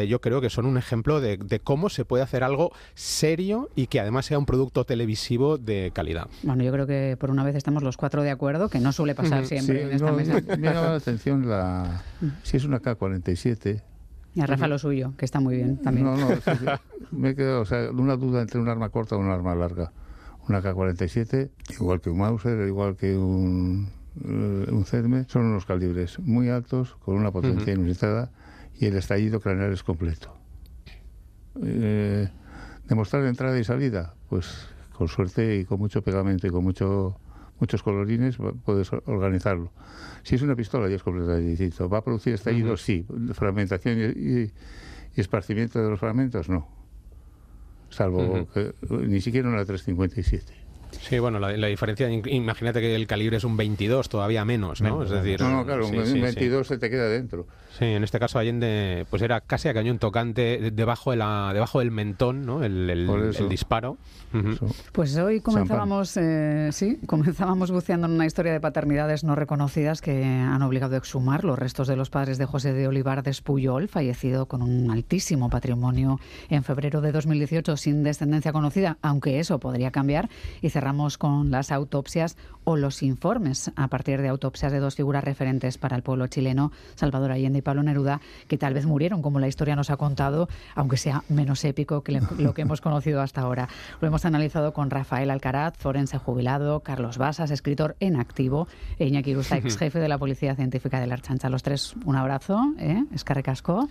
yo 0.08 0.20
creo 0.20 0.40
que 0.40 0.50
son 0.50 0.66
un 0.66 0.78
ejemplo 0.78 1.20
de, 1.20 1.60
cómo 1.62 1.88
se 1.88 2.04
puede 2.04 2.22
hacer 2.22 2.42
algo 2.42 2.72
serio 2.94 3.68
y 3.74 3.86
que 3.86 4.00
además 4.00 4.26
sea 4.26 4.38
un 4.38 4.46
producto 4.46 4.84
televisivo 4.84 5.58
de 5.58 5.90
calidad. 5.94 6.28
Bueno, 6.42 6.64
yo 6.64 6.72
creo 6.72 6.86
que 6.86 7.16
por 7.18 7.30
una 7.30 7.44
vez 7.44 7.56
estamos 7.56 7.82
los 7.82 7.96
cuatro 7.96 8.22
de 8.22 8.30
acuerdo, 8.30 8.68
que 8.68 8.80
no 8.80 8.92
suele 8.92 9.14
pasar 9.14 9.44
siempre 9.46 9.82
en 9.82 9.92
esta 9.92 10.12
mesa. 10.12 10.40
Me, 10.56 10.56
llama 10.56 10.82
la 10.82 10.94
atención 10.96 11.48
la, 11.48 12.02
si 12.42 12.56
es 12.56 12.64
una 12.64 12.80
K-47, 12.80 13.82
y 14.34 14.40
a 14.40 14.46
Rafa 14.46 14.68
lo 14.68 14.78
suyo, 14.78 15.14
que 15.16 15.24
está 15.24 15.40
muy 15.40 15.56
bien 15.56 15.76
también. 15.78 16.06
No, 16.06 16.16
no, 16.16 16.28
me 17.10 17.30
he 17.30 17.34
quedado, 17.34 17.60
o 17.60 17.64
sea, 17.64 17.90
una 17.90 18.16
duda 18.16 18.40
entre 18.40 18.60
un 18.60 18.68
arma 18.68 18.88
corta 18.88 19.16
o 19.16 19.18
un 19.18 19.30
arma 19.30 19.54
larga. 19.54 19.92
Una 20.48 20.60
K-47, 20.60 21.50
igual 21.78 22.00
que 22.00 22.10
un 22.10 22.18
Mauser, 22.18 22.66
igual 22.66 22.96
que 22.96 23.16
un, 23.16 23.90
eh, 24.24 24.66
un 24.70 24.84
CEDME, 24.84 25.26
son 25.28 25.46
unos 25.46 25.66
calibres 25.66 26.18
muy 26.18 26.48
altos, 26.48 26.96
con 27.04 27.14
una 27.14 27.30
potencia 27.30 27.72
inusitada, 27.72 28.32
y 28.74 28.86
el 28.86 28.96
estallido 28.96 29.40
craneal 29.40 29.72
es 29.72 29.82
completo. 29.82 30.34
Eh, 31.62 32.28
demostrar 32.88 33.24
entrada 33.24 33.58
y 33.58 33.64
salida, 33.64 34.14
pues 34.28 34.66
con 34.92 35.08
suerte 35.08 35.58
y 35.58 35.64
con 35.64 35.78
mucho 35.78 36.02
pegamento 36.02 36.46
y 36.46 36.50
con 36.50 36.64
mucho 36.64 37.18
muchos 37.62 37.84
colorines, 37.84 38.36
puedes 38.64 38.92
organizarlo. 38.92 39.70
Si 40.24 40.34
es 40.34 40.42
una 40.42 40.56
pistola 40.56 40.88
ya 40.88 40.96
es 40.96 41.02
completamente 41.04 41.48
distinto. 41.48 41.88
¿Va 41.88 41.98
a 41.98 42.04
producir 42.04 42.34
estallidos? 42.34 42.82
Sí. 42.82 43.06
¿Fragmentación 43.34 44.00
y, 44.16 44.50
esparcimiento 45.20 45.80
de 45.80 45.88
los 45.88 46.00
fragmentos? 46.00 46.48
No. 46.48 46.66
Salvo 47.88 48.48
que 48.52 48.74
ni 48.90 49.20
siquiera 49.20 49.48
una 49.48 49.64
357. 49.64 50.52
Sí, 50.90 51.20
bueno, 51.20 51.38
la, 51.38 51.66
diferencia, 51.68 52.10
imagínate 52.10 52.80
que 52.80 52.96
el 52.96 53.06
calibre 53.06 53.36
es 53.36 53.44
un 53.44 53.56
22, 53.56 54.08
todavía 54.08 54.44
menos, 54.44 54.80
¿no? 54.80 55.04
Es 55.04 55.10
decir, 55.10 55.40
no, 55.40 55.50
no, 55.50 55.64
claro, 55.64 55.86
un 55.86 55.92
22 55.94 56.66
se 56.66 56.78
te 56.78 56.90
queda 56.90 57.08
dentro. 57.08 57.46
Sí, 57.78 57.86
en 57.86 58.04
este 58.04 58.18
caso 58.18 58.38
Allende, 58.38 59.06
pues 59.08 59.22
era 59.22 59.40
casi 59.40 59.68
a 59.68 59.74
cañón 59.74 59.98
tocante 59.98 60.70
debajo 60.72 61.10
de 61.10 61.16
la, 61.16 61.52
debajo 61.54 61.78
del 61.78 61.90
mentón, 61.90 62.44
¿no? 62.44 62.62
El, 62.62 62.90
el, 62.90 63.48
disparo. 63.48 63.96
Pues 64.92 65.16
hoy 65.16 65.40
comenzábamos, 65.40 66.16
eh, 66.16 66.68
sí, 66.72 66.98
comenzábamos 67.06 67.70
buceando 67.70 68.06
en 68.06 68.14
una 68.14 68.26
historia 68.26 68.52
de 68.52 68.60
paternidades 68.60 69.24
no 69.24 69.34
reconocidas 69.34 70.00
que 70.00 70.24
han 70.24 70.60
obligado 70.62 70.94
a 70.94 70.98
exhumar 70.98 71.44
los 71.44 71.58
restos 71.58 71.88
de 71.88 71.96
los 71.96 72.10
padres 72.10 72.38
de 72.38 72.44
José 72.44 72.72
de 72.74 72.88
Olivar 72.88 73.22
de 73.22 73.30
Espuyol, 73.30 73.88
fallecido 73.88 74.46
con 74.46 74.62
un 74.62 74.90
altísimo 74.90 75.48
patrimonio 75.48 76.20
en 76.50 76.64
febrero 76.64 77.00
de 77.00 77.12
2018 77.12 77.76
sin 77.76 78.02
descendencia 78.02 78.52
conocida, 78.52 78.98
aunque 79.00 79.38
eso 79.38 79.58
podría 79.60 79.90
cambiar. 79.90 80.28
Y 80.60 80.70
cerramos 80.70 81.16
con 81.16 81.50
las 81.50 81.72
autopsias 81.72 82.36
o 82.64 82.76
los 82.76 83.02
informes 83.02 83.70
a 83.76 83.88
partir 83.88 84.20
de 84.20 84.28
autopsias 84.28 84.72
de 84.72 84.78
dos 84.78 84.94
figuras 84.94 85.24
referentes 85.24 85.78
para 85.78 85.96
el 85.96 86.02
pueblo 86.02 86.26
chileno, 86.26 86.70
Salvador 86.94 87.32
Allende 87.32 87.61
y 87.62 87.64
Pablo 87.64 87.82
Neruda, 87.82 88.20
que 88.48 88.58
tal 88.58 88.74
vez 88.74 88.84
murieron, 88.84 89.22
como 89.22 89.38
la 89.38 89.48
historia 89.48 89.76
nos 89.76 89.90
ha 89.90 89.96
contado, 89.96 90.48
aunque 90.74 90.96
sea 90.96 91.22
menos 91.28 91.64
épico 91.64 92.02
que 92.02 92.20
lo 92.38 92.54
que 92.54 92.62
hemos 92.62 92.80
conocido 92.80 93.20
hasta 93.20 93.40
ahora. 93.40 93.68
Lo 94.00 94.08
hemos 94.08 94.24
analizado 94.24 94.72
con 94.72 94.90
Rafael 94.90 95.30
Alcaraz, 95.30 95.76
forense 95.78 96.18
jubilado, 96.18 96.80
Carlos 96.80 97.18
Basas, 97.18 97.50
escritor 97.50 97.96
en 98.00 98.16
activo, 98.16 98.68
e 98.98 99.06
Iñaki 99.06 99.32
ex 99.32 99.78
jefe 99.78 99.98
de 99.98 100.08
la 100.08 100.18
Policía 100.18 100.54
Científica 100.54 101.00
de 101.00 101.06
la 101.06 101.14
Archancha. 101.14 101.48
Los 101.48 101.62
tres, 101.62 101.94
un 102.04 102.16
abrazo, 102.16 102.74
¿eh? 102.78 103.04
Casco 103.42 103.88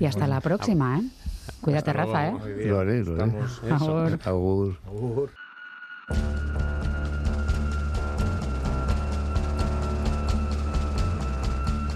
y 0.00 0.06
hasta 0.06 0.26
la 0.26 0.40
próxima. 0.40 0.98
¿eh? 0.98 1.02
Cuídate, 1.60 1.92
Rafa. 1.92 2.28
¿eh? 2.28 2.66
Lo 2.66 2.80
haré, 2.80 3.04
lo 3.04 3.22
haré. 3.22 3.32